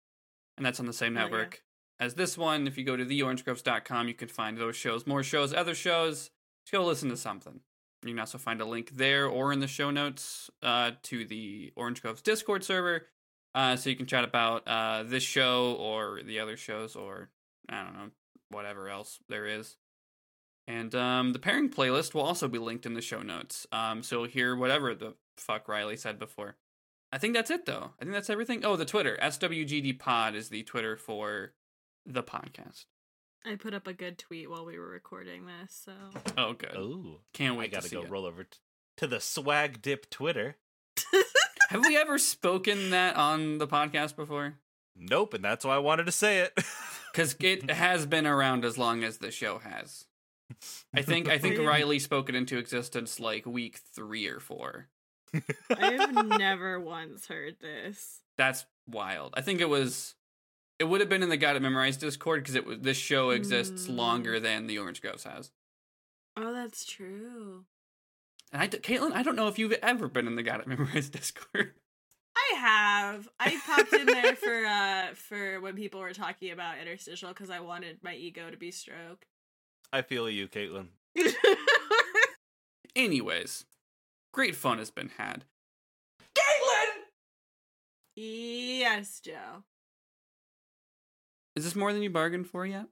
and 0.56 0.66
that's 0.66 0.80
on 0.80 0.86
the 0.86 0.94
same 0.94 1.16
Hell 1.16 1.26
yeah. 1.26 1.32
network 1.32 1.64
as 2.00 2.14
this 2.14 2.38
one. 2.38 2.68
If 2.68 2.78
you 2.78 2.84
go 2.84 2.96
to 2.96 3.06
theorangegroves.com, 3.06 4.08
you 4.08 4.14
can 4.14 4.28
find 4.28 4.58
those 4.58 4.76
shows, 4.76 5.08
more 5.08 5.24
shows, 5.24 5.54
other 5.54 5.76
shows. 5.76 6.30
Just 6.66 6.74
go 6.74 6.86
listen 6.86 7.10
to 7.10 7.18
something. 7.18 7.62
You 8.04 8.12
can 8.12 8.20
also 8.20 8.38
find 8.38 8.62
a 8.62 8.66
link 8.66 8.92
there 8.92 9.28
or 9.28 9.52
in 9.52 9.60
the 9.60 9.68
show 9.68 9.90
notes 9.90 10.50
uh, 10.62 10.92
to 11.04 11.26
the 11.26 11.74
Orange 11.76 12.02
Groves 12.02 12.22
Discord 12.22 12.64
server, 12.64 13.08
uh, 13.56 13.76
so 13.76 13.90
you 13.90 13.96
can 13.96 14.06
chat 14.06 14.24
about 14.24 14.68
uh, 14.68 15.04
this 15.04 15.24
show 15.24 15.76
or 15.80 16.22
the 16.24 16.40
other 16.40 16.58
shows 16.58 16.96
or 16.96 17.30
I 17.68 17.84
don't 17.84 17.94
know 17.94 18.10
whatever 18.50 18.90
else 18.90 19.20
there 19.28 19.48
is. 19.48 19.76
And 20.68 20.94
um, 20.96 21.32
the 21.34 21.40
pairing 21.40 21.70
playlist 21.70 22.14
will 22.14 22.24
also 22.24 22.48
be 22.50 22.58
linked 22.60 22.86
in 22.86 22.94
the 22.94 23.02
show 23.02 23.22
notes, 23.22 23.66
um, 23.72 24.04
so 24.04 24.18
you'll 24.18 24.28
hear 24.28 24.56
whatever 24.56 24.94
the 24.94 25.14
fuck 25.38 25.68
Riley 25.70 25.96
said 25.96 26.20
before. 26.20 26.58
I 27.12 27.18
think 27.18 27.34
that's 27.36 27.50
it 27.52 27.66
though. 27.66 27.92
I 28.00 28.04
think 28.04 28.12
that's 28.12 28.30
everything. 28.30 28.66
Oh, 28.66 28.76
the 28.76 28.84
Twitter 28.84 29.18
SWGD 29.22 29.98
Pod 29.98 30.36
is 30.36 30.50
the 30.50 30.64
Twitter 30.64 30.98
for 30.98 31.54
the 32.06 32.22
podcast. 32.22 32.84
I 33.46 33.56
put 33.56 33.74
up 33.74 33.88
a 33.88 33.94
good 33.94 34.18
tweet 34.18 34.50
while 34.50 34.66
we 34.66 34.78
were 34.78 34.90
recording 34.90 35.46
this, 35.46 35.84
so 35.86 35.94
Oh, 36.38 36.52
good. 36.52 36.76
Oh, 36.76 37.22
Can't 37.34 37.58
wait 37.58 37.66
I 37.66 37.68
gotta 37.68 37.84
to 37.84 37.90
see 37.90 37.96
go 37.96 38.02
it. 38.02 38.10
roll 38.10 38.26
over 38.26 38.44
t- 38.44 38.58
to 38.98 39.08
the 39.08 39.22
swag 39.22 39.82
dip 39.82 40.10
Twitter. 40.10 40.58
Have 41.70 41.82
we 41.86 41.96
ever 41.96 42.18
spoken 42.18 42.90
that 42.90 43.16
on 43.16 43.58
the 43.58 43.68
podcast 43.68 44.18
before? 44.18 44.56
Nope, 44.98 45.34
and 45.34 45.44
that's 45.46 45.64
why 45.64 45.76
I 45.76 45.80
wanted 45.80 46.08
to 46.08 46.12
say 46.12 46.40
it. 46.40 46.54
Because 47.14 47.36
it 47.40 47.72
has 47.72 48.06
been 48.06 48.28
around 48.28 48.64
as 48.64 48.78
long 48.78 49.04
as 49.04 49.18
the 49.18 49.32
show 49.32 49.58
has. 49.60 50.06
I 50.94 51.02
think 51.02 51.28
I 51.30 51.38
think 51.38 51.60
Riley 51.68 52.00
spoke 52.00 52.30
it 52.30 52.36
into 52.36 52.58
existence 52.58 53.20
like 53.20 53.46
week 53.46 53.80
three 53.94 54.28
or 54.28 54.40
four. 54.40 54.88
I 55.34 55.92
have 55.92 56.26
never 56.40 56.80
once 56.80 57.28
heard 57.28 57.58
this. 57.60 58.22
That's 58.38 58.66
wild. 58.88 59.34
I 59.36 59.42
think 59.42 59.62
it 59.62 59.70
was. 59.70 60.16
It 60.80 60.86
would 60.86 61.02
have 61.02 61.10
been 61.10 61.24
in 61.24 61.30
the 61.30 61.38
Got 61.38 61.56
It 61.56 61.62
Memorized 61.62 62.00
Discord 62.02 62.44
because 62.44 62.56
it 62.56 62.66
was 62.66 62.80
this 62.80 62.98
show 62.98 63.32
exists 63.32 63.88
Mm. 63.88 63.96
longer 63.96 64.40
than 64.40 64.68
the 64.68 64.78
Orange 64.78 65.02
Groves 65.02 65.24
has. 65.24 65.52
Oh, 66.38 66.54
that's 66.54 66.86
true. 66.86 67.66
And 68.54 68.62
I, 68.62 68.68
Caitlin, 68.68 69.12
I 69.14 69.24
don't 69.24 69.36
know 69.36 69.48
if 69.48 69.58
you've 69.60 69.74
ever 69.82 70.08
been 70.08 70.28
in 70.28 70.36
the 70.36 70.44
Got 70.44 70.60
It 70.62 70.68
Memorized 70.68 71.12
Discord. 71.20 71.74
I 72.38 72.56
have. 72.60 73.28
I 73.40 73.60
popped 73.66 73.92
in 73.94 74.06
there 74.06 74.36
for 74.36 74.66
uh 74.66 75.14
for 75.16 75.60
when 75.62 75.76
people 75.76 76.00
were 76.00 76.14
talking 76.14 76.52
about 76.52 76.78
interstitial 76.78 77.30
because 77.30 77.50
I 77.50 77.60
wanted 77.60 77.98
my 78.04 78.14
ego 78.14 78.50
to 78.52 78.56
be 78.58 78.70
stroked. 78.72 79.26
I 79.94 80.02
feel 80.02 80.30
you, 80.30 80.48
Caitlin. 80.48 80.88
Anyways, 82.96 83.66
great 84.34 84.56
fun 84.56 84.80
has 84.80 84.92
been 84.92 85.12
had. 85.18 85.46
Caitlin, 86.36 87.04
yes, 88.16 89.20
Joe. 89.20 89.64
is 91.56 91.64
this 91.64 91.76
more 91.76 91.94
than 91.94 92.02
you 92.04 92.10
bargained 92.10 92.48
for 92.48 92.66
yet? 92.66 92.86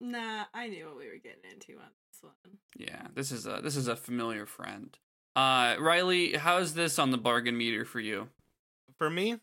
Nah, 0.00 0.44
I 0.54 0.68
knew 0.68 0.86
what 0.86 0.96
we 0.98 1.06
were 1.08 1.16
getting 1.22 1.50
into 1.52 1.74
on 1.74 1.88
this 2.12 2.22
one. 2.22 2.58
Yeah, 2.76 3.08
this 3.14 3.32
is 3.32 3.46
a 3.46 3.60
this 3.62 3.76
is 3.76 3.88
a 3.88 3.96
familiar 3.96 4.46
friend. 4.46 4.96
Uh, 5.34 5.76
Riley, 5.78 6.34
how's 6.34 6.74
this 6.74 6.98
on 6.98 7.10
the 7.10 7.18
bargain 7.18 7.56
meter 7.56 7.84
for 7.84 8.00
you? 8.00 8.28
For 8.96 9.08
me, 9.10 9.36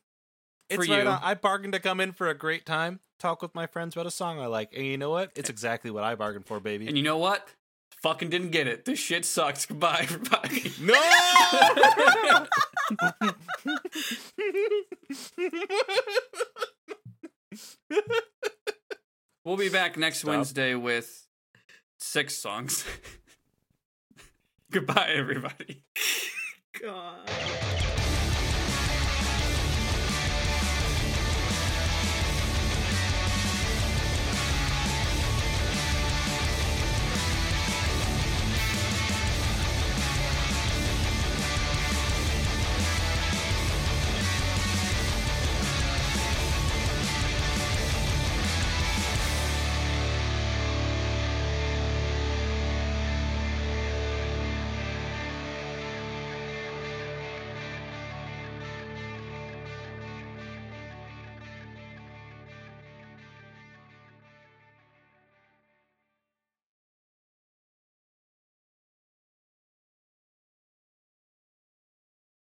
For 0.70 0.80
right 0.80 0.90
you. 1.04 1.10
on. 1.10 1.20
I 1.24 1.34
bargained 1.36 1.74
to 1.74 1.80
come 1.80 2.00
in 2.02 2.12
for 2.12 2.28
a 2.28 2.34
great 2.38 2.66
time, 2.66 3.00
talk 3.20 3.42
with 3.42 3.56
my 3.56 3.68
friends 3.68 3.96
about 3.96 4.06
a 4.08 4.12
song 4.12 4.40
I 4.40 4.48
like, 4.48 4.74
and 4.76 4.86
you 4.86 4.98
know 4.98 5.10
what? 5.10 5.32
It's 5.36 5.50
eh. 5.50 5.54
exactly 5.54 5.92
what 5.92 6.04
I 6.04 6.16
bargained 6.16 6.46
for, 6.46 6.60
baby. 6.60 6.88
And 6.88 6.98
you 6.98 7.04
know 7.04 7.18
what? 7.18 7.48
Fucking 8.02 8.30
didn't 8.30 8.52
get 8.52 8.68
it. 8.68 8.86
This 8.86 9.00
shit 9.00 9.26
sucks. 9.26 9.66
Goodbye, 9.68 10.08
everybody. 10.10 10.72
no! 10.82 10.96
We'll 19.46 19.58
be 19.58 19.70
back 19.70 19.96
next 19.96 20.20
Stop. 20.20 20.30
Wednesday 20.30 20.74
with 20.74 21.28
six 22.00 22.36
songs. 22.36 22.84
Goodbye, 24.72 25.12
everybody. 25.14 25.84
God. 26.82 27.30